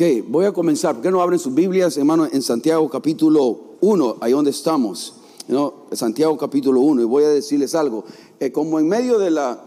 Ok, 0.00 0.24
voy 0.28 0.44
a 0.44 0.52
comenzar. 0.52 0.94
¿Por 0.94 1.02
qué 1.02 1.10
no 1.10 1.20
abren 1.20 1.40
sus 1.40 1.52
Biblias, 1.52 1.96
hermano, 1.96 2.28
en 2.30 2.40
Santiago 2.40 2.88
capítulo 2.88 3.58
1, 3.80 4.18
ahí 4.20 4.30
donde 4.30 4.52
estamos? 4.52 5.14
¿no? 5.48 5.74
Santiago 5.90 6.38
capítulo 6.38 6.80
1, 6.82 7.02
y 7.02 7.04
voy 7.04 7.24
a 7.24 7.28
decirles 7.30 7.74
algo. 7.74 8.04
Eh, 8.38 8.52
como 8.52 8.78
en 8.78 8.86
medio 8.86 9.18
de 9.18 9.32
la, 9.32 9.58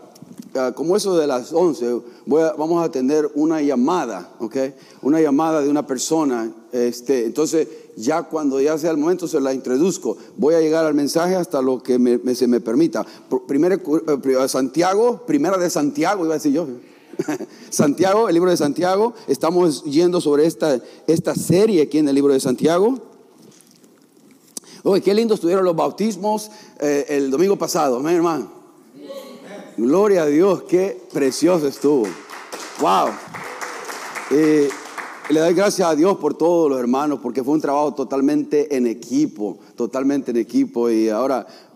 ah, 0.56 0.72
como 0.74 0.96
eso 0.96 1.18
de 1.18 1.28
las 1.28 1.52
11, 1.52 2.00
voy 2.26 2.44
a- 2.44 2.54
vamos 2.54 2.82
a 2.82 2.90
tener 2.90 3.30
una 3.36 3.62
llamada, 3.62 4.32
¿ok? 4.40 4.56
Una 5.02 5.20
llamada 5.20 5.62
de 5.62 5.68
una 5.68 5.86
persona. 5.86 6.50
Este, 6.72 7.26
entonces, 7.26 7.68
ya 7.98 8.24
cuando 8.24 8.62
ya 8.62 8.78
sea 8.78 8.92
el 8.92 8.98
momento, 8.98 9.28
se 9.28 9.42
la 9.42 9.54
introduzco. 9.54 10.16
Voy 10.38 10.54
a 10.56 10.62
llegar 10.62 10.86
al 10.86 10.94
mensaje 10.94 11.36
hasta 11.36 11.62
lo 11.62 11.84
que 11.84 12.00
me- 12.00 12.20
me- 12.20 12.36
se 12.36 12.48
me 12.48 12.62
permita. 12.62 13.06
Primero, 13.48 13.76
eh, 13.76 14.48
Santiago, 14.48 15.24
primera 15.28 15.58
de 15.58 15.70
Santiago, 15.70 16.24
iba 16.24 16.36
a 16.36 16.38
decir 16.38 16.54
yo. 16.54 16.68
Santiago, 17.70 18.28
el 18.28 18.34
libro 18.34 18.52
de 18.52 18.58
Santiago, 18.58 19.14
estamos 19.28 19.84
yendo 19.84 20.22
sobre 20.22 20.46
esta, 20.46 20.80
esta 21.08 21.36
serie 21.36 21.84
aquí 21.84 21.98
en 21.98 22.08
el 22.08 22.16
libro 22.16 22.34
de 22.34 22.40
Santiago. 22.40 23.00
Oye, 24.84 25.02
qué 25.02 25.14
lindo 25.14 25.36
estuvieron 25.36 25.64
los 25.64 25.76
bautismos 25.76 26.50
eh, 26.80 27.06
el 27.10 27.30
domingo 27.30 27.56
pasado, 27.56 27.98
amén, 27.98 28.16
hermano. 28.16 28.52
Gloria 29.78 30.24
a 30.24 30.26
Dios, 30.26 30.64
qué 30.64 31.02
precioso 31.14 31.68
estuvo. 31.68 32.08
Wow. 32.80 33.10
Eh, 34.32 34.70
le 35.30 35.40
doy 35.40 35.54
gracias 35.54 35.88
a 35.88 35.96
Dios 35.96 36.18
por 36.18 36.34
todos 36.34 36.70
los 36.70 36.80
hermanos, 36.80 37.20
porque 37.22 37.44
fue 37.44 37.54
un 37.54 37.62
trabajo 37.62 37.94
totalmente 37.94 38.76
en 38.76 38.86
equipo, 38.86 39.60
totalmente 39.76 40.32
en 40.32 40.38
equipo. 40.38 40.90
Y 40.90 41.10
ahora 41.10 41.46
ah, 41.48 41.48
ah, 41.48 41.71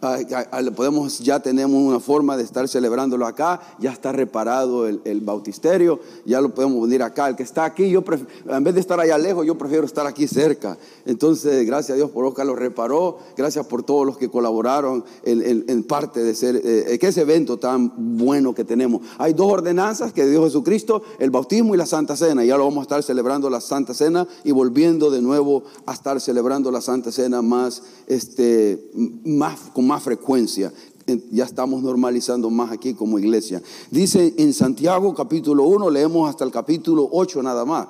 podemos, 0.76 1.20
ya 1.20 1.40
tenemos 1.40 1.82
una 1.82 2.00
forma 2.00 2.38
de 2.38 2.44
estar 2.44 2.68
celebrándolo 2.68 3.26
acá, 3.26 3.62
ya 3.80 3.92
está 3.92 4.12
reparado 4.12 4.88
el, 4.88 5.22
bautisterio, 5.22 6.00
ya 6.26 6.42
lo 6.42 6.54
podemos 6.54 6.82
venir 6.84 7.04
acá. 7.04 7.30
El 7.30 7.36
que 7.36 7.44
está 7.44 7.66
aquí, 7.66 7.90
yo 7.90 8.04
en 8.50 8.64
vez 8.64 8.74
de 8.74 8.80
estar 8.80 9.00
allá 9.00 9.18
lejos, 9.18 9.46
yo 9.46 9.58
prefiero 9.58 9.86
estar 9.86 10.06
aquí 10.06 10.28
cerca. 10.28 10.78
Entonces, 11.06 11.66
gracias 11.66 11.92
a 11.92 11.96
Dios 11.96 12.12
por 12.12 12.26
Oscar 12.26 12.46
lo 12.46 12.56
reparó, 12.56 13.20
gracias 13.36 13.66
por 13.68 13.84
todos 13.84 14.06
los 14.06 14.18
que 14.18 14.30
colaboraron 14.30 15.04
en, 15.24 15.84
parte 15.84 16.24
de 16.24 16.36
eh, 16.42 16.98
que 17.00 17.08
ese 17.08 17.22
evento 17.22 17.58
tan 17.58 18.18
bueno 18.18 18.54
que 18.54 18.64
tenemos. 18.64 19.02
Hay 19.18 19.34
dos 19.34 19.52
ordenanzas 19.52 20.14
que 20.14 20.26
dio 20.26 20.44
Jesucristo, 20.44 21.02
el 21.20 21.32
bautismo 21.32 21.76
y 21.76 21.78
la 21.78 21.86
Santa 21.86 22.16
Cena. 22.16 22.44
Ya 22.44 22.58
lo 22.58 22.66
vamos 22.66 22.80
a 22.80 22.82
estar 22.84 23.04
celebrando 23.04 23.50
la 23.50 23.62
Santa 23.62 23.94
Cena 23.94 24.28
y 24.44 24.52
volviendo 24.52 25.12
de 25.12 25.22
nuevo 25.22 25.64
a 25.86 25.94
estar 25.94 26.20
celebrando 26.22 26.72
la 26.72 26.82
Santa 26.82 27.12
Cena 27.12 27.42
más, 27.42 27.84
este, 28.08 28.90
más, 29.26 29.60
con 29.74 29.88
más 29.88 29.95
frecuencia. 30.04 30.72
En- 31.08 31.24
Ya 31.32 31.46
estamos 31.46 31.84
normalizando 31.84 32.50
más 32.50 32.72
aquí 32.72 32.94
como 32.94 33.20
iglesia. 33.20 33.62
Dice 33.92 34.34
en 34.38 34.54
Santiago 34.54 35.14
capítulo 35.14 35.64
1, 35.66 35.90
leemos 35.90 36.30
hasta 36.30 36.44
el 36.44 36.52
capítulo 36.52 37.08
8 37.12 37.44
nada 37.44 37.64
más. 37.66 37.88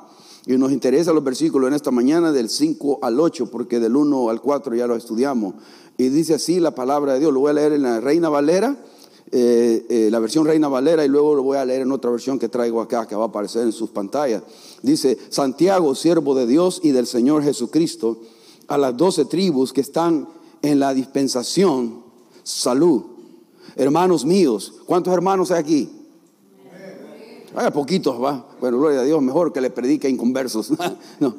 Y 0.47 0.57
nos 0.57 0.71
interesan 0.71 1.15
los 1.15 1.23
versículos 1.23 1.67
en 1.69 1.73
esta 1.73 1.89
mañana 1.91 2.31
del 2.31 2.49
5 2.49 2.99
al 3.01 3.19
8, 3.19 3.49
porque 3.49 3.79
del 3.79 3.95
1 3.95 4.29
al 4.29 4.41
4 4.41 4.75
ya 4.75 4.85
lo 4.85 4.95
estudiamos. 4.95 5.55
Y 5.97 6.09
dice 6.09 6.35
así 6.35 6.59
la 6.59 6.75
palabra 6.75 7.13
de 7.13 7.19
Dios. 7.19 7.33
Lo 7.33 7.39
voy 7.39 7.49
a 7.51 7.53
leer 7.53 7.73
en 7.73 7.81
la 7.83 7.99
Reina 7.99 8.29
Valera, 8.29 8.77
eh, 9.31 9.85
eh, 9.89 10.09
la 10.11 10.19
versión 10.19 10.45
Reina 10.45 10.67
Valera, 10.67 11.03
y 11.03 11.07
luego 11.07 11.33
lo 11.33 11.41
voy 11.41 11.57
a 11.57 11.65
leer 11.65 11.81
en 11.81 11.91
otra 11.91 12.11
versión 12.11 12.37
que 12.37 12.47
traigo 12.47 12.79
acá, 12.79 13.07
que 13.07 13.15
va 13.15 13.23
a 13.23 13.27
aparecer 13.27 13.63
en 13.63 13.71
sus 13.71 13.89
pantallas. 13.89 14.43
Dice, 14.83 15.17
Santiago, 15.29 15.95
siervo 15.95 16.35
de 16.35 16.45
Dios 16.45 16.79
y 16.83 16.91
del 16.91 17.07
Señor 17.07 17.41
Jesucristo, 17.41 18.19
a 18.67 18.77
las 18.77 18.95
doce 18.95 19.25
tribus 19.25 19.73
que 19.73 19.81
están 19.81 20.27
en 20.65 20.79
la 20.79 20.93
dispensación, 20.93 22.03
salud. 22.43 23.03
Hermanos 23.75 24.25
míos, 24.25 24.73
¿cuántos 24.85 25.13
hermanos 25.13 25.51
hay 25.51 25.59
aquí? 25.59 25.91
Hay 27.55 27.71
poquitos, 27.71 28.21
va. 28.21 28.45
Bueno, 28.59 28.77
gloria 28.77 28.99
a 29.01 29.03
Dios, 29.03 29.21
mejor 29.21 29.53
que 29.53 29.61
le 29.61 29.69
predique 29.69 30.09
inconversos. 30.09 30.71
no. 31.19 31.35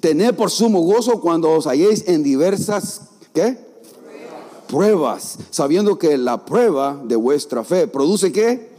Tened 0.00 0.34
por 0.34 0.50
sumo 0.50 0.80
gozo 0.80 1.20
cuando 1.20 1.50
os 1.50 1.66
halléis 1.66 2.04
en 2.06 2.22
diversas, 2.22 3.02
¿qué? 3.32 3.58
Pruebas, 4.68 5.38
sabiendo 5.50 5.98
que 5.98 6.16
la 6.16 6.44
prueba 6.44 7.00
de 7.04 7.16
vuestra 7.16 7.64
fe 7.64 7.86
produce 7.86 8.32
qué? 8.32 8.70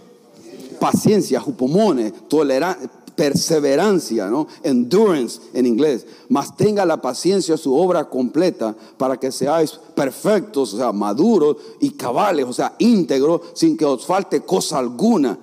Paciencia, 0.80 1.40
jupomone, 1.40 2.12
tolerancia, 2.12 2.90
perseverancia, 3.16 4.27
¿no? 4.27 4.47
Endurance 4.63 5.41
en 5.53 5.66
inglés. 5.66 6.05
Mas 6.29 6.55
tenga 6.55 6.85
la 6.85 7.01
paciencia 7.01 7.57
su 7.57 7.75
obra 7.75 8.09
completa 8.09 8.75
para 8.97 9.17
que 9.17 9.31
seáis 9.31 9.79
perfectos, 9.95 10.73
o 10.73 10.77
sea, 10.77 10.91
maduros 10.91 11.57
y 11.79 11.91
cabales, 11.91 12.45
o 12.45 12.53
sea, 12.53 12.75
íntegros, 12.79 13.41
sin 13.53 13.77
que 13.77 13.85
os 13.85 14.05
falte 14.05 14.41
cosa 14.41 14.79
alguna. 14.79 15.38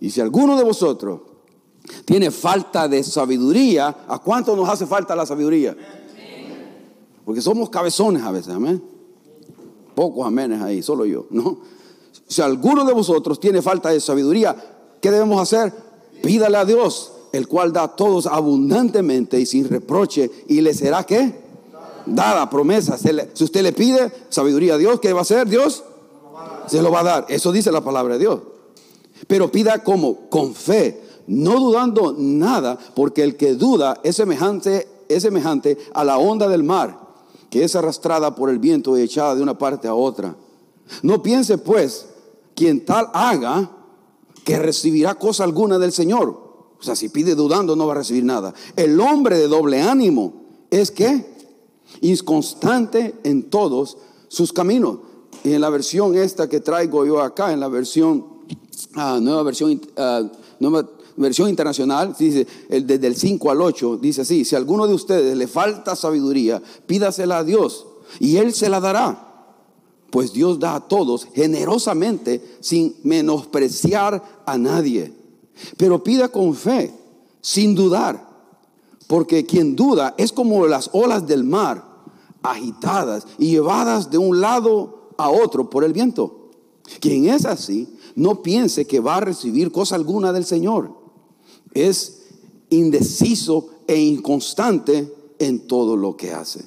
Y 0.00 0.10
si 0.10 0.20
alguno 0.20 0.56
de 0.56 0.64
vosotros 0.64 1.20
tiene 2.04 2.30
falta 2.30 2.88
de 2.88 3.02
sabiduría, 3.02 4.04
¿a 4.08 4.18
cuánto 4.18 4.56
nos 4.56 4.68
hace 4.68 4.86
falta 4.86 5.14
la 5.14 5.26
sabiduría? 5.26 5.76
Porque 7.24 7.42
somos 7.42 7.68
cabezones 7.70 8.22
a 8.22 8.30
veces, 8.30 8.54
amén. 8.54 8.82
Pocos 9.94 10.26
amenes 10.26 10.62
ahí, 10.62 10.82
solo 10.82 11.04
yo, 11.04 11.26
¿no? 11.30 11.58
Si 12.26 12.40
alguno 12.42 12.84
de 12.84 12.92
vosotros 12.92 13.40
tiene 13.40 13.60
falta 13.60 13.90
de 13.90 14.00
sabiduría, 14.00 14.56
¿qué 15.00 15.10
debemos 15.10 15.40
hacer? 15.40 15.72
Pídale 16.22 16.56
a 16.56 16.64
Dios, 16.64 17.12
el 17.32 17.48
cual 17.48 17.72
da 17.72 17.84
a 17.84 17.96
todos 17.96 18.26
abundantemente 18.26 19.40
y 19.40 19.46
sin 19.46 19.68
reproche, 19.68 20.30
y 20.48 20.60
le 20.60 20.74
será 20.74 21.04
qué? 21.04 21.34
Dada 22.06 22.48
promesa. 22.50 22.98
Si 22.98 23.44
usted 23.44 23.62
le 23.62 23.72
pide 23.72 24.10
sabiduría 24.28 24.74
a 24.74 24.78
Dios, 24.78 25.00
¿qué 25.00 25.12
va 25.12 25.20
a 25.20 25.22
hacer 25.22 25.48
Dios? 25.48 25.84
Se 26.66 26.82
lo 26.82 26.90
va 26.90 27.00
a 27.00 27.04
dar. 27.04 27.26
Eso 27.28 27.52
dice 27.52 27.72
la 27.72 27.82
palabra 27.82 28.14
de 28.14 28.20
Dios. 28.20 28.40
Pero 29.26 29.50
pida 29.50 29.84
como 29.84 30.28
con 30.28 30.54
fe, 30.54 31.00
no 31.26 31.60
dudando 31.60 32.14
nada, 32.16 32.78
porque 32.94 33.22
el 33.22 33.36
que 33.36 33.54
duda 33.54 34.00
es 34.02 34.16
semejante, 34.16 34.88
es 35.08 35.22
semejante 35.22 35.78
a 35.94 36.04
la 36.04 36.18
onda 36.18 36.48
del 36.48 36.64
mar, 36.64 36.98
que 37.50 37.64
es 37.64 37.76
arrastrada 37.76 38.34
por 38.34 38.50
el 38.50 38.58
viento 38.58 38.96
y 38.96 39.02
echada 39.02 39.34
de 39.34 39.42
una 39.42 39.58
parte 39.58 39.88
a 39.88 39.94
otra. 39.94 40.34
No 41.02 41.22
piense 41.22 41.58
pues 41.58 42.06
quien 42.54 42.84
tal 42.84 43.08
haga 43.12 43.70
que 44.44 44.58
recibirá 44.58 45.14
cosa 45.14 45.44
alguna 45.44 45.78
del 45.78 45.92
Señor. 45.92 46.50
O 46.78 46.82
sea, 46.82 46.96
si 46.96 47.10
pide 47.10 47.34
dudando 47.34 47.76
no 47.76 47.86
va 47.86 47.92
a 47.92 47.96
recibir 47.96 48.24
nada. 48.24 48.54
El 48.74 48.98
hombre 49.00 49.36
de 49.38 49.48
doble 49.48 49.82
ánimo 49.82 50.32
es 50.70 50.90
que 50.90 51.34
inconstante 52.00 53.16
en 53.24 53.50
todos 53.50 53.98
sus 54.28 54.52
caminos. 54.52 54.98
Y 55.44 55.52
en 55.52 55.60
la 55.60 55.70
versión 55.70 56.16
esta 56.16 56.48
que 56.48 56.60
traigo 56.60 57.04
yo 57.04 57.20
acá, 57.20 57.52
en 57.52 57.60
la 57.60 57.68
versión 57.68 58.24
ah, 58.94 59.18
nueva 59.20 59.42
versión 59.42 59.80
ah, 59.96 60.22
versión 61.16 61.48
internacional, 61.48 62.14
dice 62.18 62.46
el, 62.68 62.86
desde 62.86 63.06
el 63.06 63.16
5 63.16 63.50
al 63.50 63.60
8, 63.60 63.98
dice 64.00 64.22
así: 64.22 64.44
si 64.44 64.56
alguno 64.56 64.86
de 64.86 64.94
ustedes 64.94 65.36
le 65.36 65.46
falta 65.46 65.96
sabiduría, 65.96 66.62
pídasela 66.86 67.38
a 67.38 67.44
Dios 67.44 67.86
y 68.18 68.36
Él 68.36 68.52
se 68.54 68.68
la 68.68 68.80
dará. 68.80 69.29
Pues 70.10 70.32
Dios 70.32 70.58
da 70.58 70.74
a 70.74 70.88
todos 70.88 71.26
generosamente 71.34 72.58
sin 72.60 72.96
menospreciar 73.02 74.42
a 74.44 74.58
nadie. 74.58 75.12
Pero 75.76 76.02
pida 76.02 76.28
con 76.28 76.54
fe, 76.54 76.92
sin 77.40 77.74
dudar. 77.74 78.28
Porque 79.06 79.44
quien 79.44 79.76
duda 79.76 80.14
es 80.18 80.32
como 80.32 80.66
las 80.66 80.90
olas 80.92 81.26
del 81.26 81.44
mar, 81.44 81.84
agitadas 82.42 83.26
y 83.38 83.50
llevadas 83.50 84.10
de 84.10 84.18
un 84.18 84.40
lado 84.40 85.10
a 85.18 85.30
otro 85.30 85.68
por 85.68 85.84
el 85.84 85.92
viento. 85.92 86.50
Quien 87.00 87.26
es 87.28 87.44
así, 87.44 87.88
no 88.14 88.42
piense 88.42 88.86
que 88.86 89.00
va 89.00 89.16
a 89.16 89.20
recibir 89.20 89.70
cosa 89.70 89.94
alguna 89.94 90.32
del 90.32 90.44
Señor. 90.44 90.94
Es 91.72 92.22
indeciso 92.70 93.70
e 93.86 94.00
inconstante 94.00 95.12
en 95.38 95.66
todo 95.66 95.96
lo 95.96 96.16
que 96.16 96.32
hace. 96.32 96.64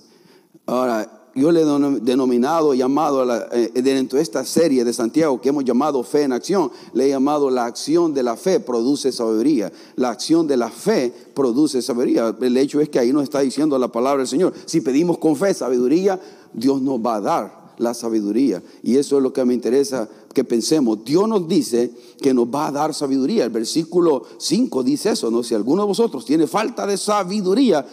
Ahora, 0.65 1.22
yo 1.35 1.51
le 1.51 1.61
he 1.61 1.65
denom- 1.65 1.99
denominado, 2.01 2.73
llamado 2.73 3.25
la- 3.25 3.47
eh, 3.51 3.71
dentro 3.81 4.17
de 4.17 4.23
esta 4.23 4.45
serie 4.45 4.83
de 4.83 4.93
Santiago 4.93 5.41
que 5.41 5.49
hemos 5.49 5.63
llamado 5.65 6.03
fe 6.03 6.23
en 6.23 6.31
acción, 6.31 6.71
le 6.93 7.05
he 7.05 7.09
llamado 7.09 7.49
la 7.49 7.65
acción 7.65 8.13
de 8.13 8.21
la 8.23 8.35
fe 8.35 8.59
produce 8.59 9.11
sabiduría. 9.11 9.71
La 9.95 10.09
acción 10.11 10.45
de 10.47 10.57
la 10.57 10.69
fe 10.69 11.11
produce 11.33 11.81
sabiduría. 11.81 12.35
El 12.39 12.55
hecho 12.57 12.79
es 12.81 12.89
que 12.89 12.99
ahí 12.99 13.11
nos 13.11 13.23
está 13.23 13.39
diciendo 13.39 13.77
la 13.79 13.87
palabra 13.87 14.19
del 14.19 14.27
Señor. 14.27 14.53
Si 14.65 14.81
pedimos 14.81 15.17
con 15.17 15.35
fe 15.35 15.53
sabiduría, 15.53 16.19
Dios 16.53 16.81
nos 16.81 16.99
va 16.99 17.15
a 17.15 17.21
dar 17.21 17.63
la 17.79 17.95
sabiduría. 17.95 18.61
Y 18.83 18.97
eso 18.97 19.17
es 19.17 19.23
lo 19.23 19.33
que 19.33 19.43
me 19.43 19.55
interesa 19.55 20.07
que 20.35 20.43
pensemos. 20.43 21.03
Dios 21.03 21.27
nos 21.27 21.47
dice 21.47 21.91
que 22.21 22.31
nos 22.33 22.45
va 22.45 22.67
a 22.67 22.71
dar 22.71 22.93
sabiduría. 22.93 23.45
El 23.45 23.49
versículo 23.49 24.23
5 24.37 24.83
dice 24.83 25.09
eso, 25.11 25.31
¿no? 25.31 25.41
Si 25.41 25.55
alguno 25.55 25.81
de 25.81 25.87
vosotros 25.87 26.23
tiene 26.25 26.45
falta 26.45 26.85
de 26.85 26.97
sabiduría, 26.97 27.83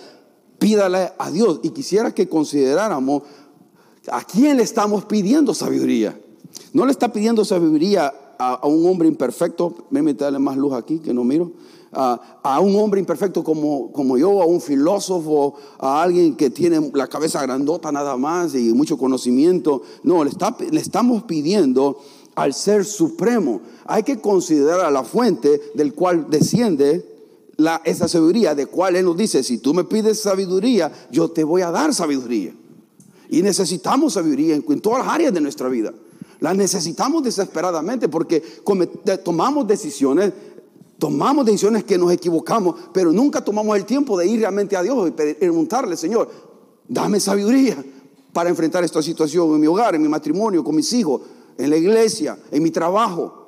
pídale 0.60 1.10
a 1.18 1.30
Dios. 1.32 1.58
Y 1.64 1.70
quisiera 1.70 2.14
que 2.14 2.28
consideráramos 2.28 3.24
a 4.08 4.22
quién 4.22 4.58
le 4.58 4.62
estamos 4.62 5.04
pidiendo 5.06 5.52
sabiduría. 5.54 6.16
No 6.72 6.86
le 6.86 6.92
está 6.92 7.12
pidiendo 7.12 7.44
sabiduría 7.44 8.14
a, 8.38 8.66
un 8.66 8.86
hombre 8.86 9.08
imperfecto, 9.08 9.74
déjame 9.90 10.14
darle 10.14 10.38
más 10.38 10.56
luz 10.56 10.72
aquí 10.72 10.98
que 10.98 11.12
no 11.12 11.24
miro, 11.24 11.52
a, 11.92 12.38
a 12.42 12.60
un 12.60 12.76
hombre 12.76 13.00
imperfecto 13.00 13.42
como, 13.42 13.90
como 13.92 14.16
yo, 14.16 14.40
a 14.40 14.46
un 14.46 14.60
filósofo, 14.60 15.56
a 15.78 16.02
alguien 16.02 16.36
que 16.36 16.50
tiene 16.50 16.90
la 16.94 17.08
cabeza 17.08 17.42
grandota 17.42 17.90
nada 17.90 18.16
más 18.16 18.54
y 18.54 18.72
mucho 18.72 18.96
conocimiento. 18.96 19.82
No, 20.04 20.22
le, 20.24 20.30
está, 20.30 20.56
le 20.70 20.80
estamos 20.80 21.24
pidiendo 21.24 21.98
al 22.34 22.54
ser 22.54 22.84
supremo. 22.84 23.60
Hay 23.84 24.02
que 24.02 24.20
considerar 24.20 24.80
a 24.80 24.90
la 24.90 25.04
fuente 25.04 25.60
del 25.74 25.94
cual 25.94 26.28
desciende 26.30 27.09
la, 27.60 27.82
esa 27.84 28.08
sabiduría 28.08 28.54
de 28.54 28.66
cual 28.66 28.96
Él 28.96 29.04
nos 29.04 29.16
dice, 29.16 29.42
si 29.42 29.58
tú 29.58 29.74
me 29.74 29.84
pides 29.84 30.20
sabiduría, 30.20 30.90
yo 31.10 31.30
te 31.30 31.44
voy 31.44 31.62
a 31.62 31.70
dar 31.70 31.92
sabiduría. 31.94 32.54
Y 33.28 33.42
necesitamos 33.42 34.14
sabiduría 34.14 34.56
en, 34.56 34.80
todas 34.80 35.04
las 35.04 35.14
áreas 35.14 35.32
de 35.32 35.40
nuestra 35.40 35.68
vida. 35.68 35.92
La 36.40 36.54
necesitamos 36.54 37.22
desesperadamente 37.22 38.08
porque 38.08 38.40
tomamos 39.22 39.66
decisiones, 39.66 40.32
tomamos 40.98 41.44
decisiones 41.44 41.84
que 41.84 41.98
nos 41.98 42.10
equivocamos, 42.12 42.76
pero 42.92 43.12
nunca 43.12 43.44
tomamos 43.44 43.76
el 43.76 43.84
tiempo 43.84 44.18
de 44.18 44.26
ir 44.26 44.40
realmente 44.40 44.74
a 44.76 44.82
Dios 44.82 45.08
y 45.08 45.10
preguntarle, 45.12 45.96
Señor, 45.96 46.30
dame 46.88 47.20
sabiduría 47.20 47.76
para 48.32 48.48
enfrentar 48.48 48.82
esta 48.84 49.02
situación 49.02 49.54
en 49.54 49.60
mi 49.60 49.66
hogar, 49.66 49.94
en 49.94 50.02
mi 50.02 50.08
matrimonio, 50.08 50.64
con 50.64 50.74
mis 50.74 50.90
hijos, 50.94 51.20
en 51.58 51.68
la 51.68 51.76
iglesia, 51.76 52.38
en 52.50 52.62
mi 52.62 52.70
trabajo. 52.70 53.39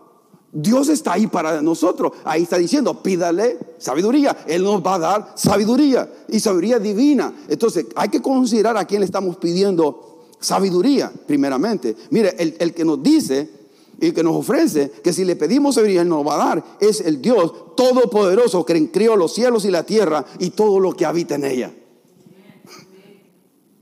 Dios 0.55 0.91
está 0.91 1.15
ahí 1.15 1.27
para 1.27 1.63
nosotros. 1.63 2.13
Ahí 2.25 2.43
está 2.43 2.59
diciendo, 2.59 3.03
pídale 3.03 3.59
sabiduría. 3.79 4.45
Él 4.47 4.63
nos 4.63 4.85
va 4.85 4.97
a 4.97 4.99
dar 4.99 5.33
sabiduría 5.35 6.09
y 6.29 6.39
sabiduría 6.41 6.79
divina. 6.79 7.33
Entonces 7.49 7.87
hay 7.97 8.11
que 8.11 8.21
considerar 8.21 8.77
a 8.77 8.85
quién 8.85 9.01
le 9.01 9.07
estamos 9.07 9.37
pidiendo 9.39 10.27
sabiduría, 10.41 11.11
primeramente. 11.27 11.97
Mire, 12.11 12.37
el, 12.39 12.75
que 12.75 12.85
nos 12.85 13.03
dice 13.03 13.49
y 13.99 14.13
que 14.13 14.23
nos 14.23 14.37
ofrece 14.37 14.91
que 15.03 15.15
si 15.15 15.25
le 15.25 15.37
pedimos 15.37 15.77
sabiduría, 15.77 16.03
Él 16.03 16.09
nos 16.09 16.27
va 16.27 16.35
a 16.35 16.47
dar, 16.49 16.65
es 16.81 17.01
el 17.01 17.23
Dios 17.23 17.75
todopoderoso 17.75 18.67
que 18.67 18.91
creó 18.91 19.17
los 19.17 19.33
cielos 19.33 19.65
y 19.65 19.71
la 19.71 19.87
tierra 19.87 20.27
y 20.39 20.51
todo 20.51 20.81
lo 20.81 20.93
que 20.93 21.07
habita 21.07 21.35
en 21.37 21.45
ella. 21.45 21.73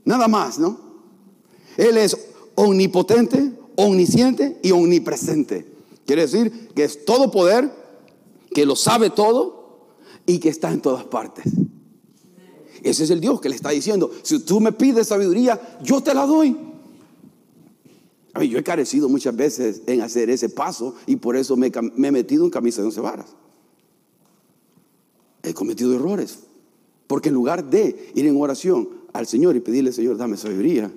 Nada 0.05 0.29
más, 0.29 0.57
¿no? 0.57 0.79
Él 1.75 1.97
es 1.97 2.17
omnipotente, 2.55 3.51
omnisciente 3.75 4.57
y 4.61 4.71
omnipresente. 4.71 5.70
Quiere 6.11 6.23
decir 6.23 6.67
que 6.75 6.83
es 6.83 7.05
todo 7.05 7.31
poder, 7.31 7.71
que 8.53 8.65
lo 8.65 8.75
sabe 8.75 9.11
todo 9.11 9.95
y 10.25 10.39
que 10.39 10.49
está 10.49 10.69
en 10.69 10.81
todas 10.81 11.05
partes. 11.05 11.45
Ese 12.83 13.05
es 13.05 13.09
el 13.11 13.21
Dios 13.21 13.39
que 13.39 13.47
le 13.47 13.55
está 13.55 13.69
diciendo, 13.69 14.11
si 14.21 14.39
tú 14.39 14.59
me 14.59 14.73
pides 14.73 15.07
sabiduría, 15.07 15.79
yo 15.81 16.03
te 16.03 16.13
la 16.13 16.25
doy. 16.25 16.57
A 18.33 18.43
yo 18.43 18.59
he 18.59 18.63
carecido 18.63 19.07
muchas 19.07 19.33
veces 19.33 19.83
en 19.87 20.01
hacer 20.01 20.29
ese 20.29 20.49
paso 20.49 20.95
y 21.07 21.15
por 21.15 21.37
eso 21.37 21.55
me, 21.55 21.67
he 21.67 22.11
metido 22.11 22.43
en 22.43 22.49
camisa 22.49 22.81
de 22.81 22.87
once 22.87 22.99
varas. 22.99 23.27
He 25.43 25.53
cometido 25.53 25.95
errores. 25.95 26.39
Porque 27.07 27.29
en 27.29 27.35
lugar 27.35 27.69
de 27.69 28.11
ir 28.15 28.25
en 28.25 28.35
oración 28.35 28.89
al 29.13 29.27
Señor 29.27 29.55
y 29.55 29.61
pedirle, 29.61 29.93
Señor, 29.93 30.17
dame 30.17 30.35
sabiduría, 30.35 30.91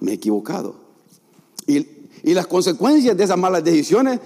me 0.00 0.10
he 0.10 0.14
equivocado. 0.16 0.84
Y 2.24 2.32
las 2.32 2.46
consecuencias 2.46 3.14
de 3.16 3.24
esas 3.24 3.36
malas 3.36 3.62
decisiones 3.62 4.18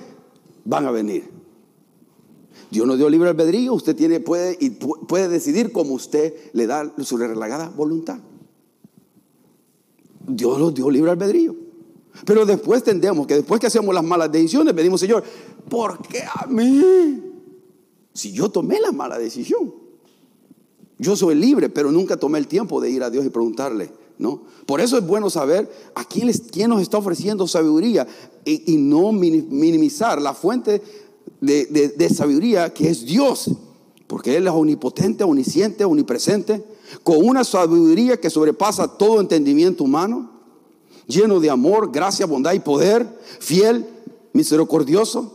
van 0.68 0.86
a 0.86 0.90
venir. 0.90 1.24
Dios 2.70 2.86
nos 2.86 2.98
dio 2.98 3.08
libre 3.08 3.30
albedrío, 3.30 3.72
usted 3.72 3.96
tiene, 3.96 4.20
puede, 4.20 4.56
y 4.60 4.70
puede 4.70 5.28
decidir 5.28 5.72
como 5.72 5.94
usted 5.94 6.34
le 6.52 6.66
da 6.66 6.92
su 7.02 7.16
relagada 7.16 7.70
voluntad. 7.70 8.18
Dios 10.26 10.58
nos 10.58 10.74
dio 10.74 10.90
libre 10.90 11.10
albedrío. 11.10 11.56
Pero 12.26 12.44
después 12.44 12.82
tendemos 12.82 13.26
que 13.26 13.34
después 13.34 13.60
que 13.60 13.68
hacemos 13.68 13.94
las 13.94 14.04
malas 14.04 14.30
decisiones, 14.30 14.74
pedimos, 14.74 15.00
Señor, 15.00 15.24
¿por 15.70 16.06
qué 16.06 16.22
a 16.22 16.46
mí? 16.46 17.22
Si 18.12 18.32
yo 18.32 18.50
tomé 18.50 18.78
la 18.80 18.92
mala 18.92 19.18
decisión. 19.18 19.72
Yo 20.98 21.16
soy 21.16 21.36
libre, 21.36 21.70
pero 21.70 21.90
nunca 21.92 22.18
tomé 22.18 22.38
el 22.38 22.48
tiempo 22.48 22.80
de 22.80 22.90
ir 22.90 23.02
a 23.04 23.08
Dios 23.08 23.24
y 23.24 23.30
preguntarle, 23.30 23.90
¿no? 24.18 24.42
Por 24.66 24.80
eso 24.80 24.98
es 24.98 25.06
bueno 25.06 25.30
saber 25.30 25.70
a 25.94 26.04
quién, 26.04 26.30
quién 26.50 26.70
nos 26.70 26.82
está 26.82 26.98
ofreciendo 26.98 27.46
sabiduría 27.46 28.06
y, 28.44 28.76
no 28.76 29.12
minimizar 29.12 30.20
la 30.20 30.34
fuente 30.34 30.82
de, 31.40 32.10
sabiduría 32.14 32.72
que 32.72 32.90
es 32.90 33.04
Dios, 33.04 33.50
porque 34.06 34.36
Él 34.36 34.46
es 34.46 34.52
omnipotente, 34.52 35.24
omnisciente, 35.24 35.84
omnipresente, 35.84 36.64
con 37.02 37.18
una 37.24 37.44
sabiduría 37.44 38.18
que 38.18 38.30
sobrepasa 38.30 38.88
todo 38.88 39.20
entendimiento 39.20 39.84
humano, 39.84 40.30
lleno 41.06 41.40
de 41.40 41.50
amor, 41.50 41.92
gracia, 41.92 42.26
bondad 42.26 42.54
y 42.54 42.60
poder, 42.60 43.06
fiel, 43.38 43.86
misericordioso. 44.32 45.34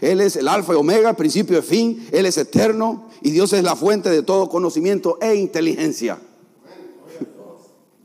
Él 0.00 0.20
es 0.20 0.36
el 0.36 0.48
alfa 0.48 0.74
y 0.74 0.76
omega, 0.76 1.14
principio 1.14 1.58
y 1.58 1.62
fin, 1.62 2.06
Él 2.12 2.26
es 2.26 2.36
eterno 2.36 3.08
y 3.22 3.30
Dios 3.30 3.52
es 3.52 3.64
la 3.64 3.74
fuente 3.74 4.10
de 4.10 4.22
todo 4.22 4.48
conocimiento 4.48 5.18
e 5.20 5.34
inteligencia. 5.34 6.18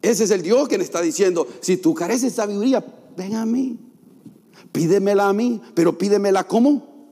Ese 0.03 0.25
es 0.25 0.31
el 0.31 0.41
Dios 0.41 0.67
que 0.67 0.77
le 0.77 0.83
está 0.83 1.01
diciendo, 1.01 1.47
si 1.61 1.77
tú 1.77 1.93
careces 1.93 2.23
de 2.23 2.29
sabiduría, 2.31 2.85
ven 3.15 3.35
a 3.35 3.45
mí. 3.45 3.79
Pídemela 4.73 5.29
a 5.29 5.33
mí, 5.33 5.61
pero 5.73 5.97
pídemela 5.97 6.45
¿cómo? 6.45 7.07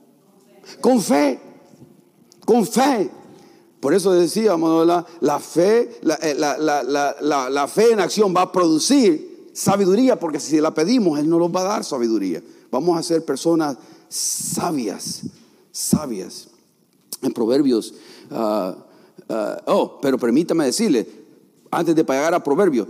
Con 0.82 1.02
fe. 1.02 1.40
Con 2.46 2.68
fe. 2.68 3.10
Por 3.80 3.94
eso 3.94 4.12
decíamos, 4.12 4.86
la, 4.86 5.40
fe, 5.40 6.00
eh, 6.22 6.36
la, 6.38 7.50
la, 7.50 7.68
fe 7.70 7.94
en 7.94 8.02
acción 8.02 8.36
va 8.36 8.42
a 8.42 8.52
producir 8.52 9.50
sabiduría, 9.54 10.20
porque 10.20 10.42
si 10.42 10.60
la 10.60 10.74
pedimos, 10.74 11.18
Él 11.18 11.30
nos 11.30 11.40
lo 11.40 11.50
va 11.50 11.62
a 11.62 11.64
dar 11.64 11.84
sabiduría. 11.86 12.44
Vamos 12.70 13.00
a 13.00 13.04
ser 13.04 13.24
personas 13.24 13.78
sabias, 14.10 15.22
sabias. 15.72 16.50
En 17.22 17.32
Proverbios, 17.32 17.94
ah, 18.32 18.76
ah, 19.30 19.62
oh, 19.68 20.00
pero 20.02 20.18
permítame 20.18 20.66
decirle, 20.66 21.21
antes 21.72 21.96
de 21.96 22.04
pagar 22.04 22.34
a 22.34 22.44
Proverbio. 22.44 22.88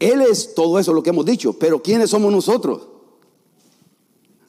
Él 0.00 0.22
es 0.22 0.54
todo 0.54 0.78
eso 0.78 0.92
lo 0.92 1.02
que 1.02 1.10
hemos 1.10 1.24
dicho, 1.24 1.52
pero 1.52 1.80
¿quiénes 1.82 2.10
somos 2.10 2.32
nosotros? 2.32 2.88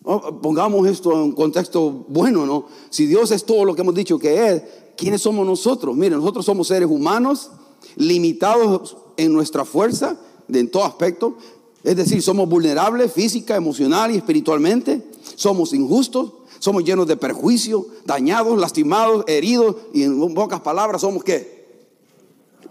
Oh, 0.03 0.39
pongamos 0.41 0.87
esto 0.87 1.11
en 1.13 1.19
un 1.19 1.31
contexto 1.31 2.05
bueno, 2.07 2.45
¿no? 2.45 2.67
Si 2.89 3.05
Dios 3.07 3.31
es 3.31 3.43
todo 3.43 3.65
lo 3.65 3.75
que 3.75 3.81
hemos 3.81 3.95
dicho 3.95 4.19
que 4.19 4.47
es, 4.49 4.63
¿quiénes 4.95 5.21
somos 5.21 5.45
nosotros? 5.45 5.95
Miren, 5.95 6.19
nosotros 6.19 6.45
somos 6.45 6.67
seres 6.67 6.89
humanos 6.89 7.51
limitados 7.95 8.97
en 9.17 9.33
nuestra 9.33 9.65
fuerza, 9.65 10.17
en 10.47 10.69
todo 10.69 10.83
aspecto. 10.83 11.37
Es 11.83 11.95
decir, 11.95 12.21
somos 12.21 12.47
vulnerables 12.47 13.11
física, 13.11 13.55
emocional 13.55 14.11
y 14.11 14.17
espiritualmente. 14.17 15.03
Somos 15.35 15.73
injustos, 15.73 16.33
somos 16.59 16.83
llenos 16.83 17.07
de 17.07 17.17
perjuicio, 17.17 17.87
dañados, 18.05 18.59
lastimados, 18.59 19.23
heridos 19.27 19.75
y 19.93 20.03
en 20.03 20.33
pocas 20.33 20.61
palabras 20.61 21.01
somos 21.01 21.23
qué? 21.23 21.54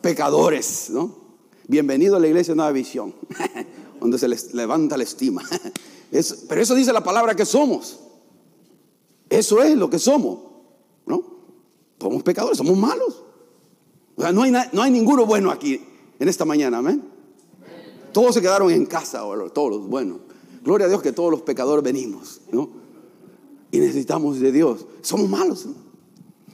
Pecadores, 0.05 0.91
¿no? 0.91 1.17
Bienvenido 1.67 2.17
a 2.17 2.21
la 2.21 2.27
iglesia 2.27 2.55
Nueva 2.55 2.73
Visión, 2.73 3.15
donde 4.01 4.19
se 4.19 4.29
les 4.29 4.53
levanta 4.53 4.99
la 4.99 5.05
estima. 5.05 5.43
pero 6.49 6.61
eso 6.61 6.75
dice 6.75 6.93
la 6.93 7.03
palabra 7.03 7.35
que 7.35 7.47
somos. 7.47 8.01
Eso 9.31 9.63
es 9.63 9.75
lo 9.75 9.89
que 9.89 9.99
somos, 9.99 10.41
¿no? 11.07 11.25
Somos 11.99 12.23
pecadores, 12.23 12.59
somos 12.59 12.77
malos. 12.77 13.25
O 14.15 14.21
sea, 14.21 14.31
no 14.31 14.43
hay, 14.43 14.53
no 14.53 14.83
hay 14.83 14.91
ninguno 14.91 15.25
bueno 15.25 15.51
aquí 15.51 15.81
en 16.19 16.29
esta 16.29 16.45
mañana, 16.45 16.79
amén. 16.79 17.03
Todos 18.13 18.35
se 18.35 18.43
quedaron 18.43 18.71
en 18.71 18.85
casa, 18.85 19.23
todos 19.55 19.71
los 19.71 19.89
buenos. 19.89 20.19
Gloria 20.63 20.85
a 20.85 20.91
Dios 20.91 21.01
que 21.01 21.13
todos 21.13 21.31
los 21.31 21.41
pecadores 21.41 21.83
venimos, 21.83 22.43
¿no? 22.53 22.69
Y 23.71 23.79
necesitamos 23.79 24.39
de 24.39 24.53
Dios. 24.53 24.85
Somos 25.01 25.31
malos. 25.31 25.65
¿no? 25.65 25.84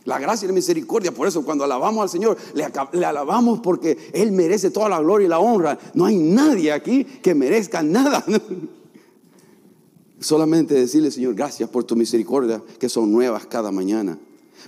La 0.04 0.18
gracia 0.18 0.46
y 0.46 0.48
la 0.48 0.54
misericordia. 0.54 1.12
Por 1.12 1.28
eso 1.28 1.44
cuando 1.44 1.64
alabamos 1.64 2.02
al 2.02 2.08
Señor, 2.08 2.36
le, 2.54 3.04
alabamos 3.04 3.60
porque 3.60 3.96
Él 4.12 4.32
merece 4.32 4.70
toda 4.70 4.88
la 4.88 5.00
gloria 5.00 5.26
y 5.26 5.28
la 5.28 5.38
honra. 5.38 5.78
No 5.94 6.06
hay 6.06 6.16
nadie 6.16 6.72
aquí 6.72 7.04
que 7.04 7.34
merezca 7.34 7.82
nada. 7.82 8.24
Solamente 10.20 10.74
decirle, 10.74 11.10
Señor, 11.10 11.34
gracias 11.34 11.68
por 11.70 11.84
tu 11.84 11.96
misericordia, 11.96 12.62
que 12.78 12.88
son 12.88 13.10
nuevas 13.10 13.46
cada 13.46 13.70
mañana. 13.72 14.18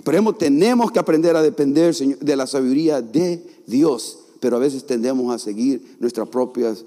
Pero 0.03 0.33
tenemos 0.33 0.91
que 0.91 0.99
aprender 0.99 1.35
a 1.35 1.41
depender 1.41 1.95
de 1.95 2.35
la 2.35 2.47
sabiduría 2.47 3.01
de 3.01 3.45
Dios. 3.67 4.19
Pero 4.39 4.57
a 4.57 4.59
veces 4.59 4.85
tendemos 4.85 5.33
a 5.33 5.39
seguir 5.39 5.95
nuestras 5.99 6.27
propias 6.27 6.83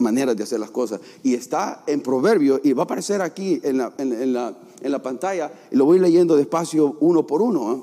maneras 0.00 0.36
de 0.36 0.42
hacer 0.42 0.60
las 0.60 0.70
cosas. 0.70 1.00
Y 1.22 1.34
está 1.34 1.84
en 1.86 2.00
Proverbio, 2.00 2.60
y 2.62 2.72
va 2.72 2.82
a 2.82 2.84
aparecer 2.84 3.22
aquí 3.22 3.60
en 3.62 3.78
la, 3.78 3.92
en 3.98 4.32
la 4.32 4.56
en 4.80 4.92
la 4.92 5.02
pantalla 5.02 5.52
y 5.70 5.76
lo 5.76 5.84
voy 5.84 5.98
leyendo 5.98 6.36
despacio 6.36 6.96
uno 7.00 7.26
por 7.26 7.42
uno. 7.42 7.72
¿eh? 7.72 7.80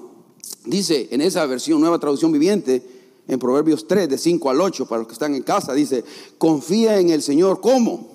Dice 0.66 1.08
en 1.12 1.22
esa 1.22 1.46
versión, 1.46 1.80
nueva 1.80 2.00
traducción 2.00 2.32
viviente, 2.32 2.96
en 3.28 3.40
Proverbios 3.40 3.88
3, 3.88 4.08
de 4.08 4.18
5 4.18 4.50
al 4.50 4.62
8, 4.62 4.86
para 4.86 5.00
los 5.00 5.08
que 5.08 5.14
están 5.14 5.36
en 5.36 5.44
casa, 5.44 5.74
dice, 5.74 6.04
confía 6.38 6.98
en 6.98 7.10
el 7.10 7.22
Señor. 7.22 7.60
¿Cómo? 7.60 8.08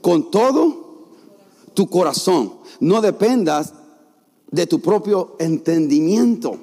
Con 0.00 0.30
todo 0.30 1.10
tu 1.74 1.88
corazón. 1.88 2.54
No 2.80 3.02
dependas 3.02 3.74
de 4.50 4.66
tu 4.66 4.80
propio 4.80 5.36
entendimiento. 5.38 6.56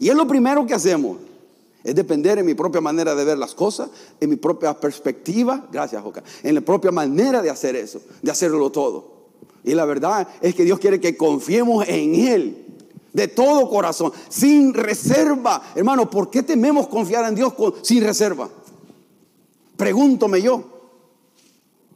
Y 0.00 0.10
es 0.10 0.14
lo 0.14 0.26
primero 0.26 0.66
que 0.66 0.74
hacemos. 0.74 1.16
Es 1.82 1.94
depender 1.94 2.38
en 2.38 2.46
mi 2.46 2.54
propia 2.54 2.80
manera 2.80 3.14
de 3.14 3.24
ver 3.24 3.38
las 3.38 3.54
cosas, 3.54 3.90
en 4.20 4.30
mi 4.30 4.36
propia 4.36 4.78
perspectiva, 4.78 5.66
gracias 5.72 6.02
Joca, 6.02 6.22
en 6.42 6.54
la 6.54 6.60
propia 6.60 6.90
manera 6.90 7.40
de 7.40 7.50
hacer 7.50 7.76
eso, 7.76 8.00
de 8.20 8.30
hacerlo 8.30 8.70
todo. 8.70 9.20
Y 9.64 9.74
la 9.74 9.84
verdad 9.84 10.28
es 10.40 10.54
que 10.54 10.64
Dios 10.64 10.78
quiere 10.78 11.00
que 11.00 11.16
confiemos 11.16 11.86
en 11.88 12.14
Él 12.14 12.66
de 13.12 13.28
todo 13.28 13.68
corazón, 13.68 14.12
sin 14.28 14.74
reserva. 14.74 15.62
Hermano, 15.74 16.08
¿por 16.08 16.30
qué 16.30 16.42
tememos 16.42 16.88
confiar 16.88 17.26
en 17.26 17.34
Dios 17.34 17.52
sin 17.82 18.02
reserva? 18.04 18.48
Pregúntome 19.76 20.42
yo. 20.42 20.64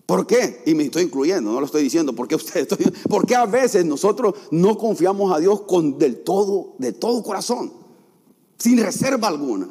¿Por 0.07 0.26
qué? 0.26 0.62
Y 0.67 0.75
me 0.75 0.85
estoy 0.85 1.05
incluyendo, 1.05 1.53
no 1.53 1.61
lo 1.61 1.67
estoy 1.67 1.83
diciendo, 1.83 2.12
porque 2.14 2.35
usted 2.35 2.69
porque 3.09 3.35
a 3.35 3.47
veces 3.47 3.85
nosotros 3.87 4.35
no 4.50 4.76
confiamos 4.76 5.35
a 5.35 5.38
Dios 5.38 5.62
con 5.62 5.99
del 5.99 6.23
todo, 6.23 6.75
de 6.79 6.93
todo 6.93 7.23
corazón, 7.23 7.73
sin 8.64 8.78
reserva 8.78 9.28
alguna, 9.28 9.68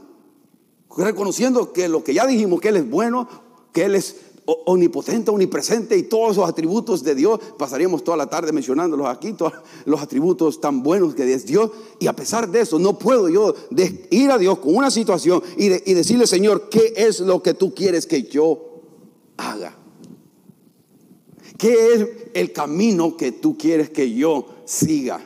reconociendo 0.95 1.73
que 1.73 1.87
lo 1.87 2.03
que 2.03 2.13
ya 2.13 2.27
dijimos 2.27 2.61
que 2.61 2.69
él 2.69 2.77
es 2.77 2.87
bueno, 2.87 3.27
que 3.71 3.85
él 3.85 3.95
es 3.95 4.17
omnipotente, 4.45 5.31
omnipresente 5.31 5.97
y 5.97 6.03
todos 6.03 6.33
esos 6.33 6.47
atributos 6.47 7.01
de 7.01 7.15
Dios, 7.15 7.39
pasaríamos 7.57 8.03
toda 8.03 8.17
la 8.17 8.27
tarde 8.27 8.51
mencionándolos 8.51 9.07
aquí, 9.07 9.33
todos 9.33 9.53
los 9.85 9.99
atributos 9.99 10.61
tan 10.61 10.83
buenos 10.83 11.15
que 11.15 11.33
es 11.33 11.43
Dios, 11.43 11.71
y 11.97 12.05
a 12.05 12.13
pesar 12.15 12.47
de 12.47 12.61
eso 12.61 12.77
no 12.77 12.99
puedo 12.99 13.29
yo 13.29 13.55
ir 14.11 14.29
a 14.29 14.37
Dios 14.37 14.59
con 14.59 14.75
una 14.75 14.91
situación 14.91 15.41
y, 15.57 15.71
y 15.89 15.95
decirle, 15.95 16.27
Señor, 16.27 16.69
¿qué 16.69 16.93
es 16.95 17.19
lo 17.19 17.41
que 17.41 17.55
tú 17.55 17.73
quieres 17.73 18.05
que 18.05 18.21
yo 18.21 18.83
haga? 19.37 19.75
¿Qué 21.57 21.93
es 21.95 22.09
el 22.35 22.53
camino 22.53 23.17
que 23.17 23.31
tú 23.31 23.57
quieres 23.57 23.89
que 23.89 24.13
yo 24.13 24.45
siga? 24.65 25.19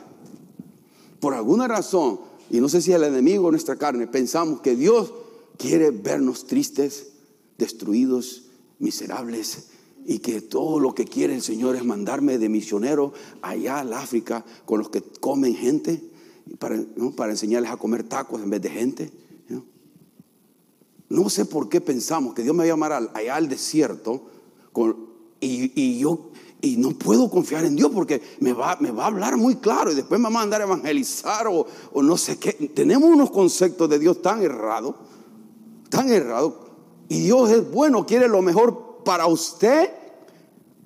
Por 1.20 1.34
alguna 1.34 1.68
razón, 1.68 2.27
y 2.50 2.60
no 2.60 2.68
sé 2.68 2.80
si 2.80 2.92
el 2.92 3.04
enemigo 3.04 3.46
de 3.46 3.52
nuestra 3.52 3.76
carne, 3.76 4.06
pensamos 4.06 4.60
que 4.60 4.76
Dios 4.76 5.12
quiere 5.56 5.90
vernos 5.90 6.46
tristes, 6.46 7.08
destruidos, 7.58 8.44
miserables, 8.78 9.68
y 10.06 10.20
que 10.20 10.40
todo 10.40 10.80
lo 10.80 10.94
que 10.94 11.04
quiere 11.04 11.34
el 11.34 11.42
Señor 11.42 11.76
es 11.76 11.84
mandarme 11.84 12.38
de 12.38 12.48
misionero 12.48 13.12
allá 13.42 13.80
al 13.80 13.92
África 13.92 14.44
con 14.64 14.78
los 14.78 14.88
que 14.88 15.02
comen 15.02 15.54
gente, 15.54 16.02
para, 16.58 17.30
enseñarles 17.30 17.70
a 17.70 17.76
comer 17.76 18.04
tacos 18.04 18.40
en 18.40 18.48
vez 18.48 18.62
de 18.62 18.70
gente. 18.70 19.12
¿no? 21.10 21.28
sé 21.28 21.44
por 21.44 21.68
qué 21.68 21.82
pensamos 21.82 22.34
que 22.34 22.42
Dios 22.42 22.54
me 22.54 22.60
va 22.60 22.64
a 22.64 22.68
llamar 22.68 23.10
allá 23.14 23.36
al 23.36 23.48
desierto 23.48 24.22
y, 25.40 25.98
yo 25.98 26.30
y 26.60 26.76
no 26.76 26.90
puedo 26.90 27.30
confiar 27.30 27.64
en 27.64 27.76
Dios 27.76 27.90
porque 27.94 28.20
me 28.40 28.52
va, 28.52 28.76
me 28.80 28.90
va 28.90 29.04
a 29.04 29.06
hablar 29.06 29.36
muy 29.36 29.56
claro 29.56 29.92
y 29.92 29.94
después 29.94 30.18
me 30.18 30.24
va 30.24 30.30
a 30.30 30.42
mandar 30.42 30.60
a 30.60 30.64
evangelizar 30.64 31.46
o, 31.46 31.66
o 31.92 32.02
no 32.02 32.16
sé 32.16 32.38
qué. 32.38 32.52
Tenemos 32.52 33.08
unos 33.08 33.30
conceptos 33.30 33.88
de 33.88 33.98
Dios 33.98 34.20
tan 34.22 34.42
errados, 34.42 34.96
tan 35.88 36.10
errados. 36.10 36.54
Y 37.08 37.20
Dios 37.20 37.50
es 37.50 37.70
bueno, 37.70 38.04
quiere 38.04 38.28
lo 38.28 38.42
mejor 38.42 39.02
para 39.04 39.26
usted, 39.26 39.90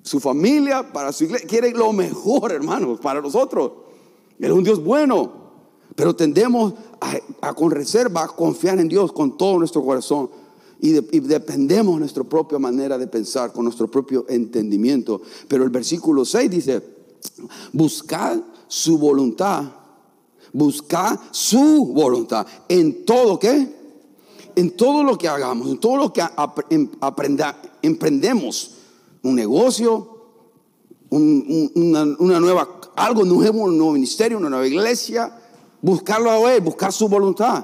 su 0.03 0.19
familia, 0.19 0.93
para 0.93 1.11
su 1.11 1.25
iglesia. 1.25 1.47
Quiere 1.47 1.71
lo 1.71 1.91
mejor, 1.91 2.51
hermanos, 2.51 2.99
para 2.99 3.21
nosotros. 3.21 3.71
es 4.37 4.51
un 4.51 4.63
Dios 4.63 4.83
bueno. 4.83 5.43
Pero 5.95 6.15
tendemos 6.15 6.73
a, 7.41 7.53
con 7.53 7.71
reserva 7.71 8.23
a 8.23 8.27
confiar 8.27 8.79
en 8.79 8.87
Dios 8.87 9.11
con 9.11 9.37
todo 9.37 9.59
nuestro 9.59 9.83
corazón 9.83 10.29
y, 10.83 10.91
dependemos 11.21 11.95
de 11.95 11.99
nuestra 12.01 12.25
propia 12.25 12.59
manera 12.59 12.97
de 12.97 13.07
pensar, 13.07 13.53
con 13.53 13.63
nuestro 13.63 13.89
propio 13.89 14.25
entendimiento. 14.27 15.21
Pero 15.47 15.63
el 15.63 15.69
versículo 15.69 16.25
6 16.25 16.51
dice, 16.51 16.83
buscad 17.71 18.37
su 18.67 18.97
voluntad, 18.97 19.63
buscad 20.51 21.17
su 21.31 21.85
voluntad 21.85 22.45
en 22.67 23.05
todo 23.05 23.39
qué? 23.39 23.73
En 24.57 24.75
todo 24.75 25.05
lo 25.05 25.17
que 25.17 25.29
hagamos, 25.29 25.69
en 25.69 25.79
todo 25.79 25.95
lo 25.95 26.11
que 26.11 26.21
em, 26.69 26.89
aprenda, 26.99 27.61
emprendemos, 27.81 28.71
un 29.23 29.35
negocio, 29.35 30.09
una, 31.11 32.03
nueva, 32.41 32.67
algo 32.97 33.23
nuevo, 33.23 33.63
un 33.63 33.77
nuevo 33.77 33.93
ministerio, 33.93 34.37
una 34.37 34.49
nueva 34.49 34.67
iglesia, 34.67 35.33
buscarlo 35.81 36.29
a 36.29 36.53
Él, 36.53 36.59
buscar 36.59 36.91
su 36.91 37.07
voluntad. 37.07 37.63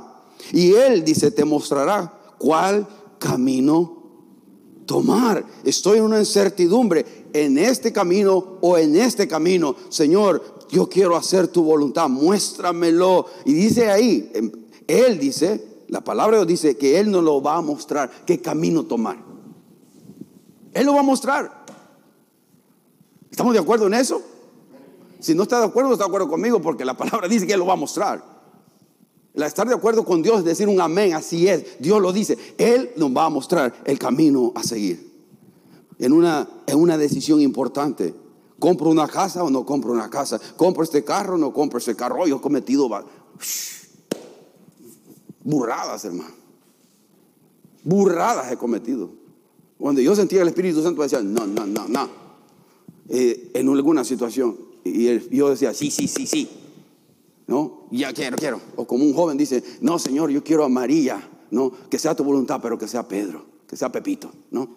Y 0.54 0.72
Él 0.72 1.04
dice, 1.04 1.32
te 1.32 1.44
mostrará 1.44 2.14
cuál 2.38 2.88
camino 3.20 4.00
tomar. 4.86 5.46
Estoy 5.64 6.00
en 6.00 6.06
una 6.06 6.20
incertidumbre 6.20 7.06
en 7.32 7.60
este 7.60 7.94
camino 7.94 8.58
o 8.62 8.76
en 8.78 8.96
este 8.96 9.28
camino. 9.28 9.76
Señor, 9.90 10.66
yo 10.70 10.90
quiero 10.90 11.16
hacer 11.16 11.48
tu 11.48 11.64
voluntad, 11.64 12.10
muéstramelo. 12.10 13.28
Y 13.46 13.54
dice 13.54 13.92
ahí, 13.92 14.32
em, 14.34 14.52
Él 14.88 15.20
dice, 15.20 15.84
la 15.90 16.02
palabra 16.02 16.44
dice 16.44 16.76
que 16.76 17.00
Él 17.00 17.12
nos 17.12 17.24
lo 17.24 17.40
va 17.42 17.58
a 17.58 17.62
mostrar 17.62 18.10
qué 18.26 18.42
camino 18.42 18.84
tomar. 18.84 19.18
Él 20.74 20.86
lo 20.86 20.94
va 20.94 21.02
a 21.02 21.04
mostrar. 21.04 21.66
¿Estamos 23.30 23.54
de 23.54 23.60
acuerdo 23.60 23.86
en 23.88 23.94
eso? 23.94 24.22
Si 25.20 25.36
no 25.36 25.44
está 25.44 25.60
de 25.60 25.66
acuerdo, 25.66 25.92
está 25.94 26.06
de 26.06 26.08
acuerdo 26.08 26.30
conmigo 26.30 26.62
porque 26.62 26.84
la 26.86 26.98
palabra 26.98 27.28
dice 27.28 27.46
que 27.46 27.54
Él 27.54 27.60
lo 27.60 27.68
va 27.68 27.74
a 27.74 27.78
mostrar. 27.78 28.39
La 29.40 29.48
estar 29.48 29.66
de 29.66 29.74
acuerdo 29.74 30.04
con 30.04 30.22
Dios 30.22 30.40
es 30.40 30.44
decir 30.44 30.68
un 30.68 30.82
amén, 30.82 31.14
así 31.14 31.48
es. 31.48 31.80
Dios 31.80 32.02
lo 32.02 32.12
dice. 32.12 32.38
Él 32.58 32.92
nos 32.98 33.16
va 33.16 33.24
a 33.24 33.30
mostrar 33.30 33.74
el 33.86 33.98
camino 33.98 34.52
a 34.54 34.64
seguir. 34.64 35.10
En 35.98 36.12
una, 36.12 36.46
en 36.68 36.78
una 36.78 36.98
decisión 36.98 37.40
importante. 37.40 38.14
¿Compro 38.60 38.90
una 38.90 39.08
casa 39.08 39.42
o 39.42 39.50
no 39.50 39.66
compro 39.66 39.94
una 39.94 40.10
casa? 40.10 40.42
¿Compro 40.58 40.84
este 40.84 41.06
carro 41.06 41.36
o 41.36 41.38
no 41.38 41.54
compro 41.54 41.80
este 41.80 41.96
carro? 41.96 42.28
Yo 42.28 42.36
he 42.36 42.42
cometido 42.42 42.90
burradas, 45.42 46.04
hermano. 46.04 46.32
Burradas 47.86 48.52
he 48.52 48.58
cometido. 48.58 49.10
Cuando 49.78 50.02
yo 50.02 50.18
sentía 50.18 50.42
el 50.42 50.50
Espíritu 50.50 50.84
Santo 50.84 51.02
decía, 51.02 51.22
no, 51.22 51.48
no, 51.48 51.66
no, 51.66 51.88
no. 51.88 52.10
Eh, 53.08 53.52
en 53.54 53.70
alguna 53.70 54.04
situación. 54.04 54.58
Y 54.84 55.18
yo 55.34 55.50
decía, 55.50 55.74
sí, 55.74 55.90
sí, 55.92 56.10
sí, 56.10 56.28
sí. 56.28 56.50
¿No? 57.50 57.88
Ya 57.90 58.14
quiero, 58.14 58.38
quiero. 58.38 58.62
O 58.76 58.86
como 58.86 59.04
un 59.04 59.12
joven 59.12 59.36
dice, 59.36 59.64
no, 59.82 59.98
Señor, 59.98 60.30
yo 60.30 60.44
quiero 60.44 60.64
a 60.64 60.70
María, 60.70 61.28
¿no? 61.50 61.72
Que 61.90 61.98
sea 61.98 62.16
tu 62.16 62.24
voluntad, 62.24 62.60
pero 62.62 62.78
que 62.78 62.88
sea 62.88 63.08
Pedro, 63.08 63.44
que 63.68 63.76
sea 63.76 63.92
Pepito, 63.92 64.32
¿no? 64.52 64.70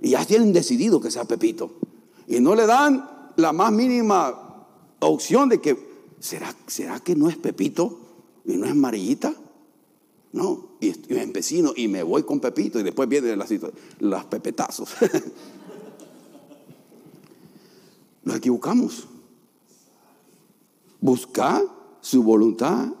Y 0.00 0.10
ya 0.10 0.24
tienen 0.24 0.52
decidido 0.52 1.00
que 1.00 1.10
sea 1.10 1.24
Pepito. 1.24 1.72
Y 2.28 2.38
no 2.38 2.54
le 2.54 2.66
dan 2.66 3.32
la 3.34 3.52
más 3.52 3.72
mínima 3.72 4.68
opción 5.00 5.48
de 5.48 5.60
que, 5.60 5.76
¿será, 6.20 6.54
¿será 6.68 7.00
que 7.00 7.16
no 7.16 7.28
es 7.28 7.36
Pepito 7.36 7.98
y 8.44 8.56
no 8.56 8.66
es 8.66 8.76
Marillita? 8.76 9.34
No, 10.30 10.76
y, 10.80 10.94
me 11.08 11.24
empecino 11.24 11.72
y 11.74 11.88
me 11.88 12.04
voy 12.04 12.22
con 12.22 12.38
Pepito 12.38 12.78
y 12.78 12.84
después 12.84 13.08
vienen 13.08 13.36
las, 13.36 13.52
las 13.98 14.24
pepetazos. 14.26 14.90
Nos 18.22 18.36
equivocamos. 18.36 19.08
Buscar 21.00 21.77
su 22.00 22.22
voluntad 22.22 22.92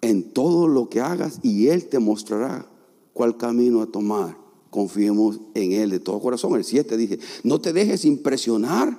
en 0.00 0.32
todo 0.32 0.68
lo 0.68 0.88
que 0.88 1.00
hagas 1.00 1.38
y 1.42 1.68
Él 1.68 1.86
te 1.86 1.98
mostrará 1.98 2.66
cuál 3.12 3.36
camino 3.36 3.82
a 3.82 3.86
tomar. 3.86 4.36
Confiemos 4.70 5.40
en 5.54 5.72
Él 5.72 5.90
de 5.90 6.00
todo 6.00 6.20
corazón. 6.20 6.54
El 6.56 6.64
7 6.64 6.96
dice, 6.96 7.18
no 7.44 7.60
te 7.60 7.72
dejes 7.72 8.04
impresionar 8.04 8.98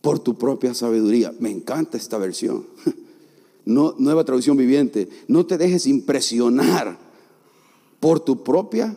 por 0.00 0.18
tu 0.18 0.38
propia 0.38 0.74
sabiduría. 0.74 1.34
Me 1.38 1.50
encanta 1.50 1.96
esta 1.96 2.18
versión. 2.18 2.66
No, 3.64 3.94
nueva 3.98 4.24
traducción 4.24 4.56
viviente. 4.56 5.10
No 5.26 5.44
te 5.44 5.58
dejes 5.58 5.86
impresionar 5.86 6.98
por 8.00 8.18
tu 8.18 8.42
propia. 8.42 8.96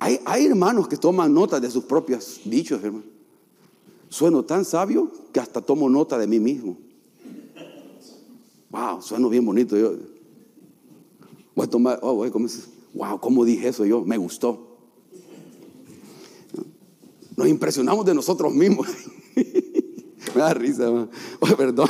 Hay, 0.00 0.18
hay 0.24 0.46
hermanos 0.46 0.88
que 0.88 0.96
toman 0.96 1.32
nota 1.32 1.60
de 1.60 1.70
sus 1.70 1.84
propios 1.84 2.40
dichos, 2.44 2.82
hermano. 2.82 3.04
Sueno 4.08 4.44
tan 4.44 4.64
sabio 4.64 5.12
que 5.32 5.38
hasta 5.38 5.60
tomo 5.60 5.88
nota 5.88 6.18
de 6.18 6.26
mí 6.26 6.40
mismo. 6.40 6.76
Wow, 8.70 9.02
suena 9.02 9.28
bien 9.28 9.44
bonito. 9.44 9.76
Yo 9.76 9.94
voy 11.54 11.66
a 11.66 11.70
tomar, 11.70 11.98
oh, 12.02 12.14
voy 12.14 12.32
wow, 12.94 13.20
¿cómo 13.20 13.44
dije 13.44 13.68
eso 13.68 13.84
yo? 13.84 14.04
Me 14.04 14.16
gustó. 14.16 14.66
Nos 17.36 17.48
impresionamos 17.48 18.04
de 18.04 18.14
nosotros 18.14 18.52
mismos. 18.54 18.86
Me 20.34 20.40
da 20.40 20.54
risa, 20.54 20.90
oh, 20.90 21.56
perdón. 21.56 21.88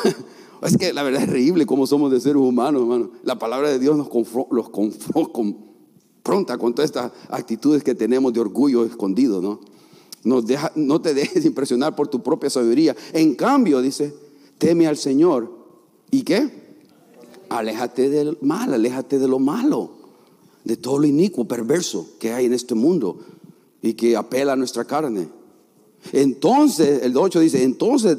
Es 0.63 0.77
que 0.77 0.93
la 0.93 1.03
verdad 1.03 1.23
es 1.23 1.29
increíble 1.29 1.67
cómo 1.67 1.87
somos 1.87 2.11
de 2.11 2.21
seres 2.21 2.41
humanos, 2.41 2.83
hermano. 2.83 3.11
La 3.25 3.39
palabra 3.39 3.71
de 3.71 3.79
Dios 3.79 3.97
nos 3.97 4.09
los 4.51 4.71
confronta 4.71 6.59
con 6.59 6.75
todas 6.75 6.91
estas 6.91 7.13
actitudes 7.29 7.83
que 7.83 7.95
tenemos 7.95 8.33
de 8.33 8.41
orgullo 8.41 8.85
escondido, 8.85 9.41
¿no? 9.41 9.61
Nos 10.23 10.47
deja, 10.47 10.71
no 10.75 11.01
te 11.01 11.15
dejes 11.15 11.45
impresionar 11.47 11.97
por 11.97 12.09
tu 12.09 12.23
propia 12.23 12.51
sabiduría. 12.51 12.95
En 13.13 13.35
cambio, 13.35 13.81
dice, 13.81 14.15
teme 14.59 14.87
al 14.87 14.99
Señor. 14.99 15.51
¿Y 16.11 16.23
qué? 16.23 16.60
Aléjate 17.51 18.09
del 18.09 18.39
mal, 18.41 18.73
aléjate 18.73 19.19
de 19.19 19.29
lo 19.29 19.39
malo, 19.39 19.91
de 20.65 20.77
todo 20.77 20.99
lo 20.99 21.07
inicuo, 21.07 21.47
perverso 21.47 22.07
que 22.19 22.33
hay 22.33 22.47
en 22.47 22.55
este 22.55 22.75
mundo 22.75 23.19
y 23.83 23.95
que 23.95 24.17
apela 24.17 24.55
a 24.55 24.57
nuestra 24.57 24.85
carne. 24.85 25.29
Entonces, 26.13 27.03
el 27.03 27.17
8 27.17 27.41
dice, 27.41 27.63
entonces 27.63 28.17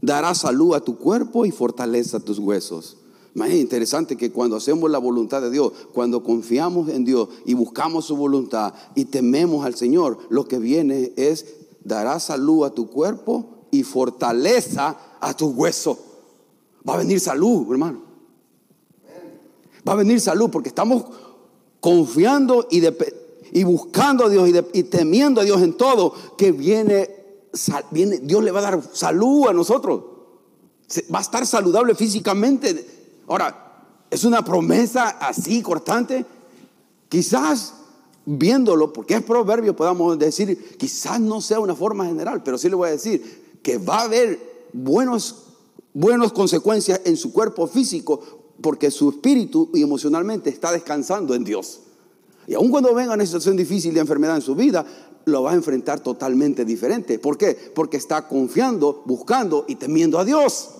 dará 0.00 0.34
salud 0.34 0.74
a 0.74 0.80
tu 0.80 0.96
cuerpo 0.96 1.44
y 1.44 1.50
fortaleza 1.50 2.18
a 2.18 2.20
tus 2.20 2.38
huesos. 2.38 2.96
Es 3.34 3.54
interesante 3.54 4.16
que 4.16 4.32
cuando 4.32 4.56
hacemos 4.56 4.90
la 4.90 4.98
voluntad 4.98 5.42
de 5.42 5.50
Dios, 5.50 5.72
cuando 5.92 6.22
confiamos 6.22 6.88
en 6.88 7.04
Dios 7.04 7.28
y 7.44 7.54
buscamos 7.54 8.06
su 8.06 8.16
voluntad 8.16 8.74
y 8.94 9.04
tememos 9.04 9.64
al 9.64 9.74
Señor, 9.74 10.18
lo 10.28 10.48
que 10.48 10.58
viene 10.58 11.12
es 11.16 11.46
dará 11.84 12.18
salud 12.18 12.64
a 12.64 12.70
tu 12.70 12.88
cuerpo 12.88 13.66
y 13.70 13.82
fortaleza 13.82 14.96
a 15.20 15.36
tus 15.36 15.54
huesos. 15.54 15.98
Va 16.88 16.94
a 16.94 16.98
venir 16.98 17.20
salud, 17.20 17.70
hermano. 17.70 18.07
Va 19.86 19.92
a 19.92 19.96
venir 19.96 20.20
salud 20.20 20.50
porque 20.50 20.68
estamos 20.68 21.04
confiando 21.80 22.66
y, 22.70 23.62
buscando 23.64 24.26
a 24.26 24.28
Dios 24.28 24.50
y, 24.72 24.82
temiendo 24.84 25.40
a 25.40 25.44
Dios 25.44 25.62
en 25.62 25.74
todo, 25.74 26.14
que 26.36 26.52
viene, 26.52 27.10
Dios 28.22 28.44
le 28.44 28.50
va 28.50 28.60
a 28.60 28.62
dar 28.62 28.82
salud 28.92 29.48
a 29.48 29.52
nosotros. 29.52 30.02
Va 31.12 31.18
a 31.18 31.22
estar 31.22 31.46
saludable 31.46 31.94
físicamente. 31.94 32.86
Ahora, 33.26 33.86
es 34.10 34.24
una 34.24 34.44
promesa 34.44 35.08
así 35.20 35.62
cortante. 35.62 36.24
Quizás 37.08 37.74
viéndolo, 38.30 38.92
porque 38.92 39.14
es 39.14 39.22
proverbio, 39.22 39.74
podamos 39.74 40.18
decir, 40.18 40.76
quizás 40.76 41.18
no 41.18 41.40
sea 41.40 41.60
una 41.60 41.74
forma 41.74 42.04
general, 42.04 42.42
pero 42.42 42.58
sí 42.58 42.68
le 42.68 42.74
voy 42.74 42.88
a 42.88 42.92
decir 42.92 43.58
que 43.62 43.78
va 43.78 44.00
a 44.00 44.02
haber 44.02 44.68
buenos, 44.74 45.44
buenas 45.94 46.32
consecuencias 46.32 47.00
en 47.04 47.16
su 47.16 47.32
cuerpo 47.32 47.66
físico, 47.66 48.20
porque 48.60 48.90
su 48.90 49.10
espíritu 49.10 49.70
y 49.74 49.82
emocionalmente 49.82 50.50
está 50.50 50.72
descansando 50.72 51.34
en 51.34 51.44
Dios. 51.44 51.80
Y 52.46 52.54
aun 52.54 52.70
cuando 52.70 52.94
venga 52.94 53.14
una 53.14 53.26
situación 53.26 53.56
difícil 53.56 53.92
de 53.94 54.00
enfermedad 54.00 54.36
en 54.36 54.42
su 54.42 54.54
vida, 54.54 54.84
lo 55.26 55.42
va 55.42 55.52
a 55.52 55.54
enfrentar 55.54 56.00
totalmente 56.00 56.64
diferente. 56.64 57.18
¿Por 57.18 57.36
qué? 57.36 57.56
Porque 57.74 57.98
está 57.98 58.26
confiando, 58.26 59.02
buscando 59.04 59.64
y 59.68 59.74
temiendo 59.74 60.18
a 60.18 60.24
Dios. 60.24 60.70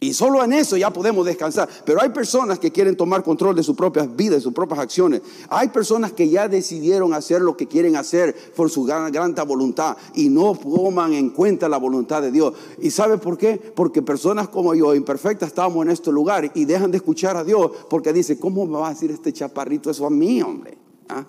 Y 0.00 0.14
solo 0.14 0.44
en 0.44 0.52
eso 0.52 0.76
ya 0.76 0.92
podemos 0.92 1.26
descansar. 1.26 1.68
Pero 1.84 2.00
hay 2.00 2.10
personas 2.10 2.60
que 2.60 2.70
quieren 2.70 2.96
tomar 2.96 3.24
control 3.24 3.56
de 3.56 3.64
sus 3.64 3.74
propias 3.74 4.14
vidas, 4.14 4.36
de 4.36 4.40
sus 4.42 4.52
propias 4.52 4.78
acciones. 4.78 5.22
Hay 5.48 5.68
personas 5.68 6.12
que 6.12 6.28
ya 6.28 6.46
decidieron 6.46 7.12
hacer 7.14 7.42
lo 7.42 7.56
que 7.56 7.66
quieren 7.66 7.96
hacer 7.96 8.34
por 8.54 8.70
su 8.70 8.84
gran, 8.84 9.10
gran 9.10 9.34
voluntad 9.46 9.96
y 10.14 10.28
no 10.28 10.54
toman 10.54 11.14
en 11.14 11.30
cuenta 11.30 11.68
la 11.68 11.78
voluntad 11.78 12.22
de 12.22 12.30
Dios. 12.30 12.54
¿Y 12.80 12.92
sabe 12.92 13.18
por 13.18 13.36
qué? 13.36 13.56
Porque 13.56 14.00
personas 14.00 14.48
como 14.48 14.72
yo, 14.74 14.94
imperfectas, 14.94 15.48
estamos 15.48 15.84
en 15.84 15.90
este 15.90 16.12
lugar 16.12 16.48
y 16.54 16.64
dejan 16.64 16.92
de 16.92 16.98
escuchar 16.98 17.36
a 17.36 17.42
Dios 17.42 17.72
porque 17.90 18.12
dice, 18.12 18.38
¿cómo 18.38 18.66
me 18.66 18.78
va 18.78 18.88
a 18.88 18.94
decir 18.94 19.10
este 19.10 19.32
chaparrito 19.32 19.90
eso 19.90 20.06
a 20.06 20.10
mí, 20.10 20.40
hombre? 20.42 20.78
¿Ah? 21.08 21.24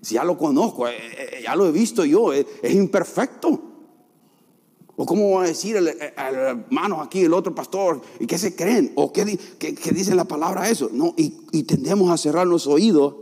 Si 0.00 0.14
ya 0.14 0.24
lo 0.24 0.38
conozco, 0.38 0.88
eh, 0.88 0.94
eh, 0.96 1.40
ya 1.44 1.54
lo 1.54 1.66
he 1.66 1.72
visto 1.72 2.06
yo, 2.06 2.32
es 2.32 2.46
imperfecto. 2.62 3.67
¿O 5.00 5.06
cómo 5.06 5.30
va 5.30 5.44
a 5.44 5.46
decir 5.46 5.76
el, 5.76 5.86
hermano 5.86 7.00
aquí, 7.00 7.20
el 7.20 7.32
otro 7.32 7.54
pastor? 7.54 8.00
¿Y 8.18 8.26
qué 8.26 8.36
se 8.36 8.56
creen? 8.56 8.90
¿O 8.96 9.12
qué, 9.12 9.24
dice 9.94 10.16
la 10.16 10.24
palabra 10.24 10.68
eso? 10.68 10.90
No, 10.92 11.14
y, 11.16 11.62
tendemos 11.62 12.10
a 12.10 12.16
cerrar 12.16 12.48
los 12.48 12.66
oídos. 12.66 13.14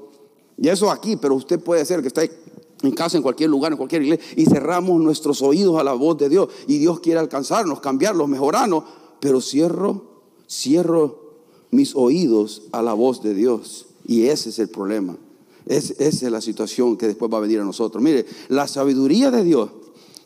Y 0.57 0.69
eso 0.69 0.91
aquí, 0.91 1.17
pero 1.17 1.35
usted 1.35 1.61
puede 1.61 1.85
ser 1.85 2.01
que 2.01 2.09
está 2.09 2.23
en 2.25 2.93
casa, 2.93 3.19
en 3.19 3.23
cualquier 3.23 3.51
lugar, 3.51 3.73
en 3.73 3.77
cualquier 3.77 4.01
iglesia, 4.01 4.25
y 4.37 4.47
cerramos 4.47 4.99
nuestros 5.03 5.43
oídos 5.43 5.79
a 5.79 5.85
la 5.85 5.93
voz 5.93 6.17
de 6.17 6.31
Dios. 6.31 6.49
Y 6.67 6.79
Dios 6.79 7.01
quiere 7.01 7.21
alcanzarnos, 7.21 7.81
cambiarlos, 7.81 8.27
mejorarnos. 8.27 8.85
Pero 9.21 9.43
cierro, 9.43 10.23
cierro 10.49 11.35
mis 11.71 11.95
oídos 11.95 12.63
a 12.73 12.81
la 12.81 12.95
voz 12.95 13.23
de 13.23 13.35
Dios. 13.35 13.89
Y 14.07 14.29
ese 14.29 14.49
es 14.49 14.59
el 14.61 14.71
problema. 14.71 15.19
esa 15.67 15.95
es 15.99 16.23
la 16.23 16.41
situación 16.41 16.97
que 16.97 17.07
después 17.07 17.31
va 17.31 17.37
a 17.37 17.43
venir 17.43 17.61
a 17.61 17.65
nosotros. 17.65 18.03
Mire, 18.03 18.25
la 18.49 18.67
sabiduría 18.67 19.31
de 19.31 19.45
Dios 19.45 19.69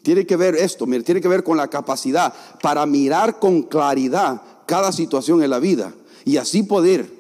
tiene 0.03 0.27
que 0.27 0.37
ver 0.37 0.55
esto, 0.55 0.87
mire, 0.87 1.03
tiene 1.03 1.21
que 1.21 1.29
ver 1.29 1.45
con 1.45 1.57
la 1.57 1.69
capacidad 1.69 2.33
para 2.63 2.87
mirar 2.87 3.39
con 3.39 3.63
claridad 3.63 4.43
cada 4.67 4.93
situación 4.93 5.43
en 5.43 5.51
la 5.51 5.59
vida 5.59 5.93
y 6.25 6.37
así 6.37 6.63
poder 6.63 7.11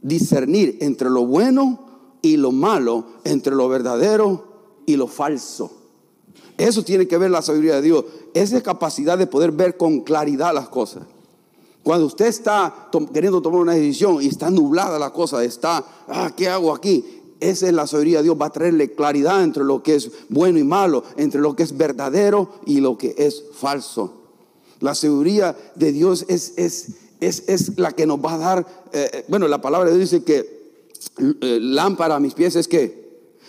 discernir 0.00 0.78
entre 0.80 1.10
lo 1.10 1.26
bueno 1.26 2.18
y 2.22 2.36
lo 2.36 2.52
malo, 2.52 3.04
entre 3.24 3.54
lo 3.54 3.68
verdadero 3.68 4.82
y 4.86 4.96
lo 4.96 5.06
falso. 5.06 5.70
Eso 6.56 6.84
tiene 6.84 7.08
que 7.08 7.18
ver 7.18 7.30
la 7.30 7.42
sabiduría 7.42 7.76
de 7.76 7.82
Dios, 7.82 8.04
esa 8.32 8.62
capacidad 8.62 9.18
de 9.18 9.26
poder 9.26 9.52
ver 9.52 9.76
con 9.76 10.00
claridad 10.00 10.54
las 10.54 10.68
cosas. 10.68 11.02
Cuando 11.82 12.06
usted 12.06 12.26
está 12.26 12.88
queriendo 13.12 13.42
tomar 13.42 13.60
una 13.60 13.74
decisión 13.74 14.22
y 14.22 14.26
está 14.26 14.50
nublada 14.50 14.98
la 14.98 15.10
cosa, 15.10 15.44
está, 15.44 15.84
ah, 16.08 16.32
¿qué 16.34 16.48
hago 16.48 16.74
aquí? 16.74 17.13
Esa 17.40 17.66
es 17.66 17.72
la 17.72 17.86
sabiduría 17.86 18.18
de 18.18 18.24
Dios. 18.24 18.36
Va 18.40 18.46
a 18.46 18.50
traerle 18.50 18.92
claridad 18.92 19.42
entre 19.42 19.64
lo 19.64 19.82
que 19.82 19.96
es 19.96 20.10
bueno 20.28 20.58
y 20.58 20.64
malo, 20.64 21.04
entre 21.16 21.40
lo 21.40 21.54
que 21.56 21.62
es 21.62 21.76
verdadero 21.76 22.50
y 22.66 22.80
lo 22.80 22.96
que 22.96 23.14
es 23.18 23.44
falso. 23.52 24.22
La 24.80 24.94
sabiduría 24.94 25.56
de 25.74 25.92
Dios 25.92 26.24
es, 26.28 26.54
es, 26.56 26.94
es, 27.20 27.78
la 27.78 27.92
que 27.92 28.06
nos 28.06 28.18
va 28.18 28.34
a 28.34 28.38
dar, 28.38 28.66
eh, 28.92 29.10
eh, 29.12 29.24
bueno, 29.28 29.48
la 29.48 29.60
palabra 29.60 29.90
de 29.90 29.96
Dios 29.96 30.10
dice 30.10 30.24
que 30.24 30.64
eh, 31.40 31.58
lámpara 31.60 32.16
a 32.16 32.20
mis 32.20 32.34
pies 32.34 32.56
es 32.56 32.68
que 32.68 33.04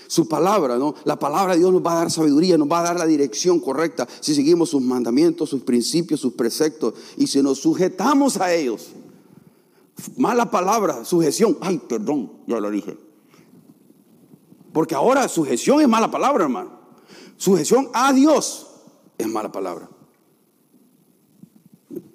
su 0.07 0.27
palabra, 0.27 0.77
¿no? 0.77 0.93
La 1.03 1.17
palabra 1.17 1.53
de 1.53 1.59
Dios 1.59 1.73
nos 1.73 1.83
va 1.83 1.93
a 1.93 1.95
dar 1.95 2.11
sabiduría, 2.11 2.57
nos 2.57 2.71
va 2.71 2.79
a 2.79 2.83
dar 2.83 2.99
la 2.99 3.05
dirección 3.05 3.59
correcta 3.59 4.07
si 4.19 4.35
seguimos 4.35 4.69
sus 4.69 4.81
mandamientos, 4.81 5.49
sus 5.49 5.63
principios, 5.63 6.19
sus 6.19 6.33
preceptos 6.33 6.93
y 7.17 7.27
si 7.27 7.41
nos 7.41 7.59
sujetamos 7.59 8.37
a 8.37 8.53
ellos. 8.53 8.89
Mala 10.17 10.51
palabra, 10.51 11.05
sujeción. 11.05 11.57
Ay, 11.61 11.81
perdón, 11.87 12.31
ya 12.47 12.59
lo 12.59 12.69
dije. 12.69 12.97
Porque 14.75 14.93
ahora 14.93 15.29
sujeción 15.29 15.79
es 15.79 15.87
mala 15.87 16.11
palabra, 16.11 16.43
hermano. 16.43 16.71
Sujeción 17.37 17.87
a 17.93 18.11
Dios 18.11 18.67
es 19.17 19.25
mala 19.25 19.49
palabra. 19.49 19.89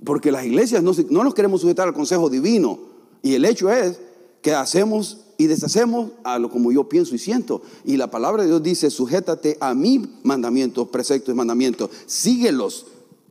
Porque 0.04 0.30
las 0.30 0.44
iglesias 0.44 0.82
no, 0.82 0.92
no 1.08 1.24
nos 1.24 1.32
queremos 1.32 1.62
sujetar 1.62 1.88
al 1.88 1.94
consejo 1.94 2.28
divino. 2.28 2.78
Y 3.22 3.32
el 3.32 3.46
hecho 3.46 3.70
es 3.70 3.98
que 4.42 4.52
hacemos 4.52 5.20
y 5.38 5.46
deshacemos 5.46 6.10
a 6.22 6.38
lo 6.38 6.50
como 6.50 6.70
yo 6.70 6.86
pienso 6.86 7.14
y 7.14 7.18
siento. 7.18 7.62
Y 7.86 7.96
la 7.96 8.10
palabra 8.10 8.42
de 8.42 8.50
Dios 8.50 8.62
dice, 8.62 8.90
sujétate 8.90 9.56
a 9.58 9.72
mi 9.72 10.20
mandamientos, 10.22 10.86
preceptos 10.88 11.32
y 11.32 11.36
mandamientos. 11.38 11.88
Síguelos, 12.04 12.88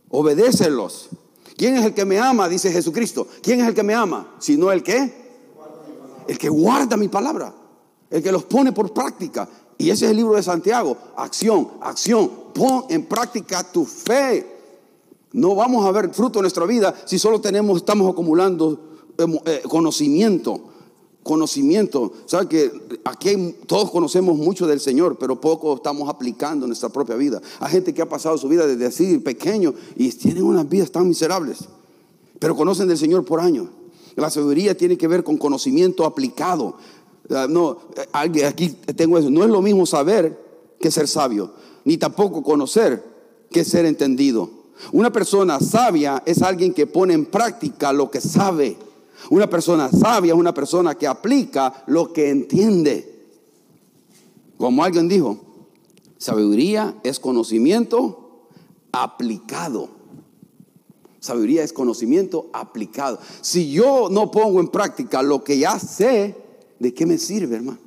obedécelos. 0.09 1.09
¿Quién 1.55 1.75
es 1.75 1.85
el 1.85 1.93
que 1.93 2.03
me 2.03 2.17
ama? 2.17 2.49
Dice 2.49 2.71
Jesucristo. 2.71 3.27
¿Quién 3.43 3.61
es 3.61 3.67
el 3.67 3.75
que 3.75 3.83
me 3.83 3.93
ama? 3.93 4.33
Sino 4.39 4.71
el 4.71 4.81
que? 4.81 5.13
El 6.27 6.39
que 6.39 6.49
guarda 6.49 6.97
mi 6.97 7.09
palabra 7.09 7.58
el 8.09 8.23
que 8.23 8.31
los 8.31 8.43
pone 8.43 8.71
por 8.71 8.93
práctica. 8.93 9.47
Y 9.77 9.89
ese 9.89 10.05
es 10.05 10.11
el 10.11 10.17
libro 10.17 10.35
de 10.35 10.43
Santiago. 10.43 10.97
Acción, 11.15 11.69
acción. 11.81 12.29
Pon 12.53 12.85
en 12.89 13.05
práctica 13.05 13.63
tu 13.63 13.85
fe. 13.85 14.57
No 15.31 15.55
vamos 15.55 15.85
a 15.85 15.91
ver 15.91 16.13
fruto 16.13 16.39
en 16.39 16.43
nuestra 16.43 16.65
vida 16.65 16.93
si 17.05 17.19
solo 17.19 17.39
tenemos, 17.39 17.77
estamos 17.77 18.11
acumulando 18.11 18.79
eh, 19.17 19.61
conocimiento. 19.67 20.61
Conocimiento. 21.23 22.13
¿Sabe 22.25 22.47
que 22.47 22.99
aquí 23.05 23.55
todos 23.67 23.91
conocemos 23.91 24.37
mucho 24.37 24.65
del 24.65 24.79
Señor, 24.79 25.17
pero 25.19 25.39
poco 25.39 25.75
estamos 25.75 26.09
aplicando 26.09 26.65
en 26.65 26.69
nuestra 26.69 26.89
propia 26.89 27.15
vida? 27.15 27.41
Hay 27.59 27.71
gente 27.71 27.93
que 27.93 28.01
ha 28.01 28.09
pasado 28.09 28.37
su 28.37 28.47
vida 28.47 28.65
desde 28.65 28.85
así 28.85 29.17
pequeño 29.19 29.73
y 29.95 30.09
tienen 30.11 30.43
unas 30.43 30.67
vidas 30.67 30.91
tan 30.91 31.07
miserables, 31.07 31.65
pero 32.39 32.55
conocen 32.55 32.87
del 32.87 32.97
Señor 32.97 33.25
por 33.25 33.41
años. 33.41 33.67
La 34.15 34.29
sabiduría 34.29 34.75
tiene 34.75 34.97
que 34.97 35.07
ver 35.07 35.23
con 35.23 35.37
conocimiento 35.37 36.05
aplicado. 36.05 36.75
Ah, 37.29 37.47
no, 37.49 37.77
aquí 38.13 38.69
tengo 38.95 39.17
eso. 39.17 39.29
No 39.29 39.43
es 39.43 39.49
lo 39.49 39.61
mismo 39.61 39.85
saber 39.85 40.37
que 40.79 40.91
ser 40.91 41.07
sabio, 41.07 41.53
ni 41.85 41.97
tampoco 41.97 42.41
conocer 42.41 43.03
que 43.51 43.63
ser 43.63 43.85
entendido. 43.85 44.49
Una 44.91 45.11
persona 45.11 45.59
sabia 45.59 46.23
es 46.25 46.41
alguien 46.41 46.73
que 46.73 46.87
pone 46.87 47.13
en 47.13 47.25
práctica 47.25 47.93
lo 47.93 48.09
que 48.09 48.21
sabe. 48.21 48.77
Una 49.29 49.49
persona 49.49 49.89
sabia 49.91 50.33
es 50.33 50.39
una 50.39 50.53
persona 50.53 50.95
que 50.95 51.05
aplica 51.05 51.83
lo 51.87 52.13
que 52.13 52.29
entiende. 52.29 53.27
Como 54.57 54.83
alguien 54.83 55.07
dijo, 55.07 55.39
sabiduría 56.17 56.95
es 57.03 57.19
conocimiento 57.19 58.47
aplicado. 58.91 59.89
Sabiduría 61.19 61.63
es 61.63 61.73
conocimiento 61.73 62.49
aplicado. 62.53 63.19
Si 63.41 63.71
yo 63.71 64.07
no 64.09 64.31
pongo 64.31 64.61
en 64.61 64.69
práctica 64.69 65.21
lo 65.21 65.43
que 65.43 65.59
ya 65.59 65.77
sé, 65.77 66.48
¿de 66.79 66.93
qué 66.93 67.05
me 67.05 67.17
sirve, 67.17 67.57
hermano? 67.57 67.79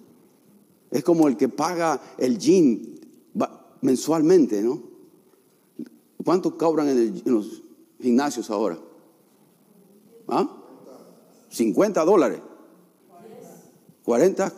Es 0.90 1.02
como 1.02 1.26
el 1.26 1.36
que 1.36 1.48
paga 1.48 2.00
el 2.18 2.38
gym 2.38 2.92
mensualmente, 3.80 4.62
¿no? 4.62 4.80
¿Cuánto 6.24 6.56
cobran 6.56 6.88
en, 6.88 7.22
los 7.24 7.62
gimnasios 8.00 8.50
ahora? 8.50 8.78
¿Ah? 10.28 10.48
50 11.48 12.04
dólares. 12.04 12.40
40. 14.04 14.52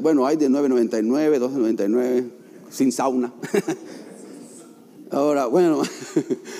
bueno, 0.00 0.26
hay 0.26 0.36
de 0.36 0.50
9.99, 0.50 1.38
12.99, 1.38 2.30
sin 2.70 2.92
sauna. 2.92 3.32
ahora, 5.10 5.46
bueno, 5.46 5.82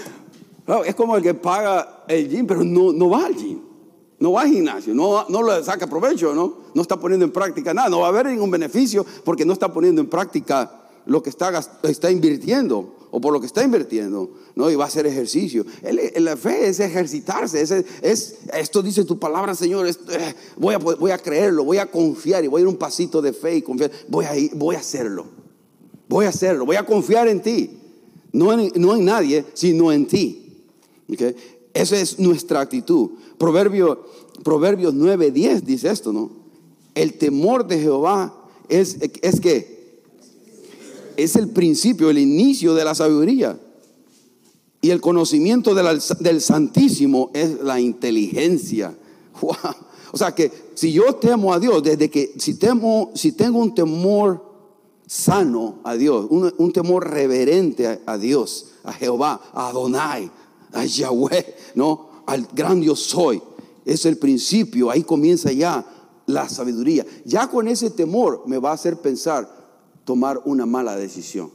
es 0.86 0.94
como 0.94 1.16
el 1.16 1.22
que 1.22 1.34
paga 1.34 2.04
el 2.08 2.28
gym, 2.28 2.46
pero 2.46 2.64
no, 2.64 2.92
no 2.92 3.10
va 3.10 3.26
al 3.26 3.34
gym 3.34 3.69
no 4.20 4.32
va 4.32 4.42
al 4.42 4.50
gimnasio, 4.50 4.94
no, 4.94 5.26
no 5.28 5.42
le 5.42 5.64
saca 5.64 5.86
provecho, 5.86 6.34
¿no? 6.34 6.58
No 6.74 6.82
está 6.82 7.00
poniendo 7.00 7.24
en 7.24 7.32
práctica 7.32 7.72
nada, 7.72 7.88
no 7.88 8.00
va 8.00 8.06
a 8.06 8.10
haber 8.10 8.26
ningún 8.26 8.50
beneficio 8.50 9.04
porque 9.24 9.46
no 9.46 9.54
está 9.54 9.72
poniendo 9.72 10.00
en 10.02 10.08
práctica 10.08 10.70
lo 11.06 11.22
que 11.22 11.30
está, 11.30 11.58
está 11.82 12.10
invirtiendo 12.10 12.96
o 13.10 13.20
por 13.20 13.32
lo 13.32 13.40
que 13.40 13.46
está 13.46 13.64
invirtiendo, 13.64 14.30
¿no? 14.54 14.70
Y 14.70 14.76
va 14.76 14.84
a 14.84 14.88
hacer 14.88 15.06
ejercicio. 15.06 15.64
la 16.16 16.36
fe 16.36 16.68
es 16.68 16.80
ejercitarse, 16.80 17.62
es, 18.02 18.38
esto 18.52 18.82
dice 18.82 19.04
tu 19.04 19.18
palabra, 19.18 19.54
Señor, 19.54 19.88
eh, 19.88 19.94
voy, 20.58 20.74
a, 20.74 20.78
voy 20.78 21.10
a 21.10 21.18
creerlo, 21.18 21.64
voy 21.64 21.78
a 21.78 21.90
confiar 21.90 22.44
y 22.44 22.46
voy 22.46 22.60
a 22.60 22.62
ir 22.62 22.68
un 22.68 22.76
pasito 22.76 23.22
de 23.22 23.32
fe 23.32 23.56
y 23.56 23.62
confiar, 23.62 23.90
voy 24.06 24.26
a, 24.26 24.36
ir, 24.36 24.54
voy 24.54 24.76
a 24.76 24.80
hacerlo, 24.80 25.26
voy 26.08 26.26
a 26.26 26.28
hacerlo, 26.28 26.66
voy 26.66 26.76
a 26.76 26.84
confiar 26.84 27.26
en 27.26 27.40
ti, 27.40 27.80
no 28.32 28.52
en, 28.52 28.70
no 28.76 28.94
en 28.94 29.04
nadie, 29.06 29.46
sino 29.54 29.90
en 29.90 30.06
ti. 30.06 30.66
¿okay? 31.10 31.34
Esa 31.74 32.00
es 32.00 32.18
nuestra 32.18 32.60
actitud. 32.60 33.10
Proverbio, 33.38 34.04
Proverbios 34.42 34.94
9, 34.94 35.30
10 35.30 35.64
dice 35.64 35.90
esto, 35.90 36.12
¿no? 36.12 36.30
El 36.94 37.14
temor 37.14 37.66
de 37.66 37.78
Jehová 37.78 38.34
es, 38.68 38.98
es 39.22 39.40
que 39.40 39.80
es 41.16 41.36
el 41.36 41.48
principio, 41.48 42.10
el 42.10 42.18
inicio 42.18 42.74
de 42.74 42.84
la 42.84 42.94
sabiduría. 42.94 43.58
Y 44.82 44.90
el 44.90 45.00
conocimiento 45.00 45.74
del 45.74 46.40
Santísimo 46.40 47.30
es 47.34 47.60
la 47.62 47.80
inteligencia. 47.80 48.96
O 50.12 50.18
sea 50.18 50.34
que 50.34 50.50
si 50.74 50.92
yo 50.92 51.14
temo 51.14 51.54
a 51.54 51.60
Dios, 51.60 51.84
desde 51.84 52.10
que 52.10 52.34
si 52.36 52.54
temo, 52.54 53.12
si 53.14 53.30
tengo 53.30 53.60
un 53.60 53.76
temor 53.76 54.44
sano 55.06 55.78
a 55.84 55.94
Dios, 55.94 56.26
un, 56.30 56.72
temor 56.72 57.08
reverente 57.08 58.00
a, 58.04 58.18
Dios, 58.18 58.66
a 58.82 58.92
Jehová, 58.92 59.40
a 59.52 59.68
Adonai, 59.68 60.28
a 60.72 60.84
Yahweh, 60.84 61.54
¿no? 61.74 62.22
Al 62.26 62.48
gran 62.52 62.80
Dios 62.80 63.00
soy. 63.00 63.42
Es 63.84 64.06
el 64.06 64.18
principio, 64.18 64.90
ahí 64.90 65.02
comienza 65.02 65.52
ya 65.52 65.84
la 66.26 66.48
sabiduría. 66.48 67.04
Ya 67.24 67.48
con 67.48 67.68
ese 67.68 67.90
temor 67.90 68.42
me 68.46 68.58
va 68.58 68.70
a 68.70 68.74
hacer 68.74 68.98
pensar 68.98 69.48
tomar 70.04 70.40
una 70.44 70.66
mala 70.66 70.96
decisión. 70.96 71.50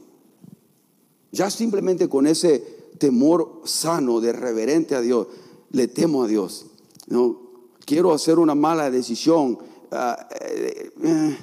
Ya 1.32 1.50
simplemente 1.50 2.08
con 2.08 2.26
ese 2.26 2.58
temor 2.98 3.62
sano 3.64 4.20
de 4.20 4.32
reverente 4.32 4.94
a 4.94 5.00
Dios, 5.00 5.26
le 5.70 5.88
temo 5.88 6.24
a 6.24 6.28
Dios. 6.28 6.66
¿no? 7.08 7.40
Quiero 7.84 8.12
hacer 8.12 8.38
una 8.38 8.54
mala 8.54 8.90
decisión. 8.90 9.58
Ah, 9.90 10.28
eh, 10.40 10.90
eh, 11.02 11.38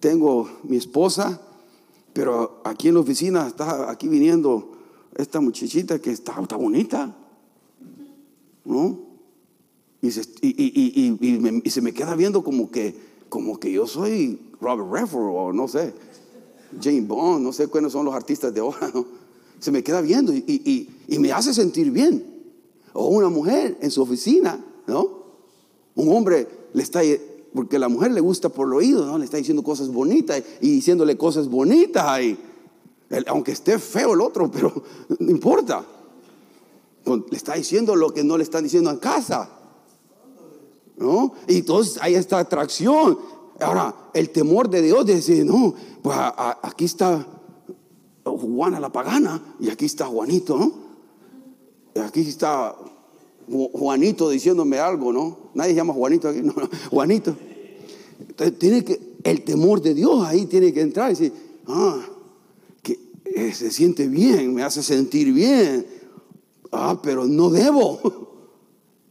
tengo 0.00 0.48
mi 0.64 0.76
esposa, 0.76 1.40
pero 2.12 2.60
aquí 2.64 2.88
en 2.88 2.94
la 2.94 3.00
oficina 3.00 3.46
está 3.46 3.90
aquí 3.90 4.08
viniendo 4.08 4.71
esta 5.16 5.40
muchachita 5.40 5.98
que 5.98 6.10
está, 6.10 6.34
bonita. 6.56 7.14
¿No? 8.64 8.98
Y 10.00 10.10
se, 10.10 11.80
me 11.80 11.92
queda 11.92 12.14
viendo 12.16 12.42
como 12.42 12.70
que, 12.70 12.94
como 13.28 13.58
que 13.58 13.72
yo 13.72 13.86
soy 13.86 14.38
Robert 14.60 14.90
Redford 14.90 15.30
o 15.32 15.52
no 15.52 15.68
sé, 15.68 15.92
Jane 16.80 17.02
Bond, 17.02 17.44
no 17.44 17.52
sé 17.52 17.68
cuáles 17.68 17.92
son 17.92 18.04
los 18.04 18.14
artistas 18.14 18.52
de 18.52 18.60
ahora, 18.60 18.90
¿no? 18.92 19.04
Se 19.60 19.70
me 19.70 19.84
queda 19.84 20.00
viendo 20.00 20.32
y, 20.32 20.88
me 21.18 21.30
hace 21.30 21.54
sentir 21.54 21.90
bien. 21.90 22.24
O 22.94 23.06
una 23.06 23.28
mujer 23.28 23.78
en 23.80 23.90
su 23.90 24.02
oficina, 24.02 24.62
¿no? 24.86 25.22
Un 25.94 26.12
hombre 26.14 26.48
le 26.72 26.82
está, 26.82 27.00
porque 27.54 27.78
la 27.78 27.88
mujer 27.88 28.10
le 28.10 28.20
gusta 28.20 28.48
por 28.48 28.66
el 28.66 28.74
oído, 28.74 29.06
¿no? 29.06 29.18
Le 29.18 29.24
está 29.24 29.36
diciendo 29.36 29.62
cosas 29.62 29.88
bonitas 29.88 30.42
y 30.60 30.70
diciéndole 30.70 31.16
cosas 31.16 31.48
bonitas 31.48 32.04
ahí. 32.04 32.36
Aunque 33.26 33.52
esté 33.52 33.78
feo 33.78 34.14
el 34.14 34.20
otro, 34.20 34.50
pero 34.50 34.72
no 35.18 35.30
importa. 35.30 35.84
Le 37.04 37.36
está 37.36 37.54
diciendo 37.54 37.96
lo 37.96 38.10
que 38.14 38.22
no 38.24 38.36
le 38.36 38.44
están 38.44 38.64
diciendo 38.64 38.90
en 38.90 38.98
casa. 38.98 39.50
¿no? 40.96 41.34
Y 41.48 41.58
entonces 41.58 41.98
hay 42.00 42.14
esta 42.14 42.38
atracción. 42.38 43.18
Ahora, 43.60 43.94
el 44.14 44.30
temor 44.30 44.68
de 44.70 44.82
Dios 44.82 45.04
de 45.06 45.16
decir, 45.16 45.44
no, 45.44 45.74
pues 46.02 46.16
aquí 46.62 46.84
está 46.84 47.26
Juana 48.24 48.80
la 48.80 48.90
pagana 48.90 49.56
y 49.60 49.70
aquí 49.70 49.84
está 49.84 50.06
Juanito, 50.06 50.56
¿no? 50.56 50.72
Y 51.94 51.98
aquí 51.98 52.20
está 52.20 52.74
Juanito 53.48 54.30
diciéndome 54.30 54.78
algo, 54.78 55.12
¿no? 55.12 55.50
Nadie 55.54 55.74
llama 55.74 55.92
Juanito 55.92 56.28
aquí, 56.28 56.40
no, 56.42 56.54
Juanito. 56.90 57.36
Entonces 58.20 58.58
tiene 58.58 58.84
que, 58.84 59.16
el 59.24 59.44
temor 59.44 59.80
de 59.80 59.94
Dios 59.94 60.24
ahí 60.24 60.46
tiene 60.46 60.72
que 60.72 60.80
entrar 60.80 61.10
y 61.10 61.14
decir, 61.14 61.32
ah, 61.66 62.00
eh, 63.34 63.52
se 63.54 63.70
siente 63.70 64.08
bien, 64.08 64.54
me 64.54 64.62
hace 64.62 64.82
sentir 64.82 65.32
bien. 65.32 65.86
Ah, 66.70 67.00
pero 67.02 67.26
no 67.26 67.50
debo. 67.50 68.00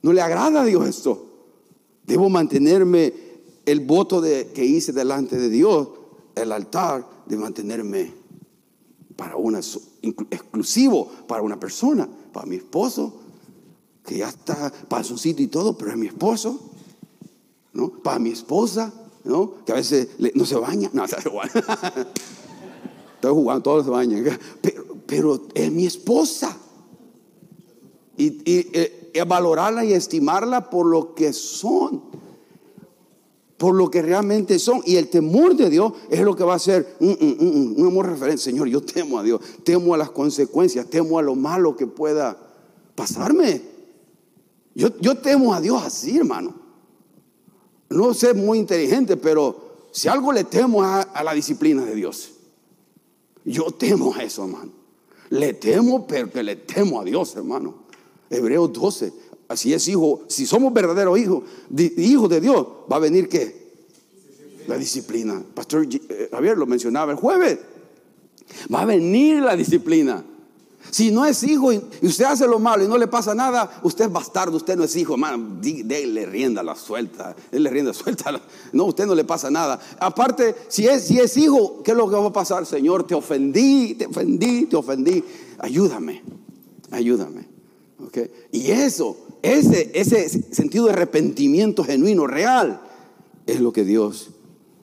No 0.03 0.13
le 0.13 0.21
agrada 0.21 0.63
a 0.63 0.65
Dios 0.65 0.87
esto. 0.87 1.27
Debo 2.07 2.27
mantenerme 2.27 3.13
el 3.67 3.81
voto 3.81 4.19
de, 4.19 4.47
que 4.47 4.65
hice 4.65 4.91
delante 4.93 5.37
de 5.37 5.47
Dios, 5.47 5.89
el 6.33 6.51
altar, 6.51 7.07
de 7.27 7.37
mantenerme 7.37 8.11
para 9.15 9.35
una 9.35 9.59
exclusivo 10.31 11.07
para 11.27 11.43
una 11.43 11.59
persona, 11.59 12.09
para 12.33 12.47
mi 12.47 12.55
esposo, 12.55 13.13
que 14.03 14.17
ya 14.17 14.29
está 14.29 14.73
sitio 15.15 15.45
y 15.45 15.47
todo, 15.47 15.77
pero 15.77 15.91
es 15.91 15.97
mi 15.97 16.07
esposo, 16.07 16.59
¿no? 17.73 17.89
Para 17.89 18.17
mi 18.17 18.31
esposa, 18.31 18.91
¿no? 19.23 19.63
Que 19.63 19.73
a 19.73 19.75
veces 19.75 20.07
no 20.33 20.45
se 20.45 20.55
baña, 20.55 20.89
no, 20.93 21.07
se 21.07 21.29
baña. 21.29 21.51
Estoy 23.21 23.33
jugando, 23.35 23.61
todos 23.61 23.85
se 23.85 23.91
bañan, 23.91 24.25
pero, 25.05 25.43
es 25.53 25.71
mi 25.71 25.85
esposa. 25.85 26.57
Y, 28.17 28.41
eh, 28.47 29.23
valorarla 29.27 29.85
y 29.85 29.93
estimarla 29.93 30.71
por 30.71 30.87
lo 30.87 31.13
que 31.13 31.31
son, 31.31 32.01
por 33.57 33.75
lo 33.75 33.91
que 33.91 34.01
realmente 34.01 34.57
son. 34.57 34.81
Y 34.87 34.95
el 34.95 35.09
temor 35.09 35.55
de 35.55 35.69
Dios 35.69 35.93
es 36.09 36.21
lo 36.21 36.35
que 36.35 36.43
va 36.43 36.55
a 36.55 36.59
ser 36.59 36.95
un, 36.99 37.75
amor 37.85 38.07
referente. 38.09 38.41
Señor, 38.41 38.67
yo 38.69 38.81
temo 38.81 39.19
a 39.19 39.23
Dios, 39.23 39.39
temo 39.63 39.93
a 39.93 39.99
las 39.99 40.09
consecuencias, 40.09 40.87
temo 40.87 41.19
a 41.19 41.21
lo 41.21 41.35
malo 41.35 41.75
que 41.75 41.85
pueda 41.85 42.35
pasarme. 42.95 43.61
Yo, 44.73 44.97
yo 44.99 45.15
temo 45.19 45.53
a 45.53 45.61
Dios 45.61 45.79
así, 45.83 46.17
hermano. 46.17 46.55
No 47.87 48.15
sé 48.15 48.33
muy 48.33 48.57
inteligente, 48.57 49.15
pero 49.15 49.89
si 49.91 50.07
algo 50.07 50.33
le 50.33 50.43
temo 50.43 50.81
a, 50.81 51.01
a 51.01 51.23
la 51.23 51.33
disciplina 51.33 51.85
de 51.85 51.93
Dios. 51.93 52.30
Yo 53.45 53.71
temo 53.71 54.13
a 54.13 54.23
eso, 54.23 54.43
hermano. 54.43 54.71
Le 55.29 55.53
temo, 55.53 56.05
pero 56.05 56.29
que 56.29 56.43
le 56.43 56.57
temo 56.57 56.99
a 56.99 57.05
Dios, 57.05 57.35
hermano. 57.35 57.75
Hebreos 58.29 58.71
12. 58.73 59.13
Así 59.47 59.73
es, 59.73 59.87
hijo. 59.87 60.23
Si 60.27 60.45
somos 60.45 60.73
verdaderos 60.73 61.17
hijos, 61.17 61.43
hijos 61.97 62.29
de 62.29 62.41
Dios, 62.41 62.65
va 62.91 62.97
a 62.97 62.99
venir 62.99 63.27
qué? 63.27 63.61
La 64.67 64.77
disciplina. 64.77 65.43
Pastor 65.53 65.87
eh, 65.91 66.29
Javier 66.31 66.57
lo 66.57 66.65
mencionaba 66.65 67.11
el 67.11 67.17
jueves. 67.17 67.59
Va 68.73 68.81
a 68.81 68.85
venir 68.85 69.41
la 69.41 69.55
disciplina. 69.55 70.23
Si 70.89 71.11
no 71.11 71.25
es 71.25 71.43
hijo 71.43 71.71
y 71.71 71.81
usted 72.01 72.25
hace 72.25 72.47
lo 72.47 72.59
malo 72.59 72.83
y 72.83 72.87
no 72.87 72.97
le 72.97 73.07
pasa 73.07 73.35
nada, 73.35 73.79
usted 73.83 74.05
es 74.05 74.11
bastardo, 74.11 74.57
usted 74.57 74.75
no 74.75 74.83
es 74.83 74.95
hijo, 74.95 75.13
hermano. 75.13 75.57
Dele 75.61 76.25
rienda 76.25 76.63
la 76.63 76.75
suelta, 76.75 77.35
le 77.51 77.69
rienda 77.69 77.93
suelta. 77.93 78.41
No, 78.73 78.85
usted 78.85 79.05
no 79.05 79.15
le 79.15 79.23
pasa 79.23 79.51
nada. 79.51 79.79
Aparte, 79.99 80.55
si 80.67 80.87
es, 80.87 81.37
hijo, 81.37 81.83
¿qué 81.83 81.91
es 81.91 81.97
lo 81.97 82.09
que 82.09 82.15
va 82.15 82.27
a 82.27 82.33
pasar? 82.33 82.65
Señor, 82.65 83.05
te 83.05 83.15
ofendí, 83.15 83.95
te 83.95 84.07
ofendí, 84.07 84.65
te 84.65 84.75
ofendí. 84.75 85.23
Ayúdame, 85.59 86.23
ayúdame. 86.89 87.51
Y 88.51 88.71
eso, 88.71 89.17
ese, 89.41 89.91
ese 89.93 90.27
sentido 90.29 90.85
de 90.85 90.93
arrepentimiento 90.93 91.83
genuino, 91.83 92.27
real, 92.27 92.81
es 93.45 93.59
lo 93.59 93.71
que 93.71 93.83
Dios 93.83 94.31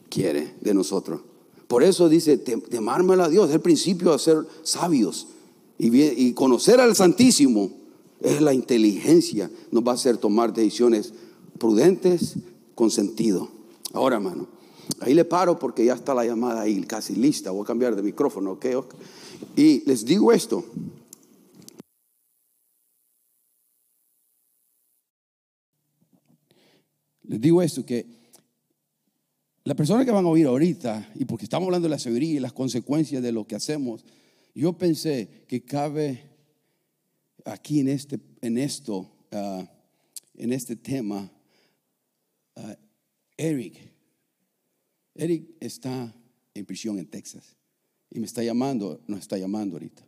quiere 0.09 0.55
de 0.61 0.75
nosotros. 0.75 1.21
Por 1.67 1.83
eso 1.83 2.09
dice, 2.09 2.39
temármelo 2.39 3.25
a 3.25 3.29
Dios, 3.29 3.49
es 3.49 3.57
el 3.57 3.61
principio 3.61 4.13
de 4.13 4.19
ser 4.19 4.47
sabios. 4.63 5.29
Y, 5.79 6.33
conocer 6.33 6.81
al 6.81 6.97
Santísimo 6.97 7.71
es 8.21 8.41
la 8.41 8.53
inteligencia, 8.53 9.49
nos 9.71 9.87
va 9.87 9.93
a 9.93 9.95
hacer 9.95 10.17
tomar 10.17 10.53
decisiones 10.53 11.13
prudentes 11.59 12.35
con 12.75 12.91
sentido. 12.91 13.49
Ahora, 13.93 14.17
hermano, 14.17 14.49
ahí 15.01 15.15
le 15.15 15.25
paro 15.25 15.59
porque 15.59 15.85
ya 15.85 15.95
está 15.95 16.15
la 16.15 16.25
llamada 16.25 16.63
ahí 16.63 16.81
casi 16.83 17.15
lista. 17.15 17.53
Voy 17.53 17.63
a 17.63 17.67
cambiar 17.67 17.95
de 17.95 18.03
micrófono, 18.03 18.53
¿ok? 18.53 18.67
Y 19.57 19.85
les 19.87 20.05
digo 20.05 20.33
esto. 20.33 20.65
Les 27.23 27.41
digo 27.41 27.63
esto, 27.63 27.85
que 27.85 28.07
la 29.65 29.75
persona 29.75 30.05
que 30.05 30.11
van 30.11 30.25
a 30.25 30.29
oír 30.29 30.47
ahorita, 30.47 31.13
y 31.15 31.27
porque 31.27 31.45
estamos 31.45 31.67
hablando 31.67 31.87
de 31.87 31.91
la 31.91 31.99
sabiduría 31.99 32.37
y 32.37 32.41
las 32.41 32.55
consecuencias 32.55 33.23
de 33.23 33.33
lo 33.33 33.47
que 33.47 33.55
hacemos, 33.55 34.03
yo 34.55 34.77
pensé 34.77 35.45
que 35.47 35.65
cabe 35.65 36.23
aquí 37.45 37.81
en, 37.81 37.89
este, 37.89 38.19
en 38.41 38.59
esto, 38.59 39.11
ah, 39.33 39.71
en 40.35 40.53
este 40.53 40.77
tema, 40.77 41.31
ah, 42.57 42.77
Eric. 43.37 43.77
Eric 45.15 45.57
está 45.61 46.15
en 46.55 46.65
prisión 46.65 46.99
en 46.99 47.07
Texas 47.07 47.57
y 48.11 48.21
me 48.21 48.27
está 48.27 48.43
llamando, 48.43 49.01
nos 49.07 49.21
está 49.21 49.37
llamando 49.37 49.77
ahorita. 49.77 50.07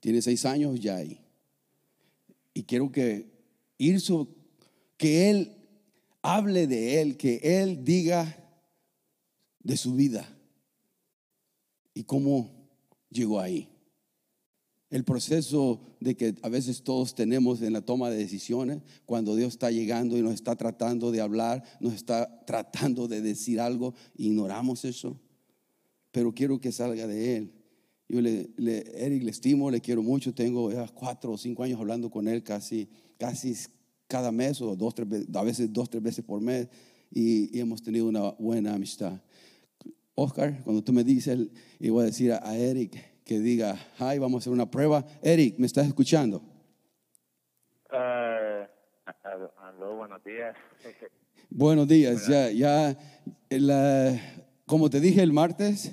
Tiene 0.00 0.20
seis 0.20 0.44
años 0.44 0.78
ya 0.80 0.96
ahí. 0.96 1.20
Y 2.54 2.64
quiero 2.64 2.92
que 2.92 3.30
ir 3.78 4.02
que 4.98 5.30
él 5.30 5.62
hable 6.22 6.66
de 6.66 7.02
Él, 7.02 7.16
que 7.16 7.40
Él 7.42 7.84
diga 7.84 8.38
de 9.60 9.76
su 9.76 9.94
vida 9.94 10.28
y 11.92 12.04
cómo 12.04 12.50
llegó 13.10 13.40
ahí. 13.40 13.68
El 14.92 15.04
proceso 15.04 15.80
de 16.00 16.14
que 16.18 16.34
a 16.42 16.50
veces 16.50 16.82
todos 16.82 17.14
tenemos 17.14 17.62
en 17.62 17.72
la 17.72 17.80
toma 17.80 18.10
de 18.10 18.18
decisiones, 18.18 18.82
cuando 19.06 19.34
Dios 19.34 19.54
está 19.54 19.70
llegando 19.70 20.18
y 20.18 20.22
nos 20.22 20.34
está 20.34 20.54
tratando 20.54 21.10
de 21.10 21.22
hablar, 21.22 21.64
nos 21.80 21.94
está 21.94 22.44
tratando 22.44 23.08
de 23.08 23.22
decir 23.22 23.58
algo, 23.58 23.94
ignoramos 24.18 24.84
eso. 24.84 25.18
Pero 26.10 26.34
quiero 26.34 26.60
que 26.60 26.72
salga 26.72 27.06
de 27.06 27.36
Él. 27.36 27.52
Yo 28.06 28.20
le, 28.20 28.50
Eric 28.58 29.22
le 29.22 29.30
estimo, 29.30 29.70
le 29.70 29.80
quiero 29.80 30.02
mucho, 30.02 30.34
tengo 30.34 30.70
ya 30.70 30.86
cuatro 30.88 31.32
o 31.32 31.38
cinco 31.38 31.62
años 31.62 31.80
hablando 31.80 32.10
con 32.10 32.28
él 32.28 32.42
casi, 32.42 32.86
casi 33.16 33.56
cada 34.06 34.30
mes 34.30 34.60
o 34.60 34.76
dos, 34.76 34.94
tres, 34.94 35.08
a 35.32 35.42
veces 35.42 35.72
dos, 35.72 35.88
tres 35.88 36.02
veces 36.02 36.22
por 36.22 36.42
mes. 36.42 36.68
y, 37.10 37.56
y 37.56 37.60
hemos 37.60 37.82
tenido 37.82 38.06
una 38.06 38.32
buena 38.32 38.74
amistad. 38.74 39.18
Oscar, 40.14 40.62
cuando 40.64 40.84
tú 40.84 40.92
me 40.92 41.02
dices, 41.02 41.48
y 41.80 41.88
voy 41.88 42.02
a 42.02 42.06
decir 42.06 42.32
a, 42.32 42.46
a 42.46 42.58
Eric 42.58 43.11
que 43.24 43.38
diga, 43.38 43.76
hi, 43.98 44.18
vamos 44.18 44.34
a 44.34 44.38
hacer 44.40 44.52
una 44.52 44.70
prueba. 44.70 45.04
Eric, 45.22 45.56
¿me 45.58 45.66
estás 45.66 45.86
escuchando? 45.86 46.42
Ah, 47.90 48.66
aló, 49.58 49.96
buenos 49.96 50.22
días. 50.24 50.56
Buenos 51.54 51.86
días, 51.86 52.26
ya, 52.28 52.50
ya, 52.50 52.96
la- 53.50 54.18
como 54.64 54.88
te 54.88 55.00
dije 55.00 55.22
el 55.22 55.34
martes, 55.34 55.92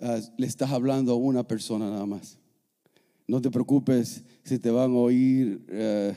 ah, 0.00 0.18
le 0.36 0.46
estás 0.48 0.72
hablando 0.72 1.12
a 1.12 1.16
una 1.16 1.46
persona 1.46 1.88
nada 1.88 2.04
más. 2.04 2.36
No 3.28 3.40
te 3.40 3.48
preocupes 3.48 4.24
si 4.42 4.58
te 4.58 4.70
van 4.72 4.90
a 4.90 4.94
oír 4.98 5.64
eh, 5.70 6.14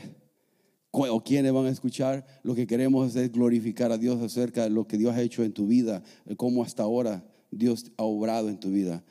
cu- 0.90 1.06
o 1.06 1.24
quiénes 1.24 1.54
van 1.54 1.68
a 1.68 1.70
escuchar. 1.70 2.26
Lo 2.42 2.56
que 2.56 2.66
queremos 2.66 3.16
es 3.16 3.32
glorificar 3.32 3.92
a 3.92 4.00
Dios 4.00 4.20
acerca 4.20 4.64
de 4.64 4.72
lo 4.72 4.88
que 4.88 4.98
Dios 4.98 5.16
ha 5.16 5.22
hecho 5.22 5.44
en 5.44 5.54
tu 5.54 5.68
vida, 5.68 6.02
eh, 6.26 6.36
cómo 6.36 6.64
hasta 6.64 6.82
ahora 6.82 7.24
Dios 7.52 7.92
ha 7.98 8.04
obrado 8.04 8.50
en 8.50 8.60
tu 8.60 8.72
vida. 8.72 9.04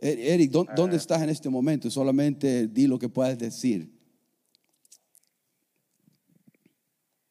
E- 0.00 0.34
Eric, 0.34 0.50
¿dó- 0.50 0.66
¿dónde 0.74 0.96
estás 0.96 1.22
en 1.22 1.30
este 1.30 1.48
momento? 1.48 1.90
Solamente 1.90 2.66
di 2.68 2.86
lo 2.86 2.98
que 2.98 3.08
puedes 3.08 3.38
decir. 3.38 3.90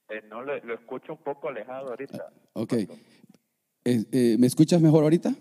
Eh, 0.09 0.21
no 0.29 0.41
lo, 0.43 0.57
lo 0.63 0.73
escucho 0.75 1.13
un 1.13 1.19
poco 1.23 1.49
alejado 1.49 1.89
ahorita. 1.89 2.31
Ok. 2.53 2.73
Eh, 2.73 2.89
eh, 3.85 4.37
¿Me 4.39 4.47
escuchas 4.47 4.81
mejor 4.81 5.03
ahorita? 5.03 5.33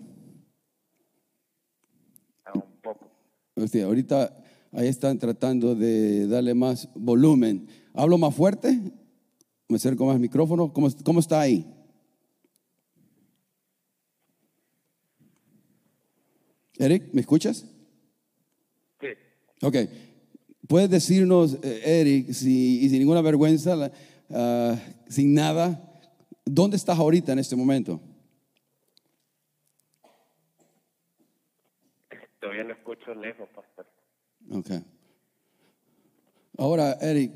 Ah, 2.45 2.51
un 2.55 2.61
poco. 2.81 3.07
O 3.55 3.67
sea, 3.67 3.85
ahorita 3.85 4.35
ahí 4.71 4.87
están 4.87 5.19
tratando 5.19 5.75
de 5.75 6.27
darle 6.27 6.53
más 6.53 6.89
volumen. 6.95 7.67
¿Hablo 7.93 8.17
más 8.17 8.35
fuerte? 8.35 8.79
¿Me 9.69 9.75
acerco 9.77 10.05
más 10.05 10.15
al 10.15 10.21
micrófono? 10.21 10.73
¿Cómo, 10.73 10.87
cómo 11.03 11.19
está 11.19 11.39
ahí? 11.41 11.72
Eric, 16.77 17.09
¿me 17.13 17.21
escuchas? 17.21 17.65
Sí. 18.99 19.07
Ok. 19.61 19.75
¿Puedes 20.67 20.89
decirnos, 20.89 21.57
eh, 21.61 21.81
Eric, 22.01 22.31
si, 22.31 22.83
y 22.85 22.89
sin 22.89 22.99
ninguna 22.99 23.21
vergüenza, 23.21 23.91
ah, 24.29 24.75
sin 25.07 25.33
nada, 25.33 26.01
dónde 26.45 26.77
estás 26.77 26.97
ahorita 26.97 27.33
en 27.33 27.39
este 27.39 27.55
momento? 27.55 28.01
Todavía 32.39 32.63
lo 32.63 32.73
escucho 32.73 33.13
lejos, 33.15 33.47
pastor. 33.55 33.85
Ok. 34.51 34.71
Ahora, 36.57 36.93
Eric, 37.01 37.31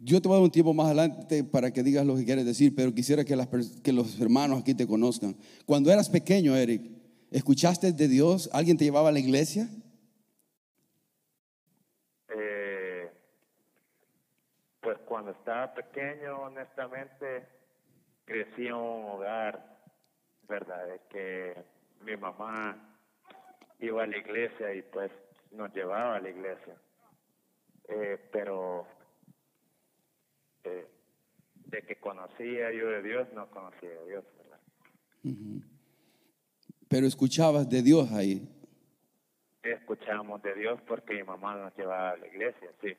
yo 0.00 0.20
te 0.20 0.28
voy 0.28 0.36
a 0.36 0.38
dar 0.38 0.44
un 0.44 0.50
tiempo 0.50 0.74
más 0.74 0.86
adelante 0.86 1.44
para 1.44 1.72
que 1.72 1.82
digas 1.82 2.04
lo 2.04 2.16
que 2.16 2.24
quieres 2.24 2.44
decir, 2.44 2.74
pero 2.74 2.94
quisiera 2.94 3.24
que, 3.24 3.36
las 3.36 3.48
que 3.82 3.92
los 3.92 4.20
hermanos 4.20 4.60
aquí 4.60 4.74
te 4.74 4.86
conozcan. 4.86 5.36
Cuando 5.64 5.90
eras 5.90 6.08
pequeño, 6.10 6.56
Eric, 6.56 6.97
¿escuchaste 7.30 7.92
de 7.92 8.08
Dios? 8.08 8.50
¿Alguien 8.52 8.76
te 8.76 8.84
llevaba 8.84 9.08
a 9.08 9.12
la 9.12 9.18
iglesia? 9.18 9.68
Eh, 12.28 13.10
pues 14.80 14.98
cuando 15.06 15.32
estaba 15.32 15.74
pequeño, 15.74 16.42
honestamente, 16.42 17.48
crecí 18.24 18.66
en 18.66 18.74
un 18.74 19.10
hogar, 19.10 19.78
¿verdad? 20.48 20.86
De 20.86 21.00
que 21.08 21.64
mi 22.04 22.16
mamá 22.16 22.96
iba 23.80 24.02
a 24.02 24.06
la 24.06 24.16
iglesia 24.16 24.74
y 24.74 24.82
pues 24.82 25.10
nos 25.52 25.72
llevaba 25.74 26.16
a 26.16 26.20
la 26.20 26.30
iglesia. 26.30 26.76
Eh, 27.88 28.18
pero 28.30 28.86
eh, 30.64 30.86
de 31.54 31.82
que 31.82 31.96
conocía 31.96 32.72
yo 32.72 32.88
de 32.88 33.02
Dios, 33.02 33.28
no 33.34 33.50
conocía 33.50 33.90
de 33.90 34.06
Dios, 34.06 34.24
¿verdad? 34.36 34.60
Pero 36.88 37.06
escuchabas 37.06 37.68
de 37.68 37.82
Dios 37.82 38.10
ahí. 38.12 38.48
Escuchábamos 39.62 40.42
de 40.42 40.54
Dios 40.54 40.80
porque 40.86 41.14
mi 41.14 41.22
mamá 41.22 41.56
nos 41.56 41.76
llevaba 41.76 42.10
a 42.12 42.16
la 42.16 42.26
iglesia, 42.26 42.70
sí. 42.80 42.96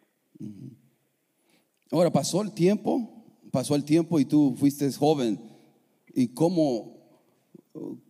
Ahora, 1.92 2.12
pasó 2.12 2.42
el 2.44 2.54
tiempo, 2.54 3.26
pasó 3.52 3.76
el 3.76 3.84
tiempo 3.84 4.20
y 4.20 4.26
tú 4.26 4.56
fuiste 4.56 4.92
joven. 4.92 5.40
¿Y 6.14 6.34
cómo, 6.34 6.98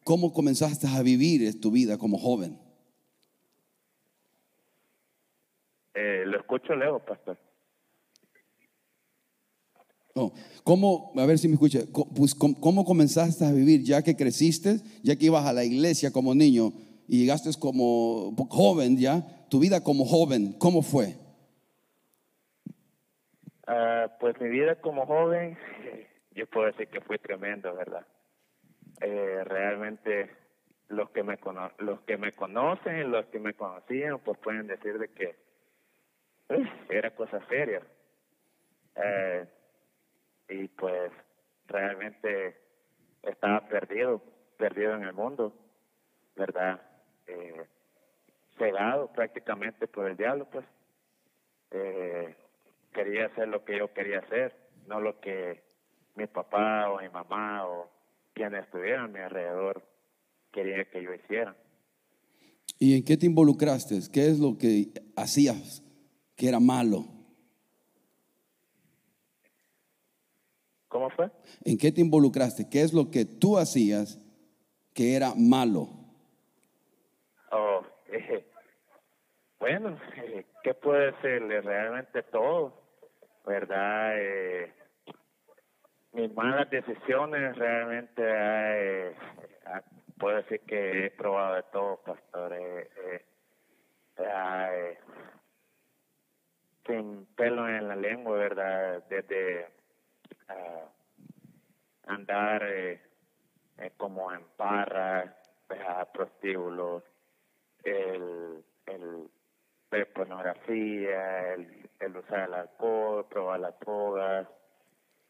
cómo 0.03 0.33
comenzaste 0.33 0.87
a 0.87 1.01
vivir 1.01 1.59
tu 1.61 1.71
vida 1.71 1.97
como 1.97 2.17
joven? 2.17 2.59
Eh, 5.93 6.23
lo 6.25 6.39
escucho 6.39 6.75
lejos, 6.75 7.01
pastor. 7.03 7.37
¿Cómo, 10.63 11.11
a 11.15 11.25
ver 11.25 11.37
si 11.37 11.47
me 11.47 11.55
escucha, 11.55 11.79
pues, 12.15 12.35
¿cómo, 12.35 12.85
comenzaste 12.85 13.45
a 13.45 13.51
vivir 13.51 13.83
ya 13.83 14.03
que 14.03 14.15
creciste, 14.15 14.79
ya 15.03 15.15
que 15.15 15.25
ibas 15.25 15.45
a 15.45 15.53
la 15.53 15.63
iglesia 15.63 16.11
como 16.11 16.35
niño 16.35 16.73
y 17.07 17.21
llegaste 17.21 17.49
como 17.59 18.35
joven 18.49 18.97
ya, 18.97 19.23
tu 19.49 19.59
vida 19.59 19.83
como 19.83 20.05
joven, 20.05 20.53
¿cómo 20.59 20.81
fue? 20.81 21.15
Ah, 23.67 24.07
pues 24.19 24.39
mi 24.41 24.49
vida 24.49 24.75
como 24.81 25.05
joven, 25.05 25.57
yo 26.35 26.47
puedo 26.47 26.67
decir 26.67 26.87
que 26.87 27.01
fue 27.01 27.17
tremendo, 27.17 27.73
¿verdad? 27.75 28.05
Eh, 29.01 29.43
realmente 29.45 30.29
los 30.89 31.09
que 31.11 31.23
me 31.23 31.37
cono 31.37 31.71
los 31.77 32.01
que 32.01 32.17
me 32.17 32.33
conocen, 32.33 33.11
los 33.11 33.25
que 33.27 33.39
me 33.39 33.53
conocían, 33.53 34.19
pues 34.19 34.37
pueden 34.39 34.67
decir 34.67 34.97
de 34.97 35.07
que 35.09 35.35
era 36.89 37.15
cosa 37.15 37.39
seria. 37.47 37.81
Eh, 38.95 39.45
y 40.49 40.67
pues 40.69 41.11
realmente 41.67 42.57
estaba 43.23 43.67
perdido, 43.67 44.21
perdido 44.57 44.95
en 44.95 45.03
el 45.03 45.13
mundo, 45.13 45.53
¿verdad? 46.35 46.81
Eh, 47.27 47.65
cegado 48.57 49.11
prácticamente 49.13 49.87
por 49.87 50.09
el 50.09 50.17
diablo, 50.17 50.47
pues. 50.51 50.65
Eh, 51.71 52.35
quería 52.93 53.27
hacer 53.27 53.47
lo 53.47 53.63
que 53.63 53.77
yo 53.77 53.93
quería 53.93 54.19
hacer, 54.19 54.55
no 54.87 54.99
lo 54.99 55.19
que 55.19 55.61
mi 56.15 56.25
papá 56.25 56.89
o 56.89 56.99
mi 56.99 57.09
mamá 57.09 57.67
o 57.67 57.89
quienes 58.33 58.63
estuvieran 58.63 59.05
a 59.05 59.07
mi 59.07 59.19
alrededor 59.19 59.83
quería 60.51 60.83
que 60.85 61.03
yo 61.03 61.13
hiciera. 61.13 61.55
¿Y 62.79 62.97
en 62.97 63.03
qué 63.03 63.17
te 63.17 63.25
involucraste? 63.25 63.99
¿Qué 64.11 64.27
es 64.27 64.39
lo 64.39 64.57
que 64.57 64.89
hacías 65.15 65.83
que 66.35 66.47
era 66.47 66.59
malo? 66.59 67.18
¿Cómo 70.89 71.09
fue? 71.11 71.29
¿En 71.63 71.77
qué 71.77 71.91
te 71.91 72.01
involucraste? 72.01 72.67
¿Qué 72.69 72.81
es 72.81 72.93
lo 72.93 73.09
que 73.11 73.23
tú 73.25 73.57
hacías 73.57 74.19
que 74.93 75.15
era 75.15 75.33
malo? 75.35 75.87
Oh, 77.51 77.81
eh, 78.11 78.45
bueno, 79.59 79.97
eh, 80.17 80.45
¿qué 80.63 80.73
puede 80.73 81.11
decirle? 81.11 81.61
Realmente 81.61 82.23
todo, 82.23 82.73
¿verdad? 83.45 84.13
Eh, 84.17 84.73
mis 86.13 86.33
malas 86.33 86.69
decisiones 86.71 87.55
realmente, 87.55 88.21
eh, 88.25 89.15
ah, 89.67 89.83
puedo 90.17 90.37
decir 90.37 90.59
que 90.61 91.05
he 91.05 91.11
probado 91.11 91.55
de 91.55 91.63
todo, 91.71 91.97
pastor. 91.97 92.53
eh, 92.53 92.89
eh, 93.05 93.25
ah, 94.25 94.69
eh, 94.73 94.97
sin 96.87 97.27
pelo 97.35 97.69
en 97.69 97.87
la 97.87 97.95
lengua, 97.95 98.35
¿verdad? 98.37 99.03
Desde 99.07 99.67
ah, 100.47 100.85
andar 102.07 102.63
eh, 102.63 103.01
eh, 103.77 103.91
como 103.97 104.31
en 104.31 104.43
barras, 104.57 105.35
prostíbulos, 106.13 107.03
el, 107.83 108.63
pornografía, 110.13 111.53
el, 111.53 111.89
el 111.99 112.17
usar 112.17 112.49
el 112.49 112.53
alcohol, 112.53 113.25
probar 113.29 113.59
las 113.59 113.79
drogas. 113.79 114.47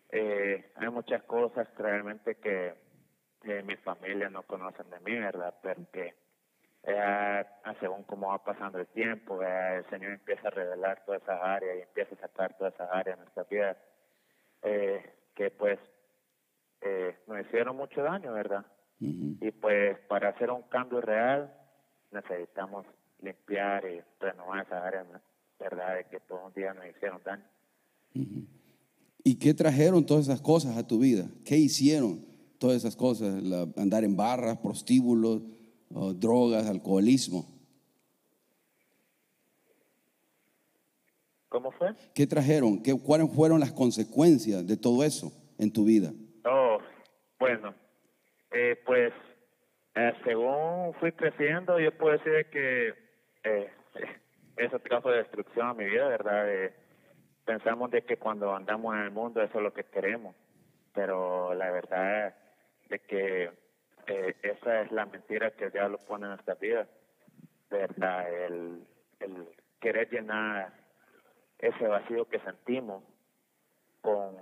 Eh, 0.10 0.72
hay 0.76 0.90
muchas 0.90 1.22
cosas 1.24 1.68
realmente 1.78 2.36
que 2.36 2.74
mi 3.64 3.76
familia 3.78 4.30
no 4.30 4.44
conocen 4.44 4.90
de 4.90 5.00
mí, 5.02 5.18
¿verdad? 5.18 5.54
Pero 5.62 5.82
que 5.92 6.16
eh, 6.84 7.46
según 7.80 8.04
cómo 8.04 8.30
va 8.30 8.44
pasando 8.44 8.80
el 8.80 8.88
tiempo, 8.88 9.42
el 9.44 9.86
Señor 9.90 10.14
empieza 10.14 10.48
a 10.48 10.52
revelar 10.52 11.04
todas 11.06 11.22
esas 11.22 11.42
áreas 11.42 11.78
y 11.78 11.82
empieza 11.82 12.16
a 12.16 12.28
sacar 12.28 12.58
todas 12.58 12.74
esas 12.74 12.90
áreas 12.92 13.18
de 13.18 13.24
nuestra 13.24 13.44
vida 13.44 13.78
eh, 14.64 15.02
que 15.36 15.52
pues 15.52 15.80
eh, 16.82 17.16
nos 17.28 17.46
hicieron 17.46 17.76
mucho 17.78 18.02
daño, 18.02 18.34
¿verdad? 18.34 18.66
Y 19.00 19.52
pues 19.52 19.98
para 20.10 20.30
hacer 20.30 20.52
un 20.52 20.64
cambio 20.64 21.00
real 21.00 21.54
necesitamos 22.12 22.86
limpiar 23.22 23.86
y 23.86 24.02
renovar 24.20 24.66
esas 24.66 24.84
áreas, 24.84 25.08
¿no? 25.12 25.22
¿verdad? 25.60 25.96
De 25.98 26.06
que 26.06 26.20
todos 26.22 26.42
un 26.48 26.54
día 26.54 26.74
nos 26.74 26.86
hicieron 26.86 27.22
daño. 27.24 27.46
¿Y 29.24 29.36
qué 29.38 29.54
trajeron 29.54 30.06
todas 30.06 30.26
esas 30.28 30.42
cosas 30.42 30.78
a 30.78 30.88
tu 30.88 31.00
vida? 31.00 31.28
¿Qué 31.46 31.58
hicieron 31.58 32.26
todas 32.58 32.78
esas 32.78 32.96
cosas? 32.96 33.42
La- 33.44 33.68
andar 33.78 34.04
en 34.04 34.16
barras, 34.18 34.58
prostíbulos, 34.58 35.42
o 35.94 36.14
drogas, 36.14 36.68
alcoholismo. 36.68 37.46
¿Cómo 41.50 41.72
fue? 41.72 41.94
¿Qué 42.14 42.26
trajeron? 42.28 42.82
¿Qué, 42.82 42.96
¿Cuáles 42.98 43.34
fueron 43.34 43.60
las 43.60 43.72
consecuencias 43.72 44.66
de 44.66 44.78
todo 44.78 45.04
eso? 45.04 45.32
en 45.60 45.72
tu 45.72 45.86
vida? 45.86 46.12
Oh, 46.46 46.80
bueno, 47.38 47.76
eh, 48.52 48.82
pues 48.86 49.14
eh, 49.94 50.14
según 50.24 50.94
fui 50.96 51.12
creciendo, 51.12 51.80
yo 51.80 51.92
puedo 51.96 52.18
decir 52.18 52.50
que 52.50 52.94
eh, 53.44 53.70
eso 54.58 54.80
trajo 54.80 55.12
destrucción 55.12 55.68
a 55.68 55.74
mi 55.74 55.86
vida, 55.86 56.08
¿verdad? 56.08 56.50
Eh, 56.50 56.74
pensamos 57.46 57.92
de 57.92 58.04
que 58.04 58.18
cuando 58.18 58.56
andamos 58.56 58.96
en 58.96 59.02
el 59.02 59.12
mundo 59.12 59.44
eso 59.44 59.58
es 59.58 59.64
lo 59.64 59.74
que 59.74 59.84
queremos, 59.84 60.36
pero 60.94 61.54
la 61.54 61.70
verdad 61.70 62.34
es 62.90 63.02
que 63.02 63.52
eh, 64.08 64.36
esa 64.42 64.82
es 64.82 64.92
la 64.92 65.06
mentira 65.06 65.52
que 65.52 65.66
el 65.66 65.72
diablo 65.72 66.00
pone 66.08 66.26
en 66.26 66.32
nuestra 66.32 66.56
vida, 66.56 66.88
¿verdad? 67.70 68.34
El, 68.34 68.84
el 69.20 69.48
querer 69.80 70.10
llenar 70.10 70.74
ese 71.60 71.88
vacío 71.88 72.26
que 72.26 72.40
sentimos 72.40 73.04
con 74.02 74.36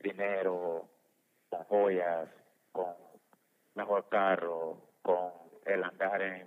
dinero, 0.00 0.86
con 1.48 1.64
joyas, 1.64 2.28
con 2.72 2.94
mejor 3.74 4.08
carro, 4.08 4.76
con 5.02 5.32
el 5.64 5.82
andar 5.82 6.20
en 6.22 6.46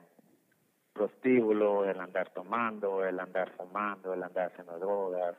prostíbulo, 0.94 1.86
el 1.86 2.00
andar 2.00 2.30
tomando, 2.30 3.04
el 3.06 3.20
andar 3.20 3.52
fumando, 3.58 4.14
el 4.14 4.24
andar 4.24 4.52
haciendo 4.52 4.78
drogas, 4.78 5.36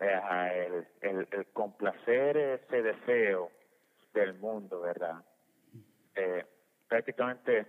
el, 0.00 0.86
el, 1.00 1.46
complacer 1.52 2.36
ese 2.36 2.82
deseo 2.82 3.50
del 4.14 4.34
mundo, 4.34 4.80
¿verdad? 4.80 5.22
Eh, 6.14 6.44
prácticamente 6.88 7.66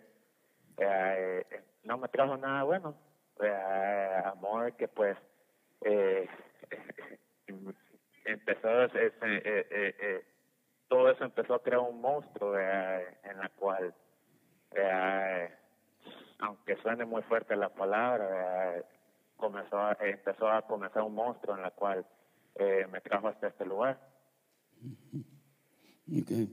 eh, 0.78 1.46
no 1.84 1.98
me 1.98 2.08
trajo 2.08 2.38
nada 2.38 2.64
bueno, 2.64 2.96
eh, 3.42 4.22
amor 4.26 4.74
que 4.74 4.88
pues 4.88 5.18
eh, 5.82 6.28
empezó 8.26 8.84
eh, 8.86 9.14
eh, 9.22 9.96
eh, 10.00 10.26
todo 10.88 11.12
eso 11.12 11.24
empezó 11.24 11.56
a 11.56 11.64
crear 11.64 11.82
un 11.82 12.02
monstruo 12.02 12.58
en 12.58 13.38
la 13.38 13.50
cual 13.56 13.94
aunque 16.40 16.78
suene 16.78 17.06
muy 17.06 17.22
fuerte 17.24 17.56
la 17.56 17.70
palabra 17.70 18.84
comenzó 19.36 19.78
empezó 20.02 20.50
a 20.50 20.62
comenzar 20.64 21.04
un 21.04 21.16
monstruo 21.16 21.56
en 21.56 21.64
la 21.64 21.72
cual 21.72 22.06
me 22.92 23.02
trajo 23.02 23.28
hasta 23.28 23.48
este 23.48 23.66
lugar. 23.66 24.00
Okay. 26.22 26.50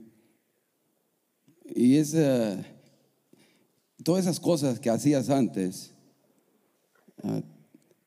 Y 1.63 1.97
esa, 1.99 2.63
todas 4.03 4.25
esas 4.25 4.39
cosas 4.39 4.79
que 4.79 4.89
hacías 4.89 5.29
antes, 5.29 5.93
ah, 7.23 7.41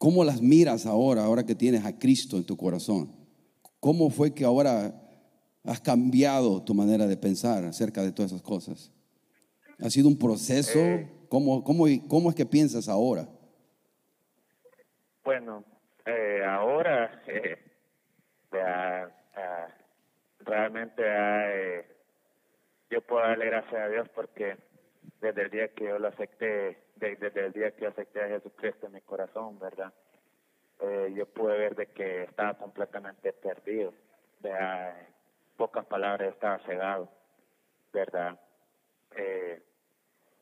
¿cómo 0.01 0.25
las 0.25 0.41
miras 0.41 0.87
ahora, 0.87 1.25
ahora 1.25 1.45
que 1.45 1.55
tienes 1.55 1.85
a 1.85 1.97
Cristo 1.99 2.39
en 2.39 2.47
tu 2.47 2.57
corazón? 2.57 3.15
¿Cómo 3.81 4.09
fue 4.09 4.35
que 4.35 4.47
ahora 4.47 4.95
has 5.63 5.81
cambiado 5.81 6.65
tu 6.65 6.75
manera 6.75 7.07
de 7.07 7.19
pensar 7.19 7.65
acerca 7.65 8.03
de 8.03 8.11
todas 8.11 8.33
esas 8.33 8.43
cosas? 8.43 8.91
¿Ha 9.79 9.91
sido 9.91 10.09
un 10.09 10.19
proceso? 10.19 10.79
Eh. 10.79 11.09
¿Cómo, 11.29 11.63
cómo, 11.63 11.85
cómo 12.09 12.31
es 12.31 12.35
que 12.35 12.47
piensas 12.47 12.89
ahora? 12.89 13.29
Bueno, 15.23 15.65
eh, 16.07 16.43
ahora 16.49 17.23
eh, 17.27 17.59
ya, 18.51 19.03
ah, 19.37 19.69
realmente 20.41 21.03
eh, 21.05 21.85
yo 22.89 23.03
puedo 23.03 23.23
darle 23.23 23.47
gracias 23.47 23.75
a 23.75 23.89
Dios 23.89 24.09
porque 24.15 24.57
desde 25.21 25.43
el 25.43 25.51
día 25.51 25.69
que 25.75 25.85
yo 25.85 25.99
lo 25.99 26.09
acepté, 26.09 26.79
de- 26.97 27.17
desde 27.17 27.47
el 27.47 27.53
día 27.53 27.71
que 27.73 27.87
acepté 27.87 28.23
a 28.23 28.29
Jesucristo 28.29 28.87
en 28.87 28.93
mi 28.93 29.01
corazón, 29.03 29.59
¿verdad? 29.59 29.93
Eh, 30.81 31.13
yo 31.15 31.27
pude 31.27 31.59
ver 31.59 31.75
de 31.77 31.87
que 31.89 32.25
estaba 32.25 32.55
completamente 32.55 33.33
perdido, 33.33 33.93
¿verdad? 34.41 34.99
En 35.01 35.07
pocas 35.57 35.85
palabras 35.87 36.33
estaba 36.33 36.59
cegado, 36.61 37.09
¿verdad? 37.93 38.39
Eh, 39.17 39.63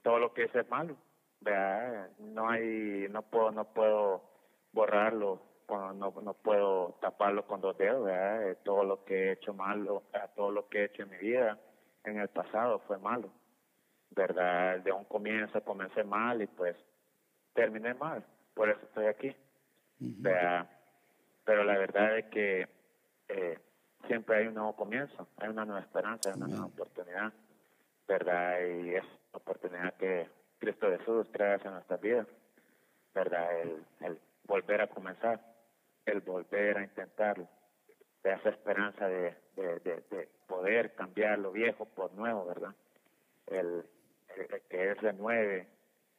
todo 0.02 0.18
lo 0.18 0.32
que 0.32 0.44
hice 0.44 0.60
es 0.60 0.68
malo, 0.68 0.96
¿verdad? 1.40 2.10
No 2.18 2.48
hay, 2.48 3.06
no 3.10 3.22
puedo, 3.22 3.50
no 3.50 3.64
puedo 3.64 4.22
borrarlo, 4.72 5.40
no, 5.68 5.92
no 6.22 6.34
puedo 6.34 6.96
taparlo 7.00 7.46
con 7.46 7.60
dos 7.60 7.76
dedos, 7.76 8.04
¿verdad? 8.04 8.50
Eh, 8.50 8.56
Todo 8.64 8.84
lo 8.84 9.04
que 9.04 9.14
he 9.28 9.32
hecho 9.32 9.52
malo, 9.54 10.04
eh, 10.14 10.18
todo 10.36 10.50
lo 10.50 10.68
que 10.68 10.80
he 10.80 10.84
hecho 10.84 11.02
en 11.02 11.10
mi 11.10 11.18
vida 11.18 11.58
en 12.04 12.18
el 12.20 12.28
pasado 12.28 12.78
fue 12.80 12.98
malo, 12.98 13.28
¿verdad? 14.10 14.80
De 14.80 14.92
un 14.92 15.04
comienzo 15.04 15.62
comencé 15.62 16.04
mal 16.04 16.42
y 16.42 16.46
pues 16.46 16.76
terminé 17.54 17.94
mal, 17.94 18.24
por 18.54 18.68
eso 18.68 18.80
estoy 18.82 19.06
aquí, 19.06 19.34
¿verdad? 19.98 20.68
Pero 21.44 21.64
la 21.64 21.78
verdad 21.78 22.18
es 22.18 22.26
que 22.26 22.68
eh, 23.28 23.58
siempre 24.06 24.36
hay 24.36 24.46
un 24.46 24.54
nuevo 24.54 24.76
comienzo, 24.76 25.28
hay 25.36 25.48
una 25.48 25.64
nueva 25.64 25.80
esperanza, 25.80 26.30
hay 26.30 26.36
una 26.36 26.46
nueva 26.46 26.66
oportunidad, 26.66 27.32
¿verdad? 28.06 28.60
Y 28.60 28.94
es 28.94 29.04
la 29.32 29.38
oportunidad 29.38 29.94
que 29.94 30.28
Cristo 30.58 30.88
Jesús 30.90 31.30
trae 31.32 31.54
hacia 31.54 31.70
nuestras 31.70 32.00
vidas, 32.00 32.26
¿verdad? 33.14 33.60
El, 33.60 33.84
el 34.00 34.18
volver 34.44 34.80
a 34.82 34.88
comenzar, 34.88 35.40
el 36.06 36.20
volver 36.20 36.78
a 36.78 36.84
intentarlo, 36.84 37.48
de 38.22 38.32
esa 38.32 38.48
esperanza 38.50 39.08
de, 39.08 39.36
de, 39.56 39.78
de, 39.80 40.04
de 40.10 40.28
poder 40.46 40.94
cambiar 40.94 41.38
lo 41.38 41.52
viejo 41.52 41.84
por 41.86 42.12
nuevo, 42.14 42.46
¿verdad? 42.46 42.74
El 43.46 43.84
que 44.68 44.90
Él 44.90 44.96
renueve 44.96 45.68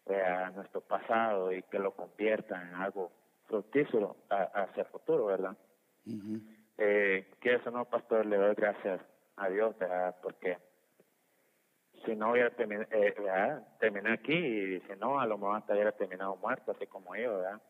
a 0.07 0.49
nuestro 0.51 0.81
pasado 0.81 1.51
y 1.51 1.61
que 1.63 1.79
lo 1.79 1.91
convierta 1.91 2.61
en 2.61 2.73
algo 2.75 3.11
fructífero 3.47 4.15
hacia 4.29 4.83
el 4.83 4.89
futuro, 4.89 5.25
¿verdad? 5.25 5.55
eh, 6.77 7.31
que 7.41 7.55
eso 7.55 7.71
no, 7.71 7.85
pastor, 7.85 8.25
le 8.25 8.37
doy 8.37 8.55
gracias 8.55 9.01
a 9.35 9.49
Dios, 9.49 9.77
¿verdad? 9.77 10.15
Porque 10.21 10.57
si 12.05 12.15
no 12.15 12.31
hubiera 12.31 12.49
terminado, 12.51 12.87
eh, 12.91 13.13
¿verdad? 13.17 13.67
terminé 13.79 14.13
aquí 14.13 14.33
y 14.33 14.79
si 14.81 14.95
no, 14.99 15.19
a 15.19 15.25
lo 15.25 15.37
mejor 15.37 15.57
hasta 15.57 15.73
hubiera 15.73 15.91
terminado 15.91 16.35
muerto, 16.37 16.71
así 16.71 16.87
como 16.87 17.15
yo, 17.15 17.37
¿verdad? 17.37 17.61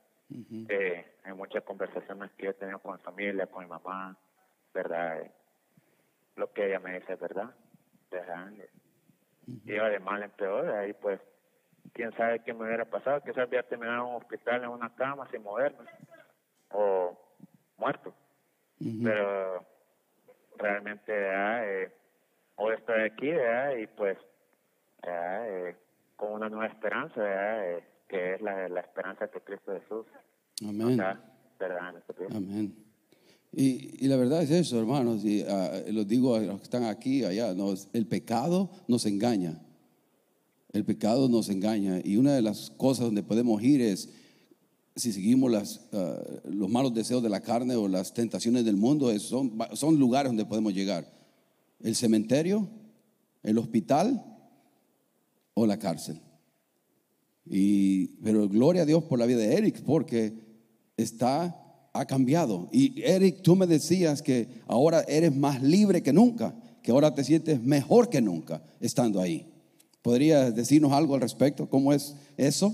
eh, 0.69 1.05
hay 1.23 1.33
muchas 1.33 1.63
conversaciones 1.63 2.31
que 2.33 2.45
yo 2.45 2.51
he 2.51 2.53
tenido 2.53 2.79
con 2.79 2.95
mi 2.95 3.01
familia, 3.01 3.47
con 3.47 3.63
mi 3.63 3.69
mamá, 3.69 4.15
¿verdad? 4.73 5.21
Eh, 5.21 5.31
lo 6.35 6.53
que 6.53 6.67
ella 6.67 6.79
me 6.79 6.99
dice 6.99 7.13
es 7.13 7.19
verdad, 7.19 7.49
Iba 9.65 9.89
de 9.89 9.99
mal 9.99 10.23
en 10.23 10.31
peor, 10.31 10.69
ahí 10.69 10.93
pues, 10.93 11.19
quién 11.93 12.11
sabe 12.17 12.43
qué 12.43 12.53
me 12.53 12.65
hubiera 12.65 12.85
pasado, 12.85 13.21
quizás 13.21 13.47
hubiera 13.47 13.67
terminado 13.67 14.03
en 14.03 14.09
un 14.09 14.15
hospital 14.21 14.63
en 14.63 14.69
una 14.69 14.93
cama 14.95 15.27
sin 15.31 15.43
moverme, 15.43 15.85
o 16.71 17.17
muerto 17.77 18.13
pero 19.03 19.65
realmente. 20.57 21.11
Eh, 21.15 21.91
hoy 22.55 22.75
estoy 22.75 23.01
aquí 23.01 23.31
¿verdad? 23.31 23.75
y 23.77 23.87
pues. 23.87 24.17
Eh, 25.03 25.75
con 26.15 26.33
una 26.33 26.49
nueva 26.49 26.67
esperanza. 26.67 27.21
Eh, 27.65 27.83
que 28.07 28.33
es 28.33 28.41
la, 28.41 28.67
la 28.69 28.79
esperanza 28.79 29.27
que 29.27 29.39
Cristo 29.41 29.71
Jesús 29.79 30.07
Amén. 30.67 30.97
vida. 30.97 32.35
Amén. 32.35 32.88
Y, 33.51 34.05
y 34.05 34.07
la 34.07 34.15
verdad 34.15 34.43
es 34.43 34.51
eso, 34.51 34.77
hermanos, 34.79 35.25
y 35.25 35.41
ah, 35.41 35.81
lo 35.89 36.05
digo 36.05 36.35
a 36.35 36.39
los 36.41 36.57
que 36.57 36.63
están 36.63 36.83
aquí, 36.83 37.23
allá, 37.23 37.55
el 37.93 38.05
pecado 38.07 38.69
nos 38.87 39.05
engaña. 39.05 39.59
El 40.71 40.85
pecado 40.85 41.27
nos 41.29 41.49
engaña. 41.49 41.99
Y 42.03 42.17
una 42.17 42.33
de 42.35 42.43
las 42.43 42.69
cosas 42.69 43.05
donde 43.05 43.23
podemos 43.23 43.61
ir 43.63 43.81
es, 43.81 44.09
si 44.95 45.11
seguimos 45.11 45.49
las, 45.51 45.81
ah, 45.93 46.21
los 46.45 46.69
malos 46.69 46.93
deseos 46.93 47.23
de 47.23 47.29
la 47.29 47.41
carne 47.41 47.75
o 47.75 47.87
las 47.87 48.13
tentaciones 48.13 48.65
del 48.65 48.77
mundo, 48.77 49.09
es- 49.11 49.23
son, 49.23 49.57
son 49.73 49.97
lugares 49.97 50.29
donde 50.29 50.45
podemos 50.45 50.73
llegar. 50.73 51.11
El 51.79 51.95
cementerio, 51.95 52.69
el 53.41 53.57
hospital 53.57 54.23
o 55.55 55.65
la 55.65 55.79
cárcel. 55.79 56.21
Y, 57.45 58.07
pero 58.21 58.47
gloria 58.47 58.83
a 58.83 58.85
Dios 58.85 59.03
por 59.05 59.17
la 59.17 59.25
vida 59.25 59.39
de 59.39 59.55
Eric, 59.55 59.81
porque 59.83 60.33
está, 60.97 61.68
ha 61.99 62.05
cambiado. 62.05 62.69
Y 62.71 63.01
Eric, 63.03 63.41
tú 63.41 63.55
me 63.55 63.67
decías 63.67 64.21
que 64.21 64.47
ahora 64.67 65.01
eres 65.07 65.35
más 65.35 65.61
libre 65.61 66.01
que 66.01 66.13
nunca, 66.13 66.55
que 66.81 66.91
ahora 66.91 67.13
te 67.13 67.23
sientes 67.23 67.61
mejor 67.61 68.09
que 68.09 68.21
nunca 68.21 68.61
estando 68.79 69.19
ahí. 69.19 69.51
¿Podrías 70.01 70.55
decirnos 70.55 70.93
algo 70.93 71.15
al 71.15 71.21
respecto? 71.21 71.69
¿Cómo 71.69 71.91
es 71.91 72.15
eso? 72.37 72.73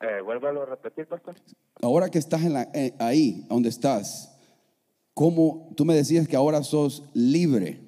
Eh, 0.00 0.20
vuélvalo 0.22 0.62
a 0.62 0.66
repetir, 0.66 1.06
pastor. 1.06 1.34
Ahora 1.80 2.10
que 2.10 2.18
estás 2.18 2.42
en 2.42 2.52
la- 2.52 2.68
eh, 2.74 2.92
ahí, 2.98 3.46
donde 3.48 3.68
estás, 3.68 4.36
¿cómo 5.14 5.70
tú 5.76 5.84
me 5.84 5.94
decías 5.94 6.28
que 6.28 6.36
ahora 6.36 6.62
sos 6.62 7.04
libre, 7.14 7.80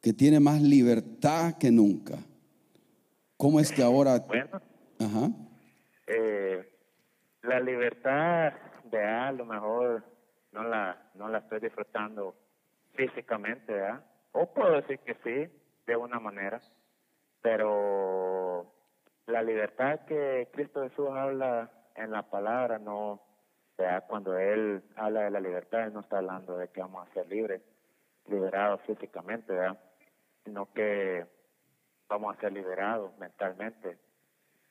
que 0.00 0.12
tiene 0.12 0.40
más 0.40 0.62
libertad 0.62 1.54
que 1.58 1.70
nunca? 1.70 2.18
¿Cómo 3.36 3.60
es 3.60 3.70
que 3.72 3.82
ahora... 3.82 4.20
Bueno, 4.20 4.60
Ajá. 4.98 5.30
Eh, 6.06 6.72
la 7.42 7.60
libertad 7.60 8.52
de 8.84 9.04
a 9.04 9.32
lo 9.32 9.44
mejor 9.44 10.04
no 10.52 10.62
la 10.64 10.96
no 11.14 11.28
la 11.28 11.38
estoy 11.38 11.60
disfrutando 11.60 12.34
físicamente, 12.94 13.72
¿verdad? 13.72 14.04
O 14.32 14.52
puedo 14.52 14.72
decir 14.72 14.98
que 15.00 15.14
sí, 15.24 15.52
de 15.86 15.96
una 15.96 16.18
manera, 16.18 16.60
pero 17.42 18.72
la 19.26 19.42
libertad 19.42 20.00
que 20.06 20.48
Cristo 20.52 20.82
Jesús 20.82 21.08
habla 21.10 21.70
en 21.94 22.10
la 22.10 22.22
palabra 22.22 22.78
no 22.78 23.22
Cuando 24.08 24.38
él 24.38 24.82
habla 24.96 25.24
de 25.24 25.30
la 25.30 25.40
libertad, 25.40 25.84
él 25.84 25.92
no 25.92 26.00
está 26.00 26.18
hablando 26.18 26.56
de 26.56 26.68
que 26.68 26.80
vamos 26.80 27.06
a 27.06 27.12
ser 27.12 27.26
libres, 27.28 27.60
liberados 28.26 28.80
físicamente, 28.82 29.52
¿verdad? 29.52 29.78
sino 30.44 30.72
que 30.72 31.26
vamos 32.08 32.34
a 32.34 32.40
ser 32.40 32.52
liberados 32.52 33.16
mentalmente. 33.18 33.98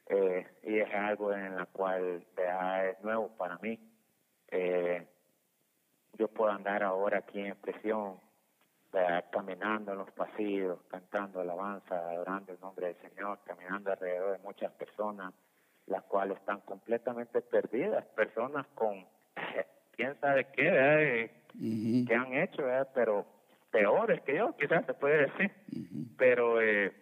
Eh, 0.07 0.45
y 0.63 0.79
es 0.79 0.93
algo 0.93 1.33
en 1.33 1.55
la 1.55 1.65
cual 1.65 2.23
es 2.37 3.03
nuevo 3.03 3.29
para 3.37 3.57
mí. 3.57 3.79
Eh, 4.49 5.07
yo 6.17 6.27
puedo 6.27 6.51
andar 6.51 6.83
ahora 6.83 7.19
aquí 7.19 7.39
en 7.39 7.55
prisión, 7.55 8.19
caminando 9.31 9.91
en 9.91 9.97
los 9.97 10.11
pasillos, 10.11 10.79
cantando 10.89 11.41
alabanza, 11.41 11.95
adorando 11.95 12.53
el 12.53 12.59
nombre 12.61 12.87
del 12.87 13.09
Señor, 13.09 13.39
caminando 13.43 13.91
alrededor 13.91 14.37
de 14.37 14.43
muchas 14.43 14.71
personas, 14.73 15.33
las 15.87 16.03
cuales 16.03 16.37
están 16.37 16.61
completamente 16.61 17.41
perdidas, 17.41 18.05
personas 18.15 18.65
con 18.75 19.05
quién 19.95 20.17
sabe 20.21 20.47
qué, 20.53 21.31
que 22.07 22.15
han 22.15 22.33
hecho, 22.33 22.63
pero 22.93 23.25
peores 23.71 24.21
que 24.21 24.37
yo, 24.37 24.55
quizás 24.55 24.85
se 24.85 24.93
puede 24.93 25.25
decir, 25.27 25.51
pero 26.17 26.61
eh, 26.61 26.93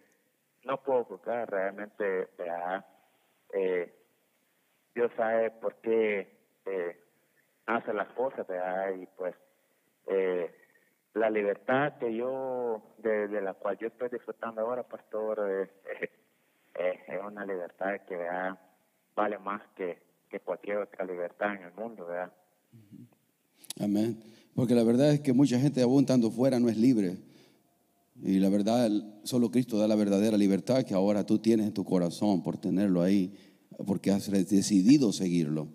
no 0.64 0.82
puedo 0.82 1.04
buscar 1.04 1.48
realmente, 1.48 2.28
eh, 3.54 3.94
Dios 4.94 5.10
sabe 5.16 5.50
por 5.50 5.76
qué 5.76 6.28
eh, 6.66 7.00
hace 7.66 7.92
las 7.94 8.08
cosas, 8.14 8.46
y 9.00 9.06
pues 9.16 9.34
eh, 10.08 10.52
la 11.14 11.30
libertad 11.30 11.98
que 11.98 12.14
yo, 12.14 12.82
de, 12.98 13.28
la 13.40 13.54
cual 13.54 13.78
yo 13.78 13.88
estoy 13.88 14.08
disfrutando 14.08 14.60
ahora, 14.60 14.82
pastor, 14.82 15.68
es, 15.70 16.10
una 17.26 17.46
libertad 17.46 18.00
que 18.06 18.18
vale 19.16 19.38
más 19.38 19.62
que, 19.76 19.98
que 20.28 20.40
cualquier 20.40 20.78
otra 20.78 21.04
libertad 21.06 21.54
en 21.54 21.62
el 21.62 21.72
mundo, 21.72 22.04
¿verdad? 22.04 22.30
Amén. 23.80 24.22
Porque 24.54 24.74
la 24.74 24.84
verdad 24.84 25.10
es 25.12 25.20
que 25.20 25.32
mucha 25.32 25.58
gente 25.58 25.80
aún 25.80 26.02
estando 26.02 26.30
fuera 26.30 26.60
no 26.60 26.68
es 26.68 26.76
libre. 26.76 27.16
Y 28.22 28.38
la 28.38 28.48
verdad, 28.48 28.90
solo 29.24 29.50
Cristo 29.50 29.78
da 29.78 29.88
la 29.88 29.96
verdadera 29.96 30.36
libertad 30.36 30.84
que 30.84 30.94
ahora 30.94 31.26
tú 31.26 31.38
tienes 31.38 31.66
en 31.66 31.74
tu 31.74 31.84
corazón 31.84 32.42
por 32.42 32.56
tenerlo 32.56 33.02
ahí, 33.02 33.34
porque 33.86 34.10
has 34.10 34.30
decidido 34.30 35.12
seguirlo. 35.12 35.68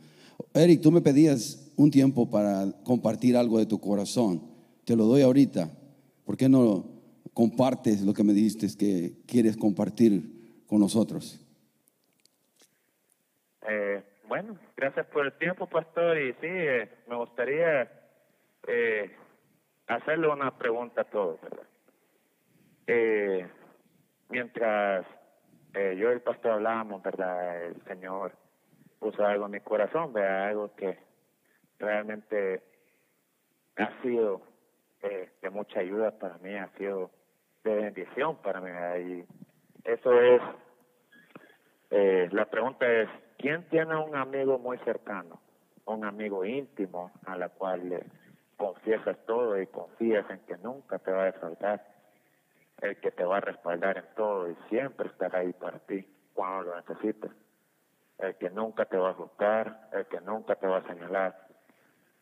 Eric, 0.53 0.81
tú 0.81 0.91
me 0.91 1.01
pedías 1.01 1.71
un 1.75 1.91
tiempo 1.91 2.29
para 2.29 2.71
compartir 2.83 3.35
algo 3.35 3.59
de 3.59 3.65
tu 3.65 3.79
corazón. 3.79 4.41
Te 4.85 4.95
lo 4.95 5.05
doy 5.05 5.21
ahorita. 5.21 5.69
¿Por 6.25 6.37
qué 6.37 6.47
no 6.47 6.85
compartes 7.33 8.01
lo 8.01 8.13
que 8.13 8.23
me 8.23 8.33
dijiste 8.33 8.67
que 8.77 9.13
quieres 9.27 9.57
compartir 9.57 10.63
con 10.65 10.79
nosotros? 10.79 11.39
Eh, 13.67 14.01
bueno, 14.27 14.57
gracias 14.75 15.05
por 15.07 15.25
el 15.25 15.33
tiempo, 15.37 15.67
pastor. 15.67 16.17
Y 16.17 16.31
sí, 16.33 16.47
eh, 16.47 16.89
me 17.07 17.15
gustaría 17.15 17.91
eh, 18.67 19.11
hacerle 19.87 20.27
una 20.27 20.57
pregunta 20.57 21.01
a 21.01 21.03
todos, 21.05 21.39
¿verdad? 21.41 21.68
Eh, 22.91 23.47
mientras 24.29 25.05
eh, 25.75 25.95
yo 25.95 26.09
y 26.09 26.13
el 26.13 26.21
pastor 26.21 26.53
hablábamos, 26.53 27.03
¿verdad? 27.03 27.65
El 27.65 27.83
Señor 27.83 28.31
puso 28.97 29.23
algo 29.23 29.45
en 29.45 29.51
mi 29.51 29.59
corazón, 29.59 30.11
¿verdad? 30.11 30.47
Algo 30.47 30.73
que 30.75 30.97
realmente 31.77 32.63
ha 33.75 34.01
sido 34.01 34.41
eh, 35.03 35.29
de 35.39 35.49
mucha 35.51 35.81
ayuda 35.81 36.17
para 36.17 36.39
mí, 36.39 36.55
ha 36.55 36.67
sido 36.79 37.11
de 37.63 37.75
bendición 37.75 38.37
para 38.37 38.59
mí. 38.59 38.71
Y 39.03 39.25
eso 39.83 40.19
es, 40.19 40.41
eh, 41.91 42.27
la 42.31 42.45
pregunta 42.45 42.91
es, 42.91 43.07
¿quién 43.37 43.69
tiene 43.69 43.95
un 43.97 44.15
amigo 44.15 44.57
muy 44.57 44.79
cercano? 44.79 45.39
Un 45.85 46.05
amigo 46.05 46.43
íntimo 46.43 47.11
a 47.27 47.37
la 47.37 47.49
cual 47.49 47.87
le 47.87 48.03
confiesas 48.57 49.15
todo 49.27 49.61
y 49.61 49.67
confías 49.67 50.27
en 50.31 50.39
que 50.39 50.57
nunca 50.57 50.97
te 50.97 51.11
va 51.11 51.21
a 51.21 51.25
defraudar, 51.25 51.85
el 52.81 52.97
que 52.97 53.11
te 53.11 53.23
va 53.23 53.37
a 53.37 53.41
respaldar 53.41 53.97
en 53.97 54.05
todo 54.15 54.49
y 54.49 54.55
siempre 54.69 55.07
estará 55.07 55.39
ahí 55.39 55.53
para 55.53 55.79
ti 55.79 56.07
cuando 56.33 56.71
lo 56.71 56.75
necesites, 56.77 57.31
el 58.17 58.35
que 58.35 58.49
nunca 58.49 58.85
te 58.85 58.97
va 58.97 59.09
a 59.09 59.13
juzgar, 59.13 59.89
el 59.91 60.05
que 60.05 60.21
nunca 60.21 60.55
te 60.55 60.67
va 60.67 60.77
a 60.77 60.87
señalar, 60.87 61.47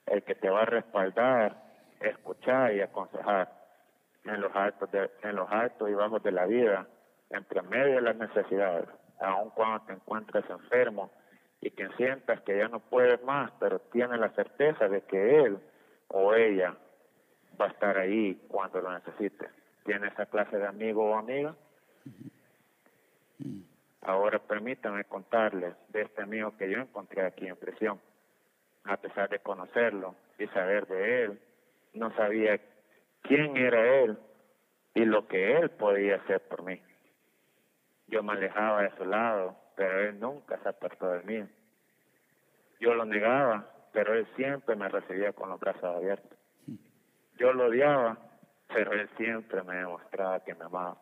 el 0.05 0.23
que 0.23 0.35
te 0.35 0.49
va 0.49 0.61
a 0.61 0.65
respaldar, 0.65 1.55
escuchar 1.99 2.73
y 2.73 2.81
aconsejar 2.81 3.51
en 4.23 4.41
los 4.41 4.55
altos, 4.55 4.89
en 5.23 5.35
los 5.35 5.49
altos 5.51 5.89
y 5.89 5.93
bajos 5.93 6.23
de 6.23 6.31
la 6.31 6.45
vida, 6.45 6.87
entre 7.29 7.61
medio 7.61 7.95
de 7.95 8.01
las 8.01 8.15
necesidades, 8.15 8.87
aun 9.19 9.49
cuando 9.51 9.85
te 9.85 9.93
encuentres 9.93 10.49
enfermo 10.49 11.11
y 11.61 11.71
que 11.71 11.87
sientas 11.97 12.41
que 12.41 12.57
ya 12.57 12.67
no 12.67 12.79
puedes 12.79 13.23
más, 13.23 13.51
pero 13.59 13.79
tienes 13.79 14.19
la 14.19 14.29
certeza 14.29 14.87
de 14.87 15.01
que 15.01 15.43
Él 15.43 15.59
o 16.09 16.33
ella 16.33 16.75
va 17.59 17.65
a 17.65 17.69
estar 17.69 17.97
ahí 17.97 18.35
cuando 18.47 18.81
lo 18.81 18.91
necesite. 18.93 19.49
¿Tiene 19.87 20.09
esa 20.09 20.27
clase 20.27 20.57
de 20.57 20.67
amigo 20.67 21.09
o 21.09 21.17
amiga? 21.17 21.55
Ahora 24.01 24.37
permítanme 24.37 25.05
contarles 25.05 25.73
de 25.87 26.03
este 26.03 26.21
amigo 26.21 26.55
que 26.57 26.69
yo 26.69 26.79
encontré 26.79 27.25
aquí 27.25 27.47
en 27.47 27.55
prisión. 27.55 27.99
A 28.83 28.97
pesar 28.97 29.29
de 29.29 29.39
conocerlo 29.39 30.13
y 30.37 30.45
saber 30.47 30.85
de 30.87 31.23
él, 31.23 31.39
no 31.93 32.13
sabía 32.15 32.59
quién 33.21 33.57
era 33.57 34.03
él 34.03 34.19
y 34.93 35.05
lo 35.05 35.25
que 35.27 35.57
él 35.57 35.71
podía 35.71 36.17
hacer 36.17 36.41
por 36.41 36.63
mí. 36.63 36.79
Yo 38.07 38.21
me 38.21 38.33
alejaba 38.33 38.83
de 38.83 38.95
su 38.97 39.05
lado, 39.05 39.57
pero 39.75 40.01
él 40.01 40.19
nunca 40.19 40.59
se 40.61 40.69
apartó 40.69 41.09
de 41.13 41.23
mí. 41.23 41.49
Yo 42.79 42.93
lo 42.93 43.05
negaba 43.05 43.73
pero 43.97 44.13
él 44.13 44.27
siempre 44.35 44.75
me 44.75 44.89
recibía 44.89 45.33
con 45.33 45.49
los 45.49 45.59
brazos 45.59 45.83
abiertos. 45.83 46.37
Yo 47.39 47.51
lo 47.51 47.65
odiaba, 47.65 48.15
pero 48.77 48.93
él 48.93 49.09
siempre 49.17 49.63
me 49.63 49.77
demostraba 49.77 50.39
que 50.41 50.53
me 50.53 50.65
amaba. 50.65 51.01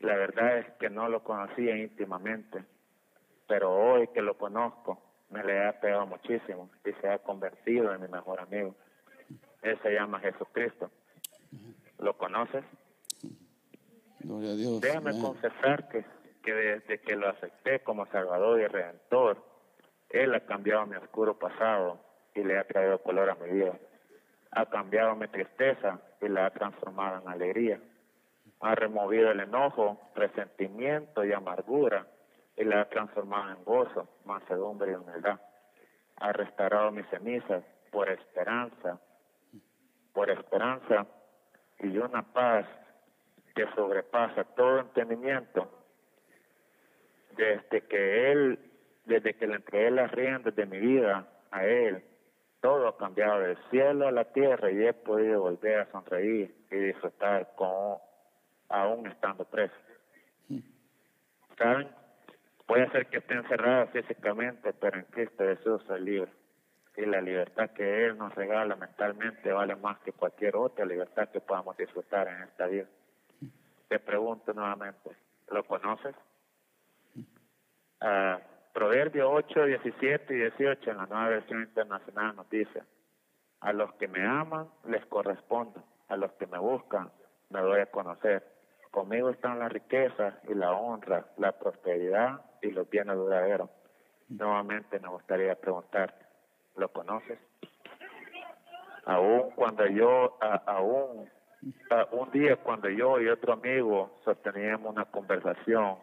La 0.00 0.16
verdad 0.16 0.58
es 0.58 0.66
que 0.80 0.90
no 0.90 1.08
lo 1.08 1.22
conocía 1.22 1.76
íntimamente, 1.76 2.64
pero 3.46 3.72
hoy 3.72 4.08
que 4.08 4.20
lo 4.20 4.36
conozco, 4.36 5.00
me 5.30 5.44
le 5.44 5.64
ha 5.64 5.78
pegado 5.78 6.08
muchísimo 6.08 6.70
y 6.84 6.90
se 7.00 7.08
ha 7.08 7.20
convertido 7.20 7.94
en 7.94 8.00
mi 8.00 8.08
mejor 8.08 8.40
amigo. 8.40 8.74
Él 9.62 9.78
se 9.80 9.92
llama 9.92 10.18
Jesucristo. 10.18 10.90
¿Lo 12.00 12.18
conoces? 12.18 12.64
Gloria 14.18 14.50
a 14.50 14.54
Dios. 14.54 14.80
Déjame 14.80 15.12
confesar 15.20 15.88
que, 15.88 16.04
que 16.42 16.52
desde 16.52 17.00
que 17.00 17.14
lo 17.14 17.28
acepté 17.28 17.78
como 17.84 18.06
Salvador 18.06 18.60
y 18.60 18.66
Redentor, 18.66 19.40
él 20.10 20.34
ha 20.34 20.40
cambiado 20.40 20.84
mi 20.84 20.96
oscuro 20.96 21.38
pasado 21.38 22.00
y 22.34 22.42
le 22.42 22.58
ha 22.58 22.66
traído 22.66 23.00
color 23.04 23.30
a 23.30 23.36
mi 23.36 23.50
vida. 23.50 23.78
Ha 24.54 24.66
cambiado 24.66 25.16
mi 25.16 25.28
tristeza 25.28 25.98
y 26.20 26.28
la 26.28 26.46
ha 26.46 26.50
transformado 26.50 27.22
en 27.22 27.28
alegría. 27.28 27.80
Ha 28.60 28.74
removido 28.74 29.30
el 29.30 29.40
enojo, 29.40 30.00
resentimiento 30.14 31.24
y 31.24 31.32
amargura 31.32 32.06
y 32.56 32.64
la 32.64 32.82
ha 32.82 32.88
transformado 32.88 33.50
en 33.50 33.64
gozo, 33.64 34.08
mansedumbre 34.24 34.92
y 34.92 34.94
humildad. 34.94 35.40
Ha 36.16 36.32
restaurado 36.32 36.90
mis 36.92 37.06
cenizas 37.08 37.64
por 37.90 38.08
esperanza, 38.08 39.00
por 40.12 40.30
esperanza 40.30 41.06
y 41.80 41.98
una 41.98 42.22
paz 42.22 42.66
que 43.54 43.66
sobrepasa 43.74 44.44
todo 44.44 44.80
entendimiento. 44.80 45.70
Desde 47.36 47.82
que 47.82 48.32
Él 48.32 48.58
desde 49.04 49.34
que 49.34 49.46
le 49.46 49.56
entregué 49.56 49.90
las 49.90 50.10
riendas 50.12 50.54
de 50.54 50.66
mi 50.66 50.78
vida 50.78 51.26
a 51.50 51.64
Él, 51.64 52.02
todo 52.64 52.88
ha 52.88 52.96
cambiado 52.96 53.40
del 53.40 53.58
cielo 53.68 54.08
a 54.08 54.10
la 54.10 54.24
tierra 54.24 54.70
y 54.70 54.86
he 54.86 54.94
podido 54.94 55.42
volver 55.42 55.80
a 55.80 55.90
sonreír 55.92 56.50
y 56.70 56.76
disfrutar 56.76 57.52
como 57.56 58.00
aún 58.70 59.06
estando 59.06 59.44
preso. 59.44 59.74
¿Saben? 61.58 61.90
Puede 62.64 62.90
ser 62.90 63.08
que 63.08 63.18
esté 63.18 63.34
encerrado 63.34 63.88
físicamente, 63.88 64.72
pero 64.72 64.96
en 64.96 65.04
Cristo 65.10 65.44
Jesús 65.44 65.82
soy 65.86 66.00
libre. 66.00 66.32
Y 66.96 67.04
la 67.04 67.20
libertad 67.20 67.68
que 67.72 68.06
Él 68.06 68.16
nos 68.16 68.34
regala 68.34 68.76
mentalmente 68.76 69.52
vale 69.52 69.76
más 69.76 69.98
que 69.98 70.12
cualquier 70.12 70.56
otra 70.56 70.86
libertad 70.86 71.28
que 71.28 71.42
podamos 71.42 71.76
disfrutar 71.76 72.28
en 72.28 72.44
esta 72.44 72.66
vida. 72.66 72.86
Te 73.88 73.98
pregunto 73.98 74.54
nuevamente, 74.54 75.10
¿lo 75.48 75.64
conoces? 75.64 76.16
Ah, 78.00 78.40
Proverbio 78.74 79.30
8, 79.30 79.66
17 79.66 80.34
y 80.34 80.36
18 80.36 80.90
en 80.90 80.96
la 80.96 81.06
nueva 81.06 81.28
versión 81.28 81.62
internacional 81.62 82.34
nos 82.34 82.50
dice, 82.50 82.82
a 83.60 83.72
los 83.72 83.94
que 83.94 84.08
me 84.08 84.26
aman 84.26 84.68
les 84.88 85.06
correspondo, 85.06 85.80
a 86.08 86.16
los 86.16 86.32
que 86.32 86.48
me 86.48 86.58
buscan 86.58 87.08
me 87.50 87.60
doy 87.60 87.80
a 87.80 87.86
conocer. 87.86 88.44
Conmigo 88.90 89.30
están 89.30 89.60
la 89.60 89.68
riqueza 89.68 90.40
y 90.48 90.54
la 90.54 90.72
honra, 90.72 91.24
la 91.36 91.52
prosperidad 91.52 92.40
y 92.62 92.72
los 92.72 92.90
bienes 92.90 93.14
duraderos. 93.14 93.70
Nuevamente 94.28 94.98
me 94.98 95.08
gustaría 95.08 95.54
preguntarte, 95.54 96.26
¿lo 96.76 96.88
conoces? 96.88 97.38
Aún 99.04 99.52
cuando 99.54 99.86
yo, 99.86 100.36
aún 100.66 101.30
un 102.10 102.30
día 102.32 102.56
cuando 102.56 102.88
yo 102.88 103.20
y 103.20 103.28
otro 103.28 103.52
amigo 103.52 104.18
sosteníamos 104.24 104.92
una 104.92 105.04
conversación 105.04 105.96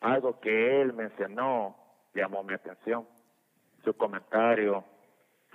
algo 0.00 0.40
que 0.40 0.80
él 0.80 0.92
mencionó 0.92 1.76
llamó 2.14 2.42
mi 2.42 2.54
atención. 2.54 3.06
su 3.84 3.96
comentario 3.96 4.84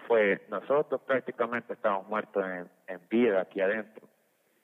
fue, 0.08 0.46
nosotros 0.50 1.02
prácticamente 1.02 1.74
estamos 1.74 2.08
muertos 2.08 2.44
en, 2.44 2.70
en 2.88 3.08
vida 3.10 3.42
aquí 3.42 3.62
adentro. 3.62 4.08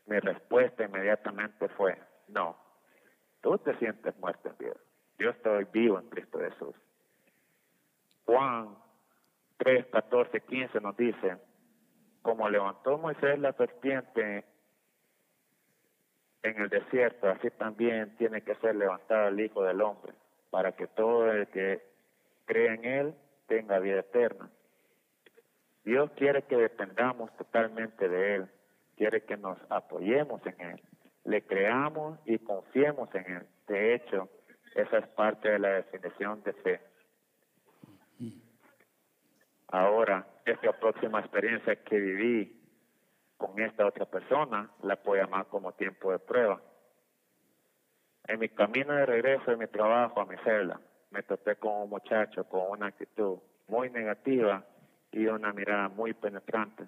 Mi 0.05 0.19
respuesta 0.19 0.83
inmediatamente 0.83 1.67
fue, 1.69 1.97
no, 2.27 2.57
tú 3.41 3.57
te 3.59 3.75
sientes 3.77 4.17
muerto 4.17 4.49
en 4.49 4.57
vida. 4.57 4.75
Yo 5.19 5.29
estoy 5.29 5.65
vivo 5.71 5.99
en 5.99 6.09
Cristo 6.09 6.39
Jesús. 6.39 6.75
Juan 8.25 8.75
3, 9.57 9.87
14, 9.87 10.41
15 10.41 10.81
nos 10.81 10.97
dice, 10.97 11.37
como 12.21 12.49
levantó 12.49 12.97
Moisés 12.97 13.39
la 13.39 13.53
serpiente 13.53 14.45
en 16.43 16.61
el 16.61 16.69
desierto, 16.69 17.29
así 17.29 17.49
también 17.51 18.15
tiene 18.17 18.41
que 18.41 18.55
ser 18.55 18.75
levantado 18.75 19.27
el 19.27 19.39
Hijo 19.39 19.63
del 19.63 19.81
Hombre, 19.81 20.13
para 20.49 20.71
que 20.73 20.87
todo 20.87 21.31
el 21.31 21.47
que 21.47 21.81
cree 22.45 22.73
en 22.73 22.85
Él 22.85 23.15
tenga 23.47 23.79
vida 23.79 23.99
eterna. 23.99 24.49
Dios 25.83 26.11
quiere 26.15 26.43
que 26.43 26.57
dependamos 26.57 27.35
totalmente 27.37 28.07
de 28.07 28.35
Él, 28.35 28.49
quiere 28.97 29.21
que 29.23 29.37
nos 29.37 29.57
apoyemos 29.69 30.45
en 30.45 30.61
Él, 30.61 30.81
le 31.25 31.43
creamos 31.43 32.19
y 32.25 32.39
confiemos 32.39 33.13
en 33.15 33.25
Él. 33.37 33.47
De 33.67 33.95
hecho, 33.95 34.29
esa 34.75 34.99
es 34.99 35.07
parte 35.09 35.49
de 35.49 35.59
la 35.59 35.69
definición 35.69 36.41
de 36.43 36.53
fe. 36.53 36.79
Ahora, 39.67 40.27
esta 40.45 40.73
próxima 40.73 41.19
experiencia 41.19 41.75
que 41.77 41.97
viví 41.97 42.60
con 43.41 43.59
esta 43.59 43.87
otra 43.87 44.05
persona, 44.05 44.69
la 44.83 44.95
puedo 44.97 45.21
llamar 45.21 45.47
como 45.47 45.71
tiempo 45.71 46.11
de 46.11 46.19
prueba. 46.19 46.61
En 48.27 48.39
mi 48.39 48.49
camino 48.49 48.93
de 48.93 49.05
regreso 49.07 49.49
de 49.49 49.57
mi 49.57 49.65
trabajo 49.65 50.21
a 50.21 50.25
mi 50.25 50.37
celda, 50.43 50.79
me 51.09 51.23
topé 51.23 51.55
con 51.55 51.73
un 51.81 51.89
muchacho 51.89 52.43
con 52.43 52.69
una 52.69 52.87
actitud 52.87 53.39
muy 53.67 53.89
negativa 53.89 54.63
y 55.11 55.25
una 55.25 55.51
mirada 55.53 55.89
muy 55.89 56.13
penetrante. 56.13 56.87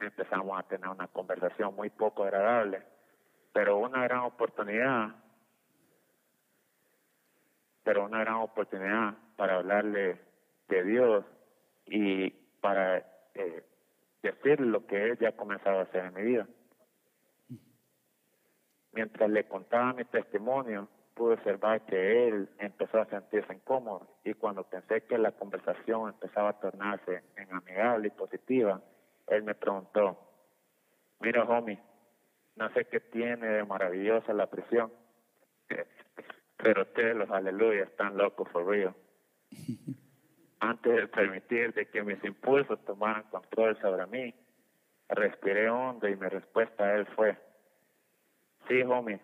Empezamos 0.00 0.58
a 0.58 0.64
tener 0.64 0.88
una 0.88 1.06
conversación 1.06 1.76
muy 1.76 1.90
poco 1.90 2.24
agradable, 2.24 2.82
pero 3.52 3.78
una 3.78 4.02
gran 4.02 4.24
oportunidad, 4.24 5.14
pero 7.84 8.04
una 8.04 8.18
gran 8.18 8.34
oportunidad 8.34 9.14
para 9.36 9.56
hablarle 9.56 10.20
de 10.68 10.82
Dios 10.82 11.24
y 11.86 12.30
para 12.60 12.98
eh, 13.34 13.64
decir 14.22 14.60
lo 14.60 14.86
que 14.86 15.10
él 15.10 15.18
ya 15.18 15.30
ha 15.30 15.36
comenzado 15.36 15.78
a 15.78 15.82
hacer 15.82 16.04
en 16.06 16.14
mi 16.14 16.22
vida. 16.22 16.48
Mientras 18.92 19.28
le 19.28 19.46
contaba 19.46 19.92
mi 19.92 20.04
testimonio, 20.04 20.88
pude 21.14 21.34
observar 21.34 21.84
que 21.86 22.28
él 22.28 22.48
empezó 22.58 23.00
a 23.00 23.06
sentirse 23.06 23.52
incómodo 23.52 24.06
y 24.24 24.34
cuando 24.34 24.64
pensé 24.64 25.02
que 25.02 25.18
la 25.18 25.32
conversación 25.32 26.08
empezaba 26.08 26.50
a 26.50 26.60
tornarse 26.60 27.22
en 27.36 27.52
amigable 27.52 28.08
y 28.08 28.10
positiva, 28.10 28.80
él 29.26 29.42
me 29.42 29.54
preguntó, 29.54 30.18
mira 31.20 31.44
homie, 31.44 31.78
no 32.54 32.70
sé 32.74 32.86
qué 32.86 33.00
tiene 33.00 33.46
de 33.46 33.64
maravillosa 33.64 34.32
la 34.32 34.46
prisión, 34.46 34.92
pero 36.56 36.82
ustedes 36.82 37.16
los 37.16 37.30
aleluya 37.30 37.84
están 37.84 38.16
locos 38.16 38.48
for 38.50 38.66
real. 38.66 38.94
Antes 40.60 40.94
de 40.94 41.08
permitir 41.08 41.74
de 41.74 41.86
que 41.86 42.02
mis 42.02 42.22
impulsos 42.24 42.82
tomaran 42.84 43.24
control 43.24 43.78
sobre 43.80 44.06
mí, 44.06 44.34
respiré 45.08 45.68
hondo 45.68 46.08
y 46.08 46.16
mi 46.16 46.28
respuesta 46.28 46.84
a 46.84 46.94
él 46.96 47.06
fue, 47.14 47.36
sí, 48.68 48.82
homie, 48.82 49.20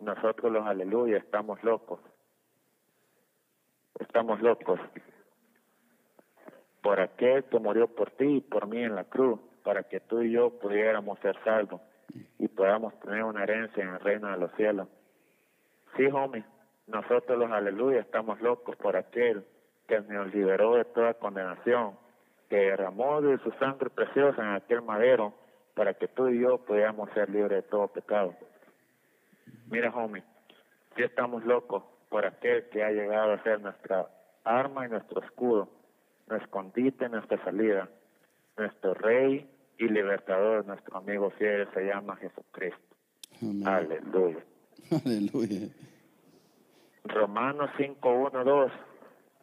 nosotros 0.00 0.52
los 0.52 0.66
aleluya 0.66 1.18
estamos 1.18 1.62
locos. 1.62 2.00
Estamos 4.00 4.40
locos 4.40 4.80
por 6.82 6.98
aquel 7.00 7.44
que 7.44 7.58
murió 7.58 7.86
por 7.86 8.10
ti 8.10 8.36
y 8.36 8.40
por 8.40 8.66
mí 8.66 8.82
en 8.82 8.96
la 8.96 9.04
cruz, 9.04 9.38
para 9.62 9.84
que 9.84 10.00
tú 10.00 10.20
y 10.22 10.32
yo 10.32 10.50
pudiéramos 10.58 11.18
ser 11.20 11.36
salvos 11.44 11.80
y 12.38 12.48
podamos 12.48 12.98
tener 13.00 13.22
una 13.22 13.44
herencia 13.44 13.84
en 13.84 13.90
el 13.90 14.00
reino 14.00 14.28
de 14.28 14.36
los 14.36 14.52
cielos. 14.54 14.88
Sí, 15.96 16.06
homie, 16.06 16.44
nosotros 16.88 17.38
los 17.38 17.50
aleluya 17.50 18.00
estamos 18.00 18.40
locos 18.40 18.76
por 18.76 18.96
aquel 18.96 19.44
que 19.86 20.00
nos 20.00 20.32
liberó 20.34 20.74
de 20.74 20.84
toda 20.84 21.14
condenación, 21.14 21.96
que 22.48 22.56
derramó 22.56 23.20
de 23.20 23.38
su 23.38 23.50
sangre 23.52 23.90
preciosa 23.90 24.42
en 24.42 24.54
aquel 24.54 24.82
madero 24.82 25.34
para 25.74 25.94
que 25.94 26.08
tú 26.08 26.28
y 26.28 26.40
yo 26.40 26.58
pudiéramos 26.58 27.10
ser 27.12 27.30
libres 27.30 27.64
de 27.64 27.70
todo 27.70 27.88
pecado. 27.88 28.34
Mira, 29.68 29.90
homie, 29.90 30.22
si 30.96 31.02
estamos 31.02 31.44
locos 31.44 31.82
por 32.08 32.26
aquel 32.26 32.68
que 32.68 32.84
ha 32.84 32.90
llegado 32.90 33.32
a 33.32 33.42
ser 33.42 33.60
nuestra 33.60 34.06
arma 34.44 34.86
y 34.86 34.90
nuestro 34.90 35.22
escudo, 35.22 35.68
nuestro 36.28 36.46
escondite, 36.46 37.08
nuestra 37.08 37.42
salida, 37.42 37.88
nuestro 38.56 38.94
rey 38.94 39.48
y 39.78 39.88
libertador, 39.88 40.66
nuestro 40.66 40.98
amigo 40.98 41.30
fiel 41.30 41.66
se 41.72 41.86
llama 41.86 42.16
Jesucristo. 42.16 42.96
Aleluya. 43.64 44.44
Aleluya. 45.04 45.68
Romanos 47.04 47.70
5, 47.78 48.08
1, 48.08 48.44
2 48.44 48.72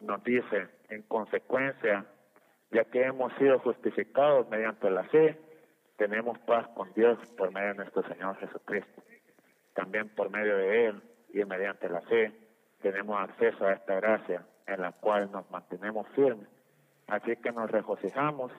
nos 0.00 0.22
dice, 0.24 0.68
en 0.88 1.02
consecuencia, 1.02 2.06
ya 2.70 2.84
que 2.84 3.02
hemos 3.02 3.32
sido 3.34 3.58
justificados 3.60 4.48
mediante 4.48 4.90
la 4.90 5.04
fe, 5.04 5.38
tenemos 5.96 6.38
paz 6.40 6.66
con 6.74 6.92
Dios 6.94 7.18
por 7.36 7.52
medio 7.52 7.68
de 7.68 7.74
nuestro 7.74 8.02
Señor 8.08 8.36
Jesucristo. 8.38 9.02
También 9.74 10.08
por 10.10 10.30
medio 10.30 10.56
de 10.56 10.86
Él 10.86 11.02
y 11.32 11.44
mediante 11.44 11.88
la 11.88 12.00
fe 12.02 12.32
tenemos 12.80 13.20
acceso 13.20 13.66
a 13.66 13.74
esta 13.74 13.96
gracia 13.96 14.46
en 14.66 14.80
la 14.80 14.92
cual 14.92 15.30
nos 15.30 15.50
mantenemos 15.50 16.06
firmes. 16.14 16.48
Así 17.08 17.36
que 17.36 17.52
nos 17.52 17.70
regocijamos 17.70 18.52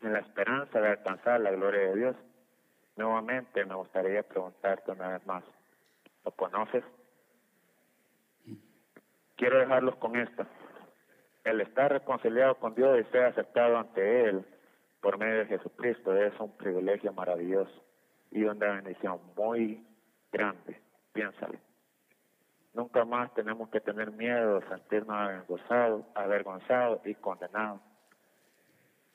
en 0.00 0.12
la 0.12 0.20
esperanza 0.20 0.80
de 0.80 0.88
alcanzar 0.88 1.40
la 1.40 1.50
gloria 1.50 1.80
de 1.80 1.96
Dios. 1.96 2.16
Nuevamente 2.96 3.64
me 3.64 3.74
gustaría 3.74 4.22
preguntarte 4.22 4.92
una 4.92 5.08
vez 5.08 5.26
más, 5.26 5.44
¿lo 6.24 6.30
conoces? 6.32 6.84
Quiero 9.40 9.58
dejarlos 9.58 9.96
con 9.96 10.16
esto. 10.16 10.46
El 11.44 11.62
estar 11.62 11.90
reconciliado 11.90 12.56
con 12.56 12.74
Dios 12.74 13.00
y 13.00 13.10
ser 13.10 13.24
aceptado 13.24 13.78
ante 13.78 14.28
Él 14.28 14.44
por 15.00 15.16
medio 15.16 15.38
de 15.38 15.46
Jesucristo 15.46 16.14
es 16.14 16.38
un 16.38 16.54
privilegio 16.58 17.10
maravilloso 17.14 17.72
y 18.30 18.44
una 18.44 18.74
bendición 18.74 19.18
muy 19.34 19.82
grande. 20.30 20.78
Piénsalo. 21.14 21.58
Nunca 22.74 23.06
más 23.06 23.32
tenemos 23.32 23.70
que 23.70 23.80
tener 23.80 24.10
miedo, 24.10 24.60
sentirnos 24.68 25.16
avergonzados, 25.16 26.04
avergonzados 26.14 27.00
y 27.06 27.14
condenados. 27.14 27.80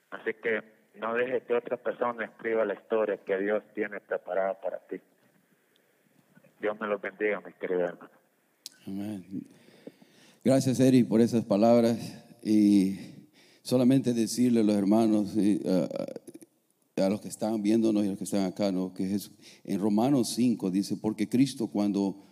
Así 0.09 0.33
que 0.33 0.63
no 0.95 1.13
dejes 1.13 1.43
que 1.43 1.53
otra 1.53 1.77
persona 1.77 2.25
escriba 2.25 2.65
la 2.65 2.73
historia 2.73 3.17
que 3.17 3.37
Dios 3.37 3.63
tiene 3.75 3.99
preparada 3.99 4.59
para 4.59 4.79
ti. 4.87 4.99
Dios 6.59 6.79
me 6.79 6.87
los 6.87 6.99
bendiga, 6.99 7.41
mis 7.41 7.53
queridos 7.57 7.89
hermanos. 7.89 8.11
Amén. 8.87 9.64
Gracias, 10.45 10.79
Eri, 10.79 11.03
por 11.03 11.21
esas 11.21 11.43
palabras. 11.43 11.97
Y 12.43 12.97
solamente 13.63 14.13
decirle 14.13 14.59
a 14.59 14.63
los 14.63 14.75
hermanos, 14.75 15.35
y, 15.35 15.55
uh, 15.55 17.01
a 17.03 17.09
los 17.09 17.19
que 17.19 17.29
están 17.29 17.63
viéndonos 17.63 18.03
y 18.03 18.05
a 18.05 18.09
los 18.11 18.19
que 18.19 18.25
están 18.25 18.43
acá, 18.43 18.71
que 18.93 19.19
en 19.63 19.79
Romanos 19.79 20.33
5 20.35 20.69
dice, 20.69 20.97
porque 20.97 21.27
Cristo 21.27 21.65
cuando 21.65 22.27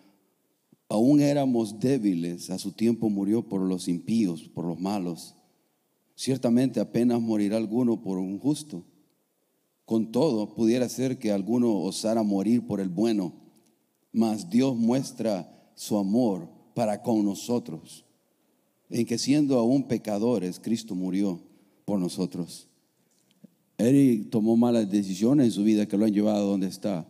aún 0.89 1.21
éramos 1.21 1.79
débiles, 1.79 2.51
a 2.51 2.59
su 2.59 2.73
tiempo 2.73 3.09
murió 3.09 3.49
por 3.49 3.61
los 3.61 3.87
impíos, 3.87 4.43
por 4.43 4.65
los 4.65 4.79
malos. 4.79 5.33
Ciertamente 6.13 6.79
apenas 6.79 7.19
morirá 7.19 7.57
alguno 7.57 8.03
por 8.03 8.19
un 8.19 8.37
justo. 8.37 8.85
Con 9.85 10.11
todo, 10.11 10.53
pudiera 10.53 10.87
ser 10.87 11.17
que 11.17 11.31
alguno 11.31 11.79
osara 11.79 12.21
morir 12.21 12.67
por 12.67 12.79
el 12.79 12.89
bueno, 12.89 13.33
mas 14.11 14.51
Dios 14.51 14.75
muestra 14.75 15.71
su 15.73 15.97
amor 15.97 16.62
para 16.73 17.01
con 17.01 17.23
nosotros, 17.25 18.05
en 18.89 19.05
que 19.05 19.17
siendo 19.17 19.57
aún 19.57 19.87
pecadores, 19.87 20.59
Cristo 20.59 20.95
murió 20.95 21.41
por 21.85 21.99
nosotros. 21.99 22.67
Eric 23.77 24.29
tomó 24.29 24.55
malas 24.55 24.89
decisiones 24.89 25.47
en 25.47 25.51
su 25.51 25.63
vida 25.63 25.87
que 25.87 25.97
lo 25.97 26.05
han 26.05 26.13
llevado 26.13 26.37
a 26.37 26.51
donde 26.51 26.67
está, 26.67 27.07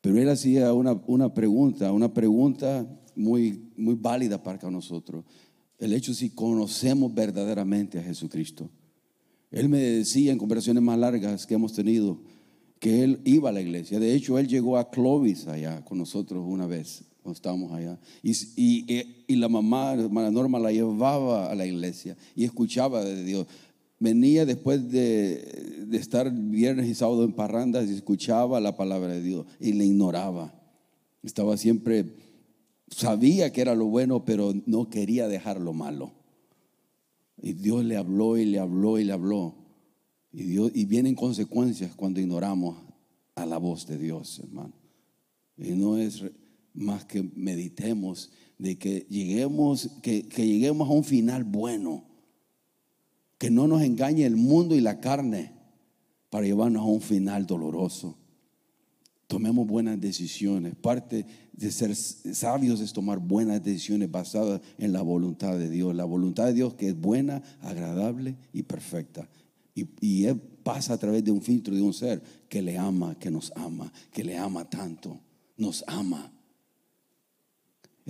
pero 0.00 0.18
él 0.18 0.28
hacía 0.28 0.72
una, 0.72 1.00
una 1.06 1.32
pregunta, 1.32 1.92
una 1.92 2.12
pregunta 2.12 2.86
muy, 3.14 3.70
muy 3.76 3.94
válida 3.94 4.42
para 4.42 4.70
nosotros. 4.70 5.24
El 5.78 5.92
hecho 5.92 6.14
si 6.14 6.30
conocemos 6.30 7.12
verdaderamente 7.14 7.98
a 7.98 8.02
Jesucristo. 8.02 8.68
Él 9.50 9.68
me 9.68 9.78
decía 9.78 10.32
en 10.32 10.38
conversaciones 10.38 10.82
más 10.82 10.98
largas 10.98 11.46
que 11.46 11.54
hemos 11.54 11.72
tenido 11.72 12.20
que 12.78 13.04
él 13.04 13.20
iba 13.24 13.50
a 13.50 13.52
la 13.52 13.60
iglesia. 13.60 14.00
De 14.00 14.14
hecho, 14.14 14.38
él 14.38 14.48
llegó 14.48 14.78
a 14.78 14.90
Clovis 14.90 15.46
allá 15.46 15.84
con 15.84 15.98
nosotros 15.98 16.44
una 16.46 16.66
vez 16.66 17.04
cuando 17.22 17.36
estábamos 17.36 17.72
allá. 17.72 17.98
Y, 18.22 18.32
y, 18.56 19.24
y, 19.28 19.36
la 19.36 19.48
mamá, 19.48 19.94
hermana 19.94 20.30
Norma, 20.30 20.58
la 20.58 20.72
llevaba 20.72 21.50
a 21.50 21.54
la 21.54 21.66
iglesia 21.66 22.16
y 22.34 22.44
escuchaba 22.44 23.04
de 23.04 23.22
Dios. 23.24 23.46
Venía 24.00 24.44
después 24.44 24.90
de, 24.90 25.86
de 25.86 25.96
estar 25.96 26.32
viernes 26.32 26.88
y 26.88 26.94
sábado 26.94 27.24
en 27.24 27.32
parrandas 27.32 27.88
y 27.88 27.94
escuchaba 27.94 28.60
la 28.60 28.76
palabra 28.76 29.12
de 29.12 29.22
Dios 29.22 29.46
y 29.60 29.74
le 29.74 29.84
ignoraba. 29.84 30.52
Estaba 31.22 31.56
siempre, 31.56 32.06
sabía 32.88 33.52
que 33.52 33.60
era 33.60 33.76
lo 33.76 33.86
bueno, 33.86 34.24
pero 34.24 34.52
no 34.66 34.90
quería 34.90 35.28
dejar 35.28 35.60
lo 35.60 35.72
malo. 35.72 36.12
Y 37.40 37.52
Dios 37.52 37.84
le 37.84 37.96
habló 37.96 38.36
y 38.36 38.44
le 38.44 38.58
habló 38.58 38.98
y 38.98 39.04
le 39.04 39.12
habló. 39.12 39.54
Y, 40.32 40.42
Dios, 40.44 40.72
y 40.74 40.86
vienen 40.86 41.14
consecuencias 41.14 41.94
cuando 41.94 42.20
ignoramos 42.20 42.78
a 43.36 43.46
la 43.46 43.58
voz 43.58 43.86
de 43.86 43.98
Dios, 43.98 44.40
hermano. 44.40 44.72
Y 45.56 45.72
no 45.72 45.96
es 45.96 46.24
más 46.74 47.04
que 47.04 47.22
meditemos 47.34 48.30
de 48.58 48.78
que 48.78 49.06
lleguemos, 49.10 49.90
que, 50.02 50.28
que 50.28 50.46
lleguemos 50.46 50.88
a 50.88 50.92
un 50.92 51.04
final 51.04 51.44
bueno. 51.44 52.04
Que 53.38 53.50
no 53.50 53.66
nos 53.66 53.82
engañe 53.82 54.24
el 54.24 54.36
mundo 54.36 54.76
y 54.76 54.80
la 54.80 55.00
carne 55.00 55.52
para 56.30 56.46
llevarnos 56.46 56.82
a 56.82 56.86
un 56.86 57.00
final 57.00 57.46
doloroso. 57.46 58.16
Tomemos 59.26 59.66
buenas 59.66 60.00
decisiones. 60.00 60.74
Parte 60.76 61.26
de 61.52 61.70
ser 61.70 61.94
sabios 61.96 62.80
es 62.80 62.92
tomar 62.92 63.18
buenas 63.18 63.62
decisiones 63.62 64.10
basadas 64.10 64.60
en 64.78 64.92
la 64.92 65.02
voluntad 65.02 65.58
de 65.58 65.68
Dios. 65.68 65.94
La 65.94 66.04
voluntad 66.04 66.46
de 66.46 66.54
Dios 66.54 66.74
que 66.74 66.88
es 66.88 66.98
buena, 66.98 67.42
agradable 67.60 68.36
y 68.52 68.62
perfecta. 68.62 69.28
Y, 69.74 69.86
y 70.00 70.24
Él 70.24 70.40
pasa 70.40 70.94
a 70.94 70.98
través 70.98 71.24
de 71.24 71.32
un 71.32 71.42
filtro 71.42 71.74
de 71.74 71.82
un 71.82 71.92
ser 71.92 72.22
que 72.48 72.62
le 72.62 72.78
ama, 72.78 73.18
que 73.18 73.30
nos 73.30 73.52
ama, 73.56 73.92
que 74.12 74.24
le 74.24 74.38
ama 74.38 74.68
tanto. 74.68 75.18
Nos 75.56 75.84
ama. 75.86 76.31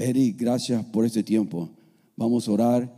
Eric, 0.02 0.36
gracias 0.36 0.84
por 0.86 1.04
este 1.04 1.22
tiempo. 1.22 1.70
Vamos 2.16 2.48
a 2.48 2.50
orar 2.50 2.92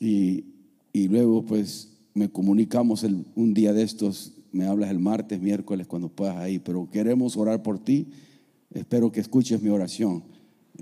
y, 0.00 0.44
y 0.92 1.06
luego 1.06 1.44
pues 1.44 1.88
me 2.14 2.28
comunicamos 2.28 3.04
el, 3.04 3.24
un 3.36 3.54
día 3.54 3.72
de 3.72 3.82
estos. 3.82 4.32
Me 4.50 4.66
hablas 4.66 4.90
el 4.90 4.98
martes, 4.98 5.40
miércoles, 5.40 5.86
cuando 5.86 6.08
puedas 6.08 6.36
ahí. 6.36 6.58
Pero 6.58 6.90
queremos 6.90 7.36
orar 7.36 7.62
por 7.62 7.78
ti. 7.78 8.08
Espero 8.74 9.12
que 9.12 9.20
escuches 9.20 9.62
mi 9.62 9.68
oración. 9.68 10.24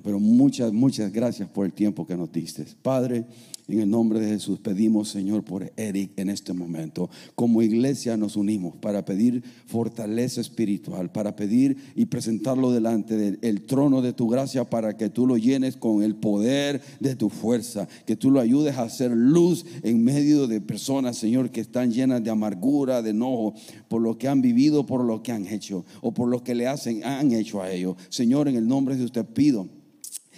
Pero 0.03 0.19
muchas, 0.19 0.73
muchas 0.73 1.13
gracias 1.13 1.47
por 1.51 1.67
el 1.67 1.75
tiempo 1.75 2.07
que 2.07 2.17
nos 2.17 2.33
diste. 2.33 2.65
Padre, 2.81 3.27
en 3.69 3.81
el 3.81 3.91
nombre 3.91 4.21
de 4.21 4.29
Jesús 4.29 4.61
pedimos, 4.61 5.09
Señor, 5.09 5.43
por 5.43 5.73
Eric 5.77 6.13
en 6.17 6.31
este 6.31 6.53
momento. 6.53 7.11
Como 7.35 7.63
iglesia 7.63 8.17
nos 8.17 8.37
unimos 8.37 8.77
para 8.77 9.05
pedir 9.05 9.43
fortaleza 9.67 10.41
espiritual, 10.41 11.11
para 11.11 11.35
pedir 11.35 11.77
y 11.97 12.07
presentarlo 12.07 12.71
delante 12.71 13.17
del 13.17 13.63
trono 13.63 14.03
de 14.03 14.13
tu 14.13 14.29
gracia 14.29 14.65
para 14.65 14.97
que 14.97 15.11
tú 15.11 15.27
lo 15.27 15.37
llenes 15.37 15.77
con 15.77 16.05
el 16.05 16.15
poder 16.15 16.81
de 17.01 17.17
tu 17.17 17.29
fuerza, 17.29 17.89
que 18.07 18.15
tú 18.15 18.31
lo 18.31 18.41
ayudes 18.41 18.77
a 18.77 18.83
hacer 18.83 19.11
luz 19.11 19.67
en 19.83 20.05
medio 20.05 20.47
de 20.47 20.61
personas, 20.61 21.19
Señor, 21.19 21.51
que 21.51 21.61
están 21.61 21.91
llenas 21.91 22.23
de 22.23 22.31
amargura, 22.31 23.03
de 23.03 23.11
enojo, 23.11 23.55
por 23.89 24.01
lo 24.01 24.17
que 24.17 24.29
han 24.29 24.43
vivido, 24.43 24.87
por 24.87 25.03
lo 25.03 25.23
que 25.25 25.33
han 25.33 25.47
hecho 25.47 25.85
o 26.03 26.15
por 26.15 26.29
lo 26.29 26.45
que 26.45 26.55
le 26.55 26.69
hacen, 26.69 27.05
han 27.05 27.33
hecho 27.33 27.63
a 27.63 27.73
ellos. 27.73 27.97
Señor, 28.11 28.47
en 28.49 28.55
el 28.55 28.69
nombre 28.69 28.97
de 28.97 29.05
usted 29.05 29.25
pido 29.25 29.69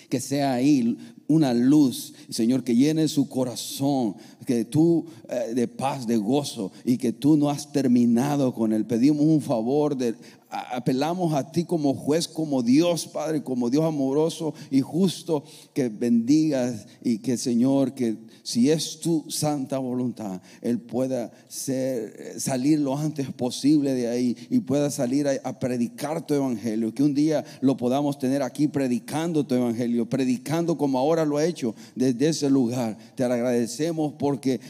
que 0.08 0.20
sea 0.20 0.54
ahí 0.54 0.96
una 1.28 1.54
luz, 1.54 2.14
Señor, 2.30 2.64
que 2.64 2.74
llene 2.74 3.06
su 3.06 3.28
corazón, 3.28 4.16
que 4.46 4.64
tú 4.64 5.04
eh, 5.28 5.54
de 5.54 5.68
paz, 5.68 6.06
de 6.06 6.16
gozo 6.16 6.72
y 6.84 6.96
que 6.96 7.12
tú 7.12 7.36
no 7.36 7.50
has 7.50 7.70
terminado 7.70 8.52
con 8.54 8.72
él. 8.72 8.86
Pedimos 8.86 9.24
un 9.24 9.42
favor 9.42 9.96
de 9.96 10.14
apelamos 10.50 11.34
a 11.34 11.50
ti 11.50 11.64
como 11.64 11.94
juez, 11.94 12.26
como 12.26 12.62
Dios, 12.62 13.06
Padre, 13.06 13.42
como 13.42 13.70
Dios 13.70 13.84
amoroso 13.84 14.54
y 14.70 14.80
justo, 14.80 15.44
que 15.74 15.88
bendigas 15.88 16.86
y 17.02 17.18
que 17.18 17.36
Señor, 17.36 17.94
que 17.94 18.16
si 18.42 18.70
es 18.70 19.00
tu 19.00 19.26
santa 19.28 19.78
voluntad, 19.78 20.40
Él 20.62 20.78
pueda 20.78 21.30
ser, 21.48 22.34
salir 22.38 22.78
lo 22.78 22.96
antes 22.96 23.30
posible 23.32 23.92
de 23.92 24.08
ahí 24.08 24.36
y 24.48 24.60
pueda 24.60 24.90
salir 24.90 25.28
a, 25.28 25.58
predicar 25.58 26.26
tu 26.26 26.34
evangelio. 26.34 26.94
Que 26.94 27.02
un 27.02 27.14
día 27.14 27.44
lo 27.60 27.76
podamos 27.76 28.18
tener 28.18 28.42
aquí 28.42 28.66
predicando 28.68 29.44
tu 29.44 29.54
evangelio, 29.54 30.08
predicando 30.08 30.78
como 30.78 30.98
ahora 30.98 31.26
lo 31.26 31.36
ha 31.36 31.44
hecho 31.44 31.74
desde 31.94 32.28
ese 32.28 32.48
lugar. 32.48 32.96
Te 33.16 33.24
agradecemos 33.24 34.14
porque 34.18 34.60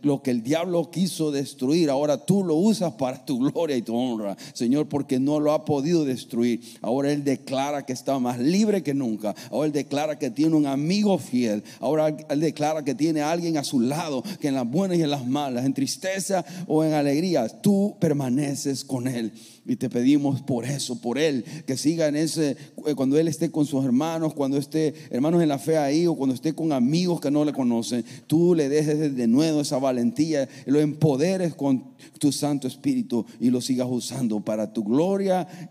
lo 0.00 0.22
que 0.22 0.30
el 0.30 0.42
diablo 0.42 0.90
quiso 0.90 1.30
destruir, 1.30 1.90
ahora 1.90 2.24
tú 2.24 2.42
lo 2.42 2.54
usas 2.54 2.94
para 2.94 3.22
tu 3.24 3.38
gloria 3.38 3.76
y 3.76 3.82
tu 3.82 3.94
honra, 3.94 4.36
Señor, 4.54 4.88
porque 4.88 5.18
no 5.26 5.40
lo 5.40 5.52
ha 5.52 5.64
podido 5.64 6.04
destruir. 6.04 6.60
Ahora 6.80 7.10
Él 7.10 7.24
declara 7.24 7.84
que 7.84 7.92
está 7.92 8.18
más 8.20 8.38
libre 8.38 8.84
que 8.84 8.94
nunca. 8.94 9.34
Ahora 9.50 9.66
Él 9.66 9.72
declara 9.72 10.18
que 10.18 10.30
tiene 10.30 10.54
un 10.54 10.66
amigo 10.66 11.18
fiel. 11.18 11.64
Ahora 11.80 12.16
Él 12.30 12.40
declara 12.40 12.84
que 12.84 12.94
tiene 12.94 13.22
alguien 13.22 13.58
a 13.58 13.64
su 13.64 13.80
lado, 13.80 14.22
que 14.40 14.48
en 14.48 14.54
las 14.54 14.70
buenas 14.70 14.98
y 14.98 15.02
en 15.02 15.10
las 15.10 15.26
malas, 15.26 15.66
en 15.66 15.74
tristeza 15.74 16.44
o 16.68 16.84
en 16.84 16.92
alegría, 16.92 17.48
tú 17.48 17.96
permaneces 17.98 18.84
con 18.84 19.08
Él. 19.08 19.32
Y 19.68 19.74
te 19.74 19.90
pedimos 19.90 20.42
por 20.42 20.64
eso, 20.64 21.00
por 21.00 21.18
Él, 21.18 21.44
que 21.66 21.76
siga 21.76 22.06
en 22.06 22.14
ese, 22.14 22.56
eh, 22.86 22.94
cuando 22.94 23.18
Él 23.18 23.26
esté 23.26 23.50
con 23.50 23.66
sus 23.66 23.84
hermanos, 23.84 24.32
cuando 24.32 24.58
esté 24.58 24.94
hermanos 25.10 25.42
en 25.42 25.48
la 25.48 25.58
fe 25.58 25.76
ahí 25.76 26.06
o 26.06 26.14
cuando 26.14 26.36
esté 26.36 26.54
con 26.54 26.70
amigos 26.70 27.20
que 27.20 27.32
no 27.32 27.44
le 27.44 27.52
conocen, 27.52 28.04
tú 28.28 28.54
le 28.54 28.68
dejes 28.68 29.16
de 29.16 29.26
nuevo 29.26 29.62
esa 29.62 29.78
valentía, 29.78 30.48
lo 30.66 30.78
empoderes 30.78 31.56
con 31.56 31.96
tu 32.20 32.30
Santo 32.30 32.68
Espíritu 32.68 33.26
y 33.40 33.50
lo 33.50 33.60
sigas 33.60 33.88
usando 33.90 34.38
para 34.38 34.72
tu 34.72 34.84
gloria 34.84 35.15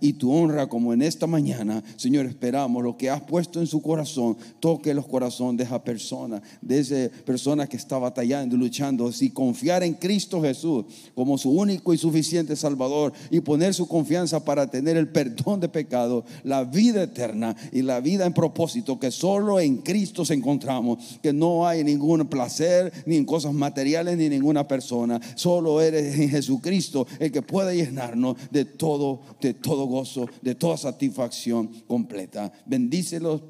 y 0.02 0.14
tu 0.14 0.32
honra, 0.32 0.68
como 0.68 0.94
en 0.94 1.02
esta 1.02 1.28
mañana, 1.28 1.84
Señor, 1.96 2.26
esperamos 2.26 2.84
lo 2.84 2.98
que 2.98 3.10
has 3.10 3.22
puesto 3.22 3.60
en 3.60 3.68
su 3.68 3.82
corazón, 3.82 4.38
toque 4.60 4.94
los 4.94 5.08
corazones 5.08 5.58
de 5.58 5.64
esa 5.64 5.84
persona, 5.84 6.42
de 6.62 6.80
esa 6.80 7.10
persona 7.26 7.68
que 7.68 7.78
está 7.78 7.98
batallando 7.98 8.56
y 8.56 8.60
luchando, 8.60 9.12
si 9.12 9.30
confiar 9.30 9.84
en 9.84 9.94
Cristo 9.94 10.42
Jesús 10.42 10.86
como 11.14 11.38
su 11.38 11.52
único 11.52 11.94
y 11.94 11.98
suficiente 11.98 12.56
Salvador 12.56 13.14
y 13.30 13.40
poner 13.40 13.74
su 13.74 13.88
confianza 13.88 14.44
para 14.44 14.68
tener 14.68 14.98
el 14.98 15.10
perdón 15.10 15.60
de 15.60 15.70
pecado, 15.70 16.26
la 16.44 16.64
vida 16.64 17.04
eterna 17.04 17.56
y 17.72 17.82
la 17.82 18.00
vida 18.00 18.26
en 18.26 18.34
propósito 18.34 19.00
que 19.00 19.12
solo 19.12 19.60
en 19.60 19.78
Cristo 19.78 20.26
se 20.26 20.34
encontramos, 20.34 21.20
que 21.22 21.34
no 21.34 21.68
hay 21.68 21.84
ningún 21.84 22.26
placer 22.28 22.92
ni 23.06 23.18
en 23.18 23.26
cosas 23.26 23.54
materiales 23.54 24.18
ni 24.18 24.30
ninguna 24.30 24.68
persona, 24.68 25.20
solo 25.36 25.82
eres 25.82 26.18
en 26.20 26.30
Jesucristo 26.30 27.08
el 27.20 27.32
que 27.32 27.42
puede 27.42 27.76
llenarnos 27.76 28.38
de 28.52 28.66
todo, 28.66 29.22
de 29.42 29.54
todo 29.54 29.86
gozo, 29.86 30.28
de 30.42 30.56
toda 30.56 30.78
satisfacción 30.78 31.68
completa. 31.88 32.52
Bendícelos 32.66 33.42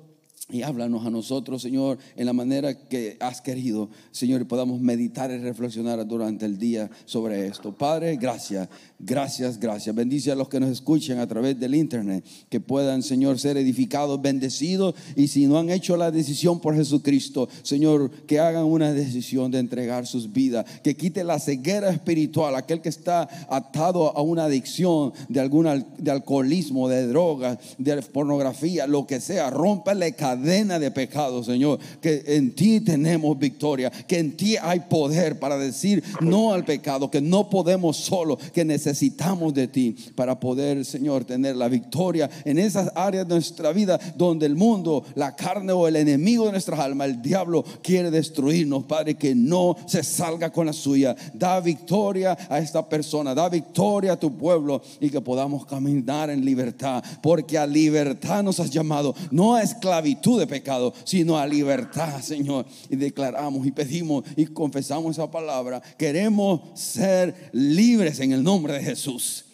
y 0.47 0.61
háblanos 0.61 1.03
a 1.05 1.09
nosotros, 1.09 1.63
Señor, 1.63 1.97
en 2.15 2.27
la 2.27 2.33
manera 2.33 2.77
que 2.77 3.17
has 3.19 3.41
querido, 3.41 3.89
Señor, 4.11 4.41
y 4.41 4.43
podamos 4.43 4.79
meditar 4.79 5.31
y 5.31 5.39
reflexionar 5.39 6.05
durante 6.05 6.45
el 6.45 6.59
día 6.59 6.87
sobre 7.05 7.47
esto. 7.47 7.75
Padre, 7.75 8.15
gracias, 8.15 8.69
gracias, 8.99 9.59
gracias. 9.59 9.95
Bendice 9.95 10.31
a 10.31 10.35
los 10.35 10.47
que 10.47 10.59
nos 10.59 10.69
escuchen 10.69 11.17
a 11.17 11.25
través 11.25 11.59
del 11.59 11.73
internet, 11.73 12.23
que 12.47 12.59
puedan, 12.59 13.01
Señor, 13.01 13.39
ser 13.39 13.57
edificados, 13.57 14.21
bendecidos, 14.21 14.93
y 15.15 15.29
si 15.29 15.47
no 15.47 15.57
han 15.57 15.71
hecho 15.71 15.97
la 15.97 16.11
decisión 16.11 16.59
por 16.59 16.75
Jesucristo, 16.75 17.49
Señor, 17.63 18.11
que 18.27 18.39
hagan 18.39 18.65
una 18.65 18.93
decisión 18.93 19.49
de 19.49 19.57
entregar 19.57 20.05
sus 20.05 20.31
vidas, 20.31 20.65
que 20.83 20.95
quite 20.95 21.23
la 21.23 21.39
ceguera 21.39 21.89
espiritual, 21.89 22.53
aquel 22.55 22.81
que 22.81 22.89
está 22.89 23.27
atado 23.49 24.15
a 24.15 24.21
una 24.21 24.45
adicción 24.45 25.11
de 25.27 25.39
algún 25.39 25.65
de 25.97 26.11
alcoholismo, 26.11 26.87
de 26.87 27.07
drogas, 27.07 27.57
de 27.79 27.99
pornografía, 28.03 28.85
lo 28.85 29.07
que 29.07 29.19
sea, 29.19 29.49
rómpele 29.49 30.13
cada 30.13 30.34
cadena 30.35 30.79
de 30.79 30.91
pecado, 30.91 31.43
Señor. 31.43 31.79
Que 32.01 32.23
en 32.27 32.53
ti 32.53 32.81
tenemos 32.81 33.37
victoria, 33.37 33.89
que 33.89 34.19
en 34.19 34.35
ti 34.35 34.57
hay 34.61 34.81
poder 34.81 35.39
para 35.39 35.57
decir 35.57 36.03
no 36.21 36.53
al 36.53 36.65
pecado, 36.65 37.09
que 37.09 37.21
no 37.21 37.49
podemos 37.49 37.97
solo, 37.97 38.37
que 38.53 38.65
necesitamos 38.65 39.53
de 39.53 39.67
ti 39.67 39.95
para 40.15 40.39
poder, 40.39 40.83
Señor, 40.85 41.25
tener 41.25 41.55
la 41.55 41.67
victoria 41.67 42.29
en 42.43 42.59
esas 42.59 42.91
áreas 42.95 43.27
de 43.27 43.35
nuestra 43.35 43.71
vida 43.71 43.99
donde 44.15 44.45
el 44.45 44.55
mundo, 44.55 45.03
la 45.15 45.35
carne 45.35 45.71
o 45.71 45.87
el 45.87 45.95
enemigo 45.95 46.45
de 46.45 46.51
nuestras 46.51 46.79
almas, 46.79 47.07
el 47.07 47.21
diablo 47.21 47.63
quiere 47.81 48.11
destruirnos, 48.11 48.83
Padre, 48.85 49.15
que 49.15 49.35
no 49.35 49.75
se 49.87 50.03
salga 50.03 50.51
con 50.51 50.65
la 50.65 50.73
suya. 50.73 51.15
Da 51.33 51.59
victoria 51.59 52.37
a 52.49 52.59
esta 52.59 52.87
persona, 52.87 53.33
da 53.33 53.49
victoria 53.49 54.13
a 54.13 54.19
tu 54.19 54.35
pueblo 54.35 54.81
y 54.99 55.09
que 55.09 55.21
podamos 55.21 55.65
caminar 55.65 56.29
en 56.29 56.43
libertad, 56.43 57.03
porque 57.21 57.57
a 57.57 57.65
libertad 57.65 58.43
nos 58.43 58.59
has 58.59 58.69
llamado, 58.69 59.15
no 59.31 59.55
a 59.55 59.63
esclavitud 59.63 60.24
de 60.33 60.47
pecado, 60.47 60.93
sino 61.03 61.37
a 61.37 61.45
libertad, 61.45 62.21
Señor. 62.21 62.65
Y 62.89 62.95
declaramos 62.95 63.65
y 63.65 63.71
pedimos 63.71 64.23
y 64.35 64.45
confesamos 64.47 65.11
esa 65.11 65.29
palabra. 65.29 65.81
Queremos 65.97 66.61
ser 66.73 67.49
libres 67.53 68.19
en 68.19 68.31
el 68.31 68.43
nombre 68.43 68.73
de 68.73 68.83
Jesús. 68.83 69.45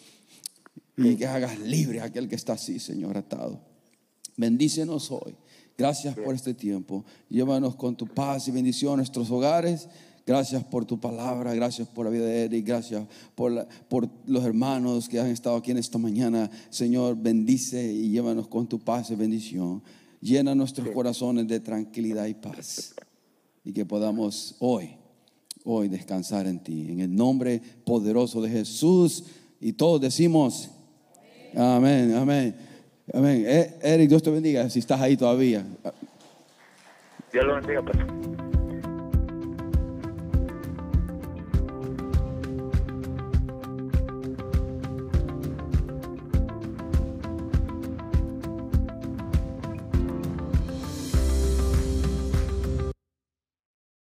Y 0.96 1.16
que 1.16 1.26
hagas 1.26 1.58
libre 1.58 2.00
a 2.00 2.04
aquel 2.04 2.28
que 2.28 2.34
está 2.34 2.54
así, 2.54 2.78
Señor, 2.78 3.16
atado. 3.16 3.60
Bendícenos 4.36 5.10
hoy. 5.10 5.36
Gracias 5.76 6.14
por 6.16 6.34
este 6.34 6.54
tiempo. 6.54 7.04
Llévanos 7.28 7.76
con 7.76 7.96
tu 7.96 8.06
paz 8.06 8.48
y 8.48 8.50
bendición 8.50 8.94
a 8.94 8.96
nuestros 8.96 9.30
hogares. 9.30 9.88
Gracias 10.24 10.62
por 10.62 10.84
tu 10.84 11.00
palabra, 11.00 11.52
gracias 11.52 11.88
por 11.88 12.06
la 12.06 12.12
vida 12.12 12.24
de 12.24 12.44
Eric, 12.44 12.64
gracias 12.64 13.04
por, 13.34 13.66
por 13.88 14.08
los 14.26 14.44
hermanos 14.44 15.08
que 15.08 15.18
han 15.18 15.26
estado 15.26 15.56
aquí 15.56 15.72
en 15.72 15.78
esta 15.78 15.98
mañana. 15.98 16.48
Señor, 16.70 17.16
bendice 17.16 17.92
y 17.92 18.10
llévanos 18.10 18.46
con 18.46 18.68
tu 18.68 18.78
paz 18.78 19.10
y 19.10 19.16
bendición. 19.16 19.82
Llena 20.22 20.54
nuestros 20.54 20.88
corazones 20.90 21.48
de 21.48 21.60
tranquilidad 21.60 22.26
y 22.26 22.34
paz. 22.34 22.94
Y 23.64 23.72
que 23.72 23.84
podamos 23.84 24.54
hoy, 24.60 24.96
hoy 25.64 25.88
descansar 25.88 26.46
en 26.46 26.62
ti. 26.62 26.86
En 26.90 27.00
el 27.00 27.14
nombre 27.14 27.60
poderoso 27.84 28.40
de 28.40 28.48
Jesús. 28.48 29.24
Y 29.60 29.72
todos 29.72 30.00
decimos, 30.00 30.70
amén, 31.54 32.14
amén. 32.14 32.54
Amén. 33.12 33.44
Eh, 33.46 33.78
Eric, 33.82 34.08
Dios 34.08 34.22
te 34.22 34.30
bendiga 34.30 34.70
si 34.70 34.78
estás 34.78 35.00
ahí 35.00 35.16
todavía. 35.16 35.66
Dios 37.32 37.44
lo 37.44 37.56
bendiga, 37.56 37.82
pastor. 37.82 38.31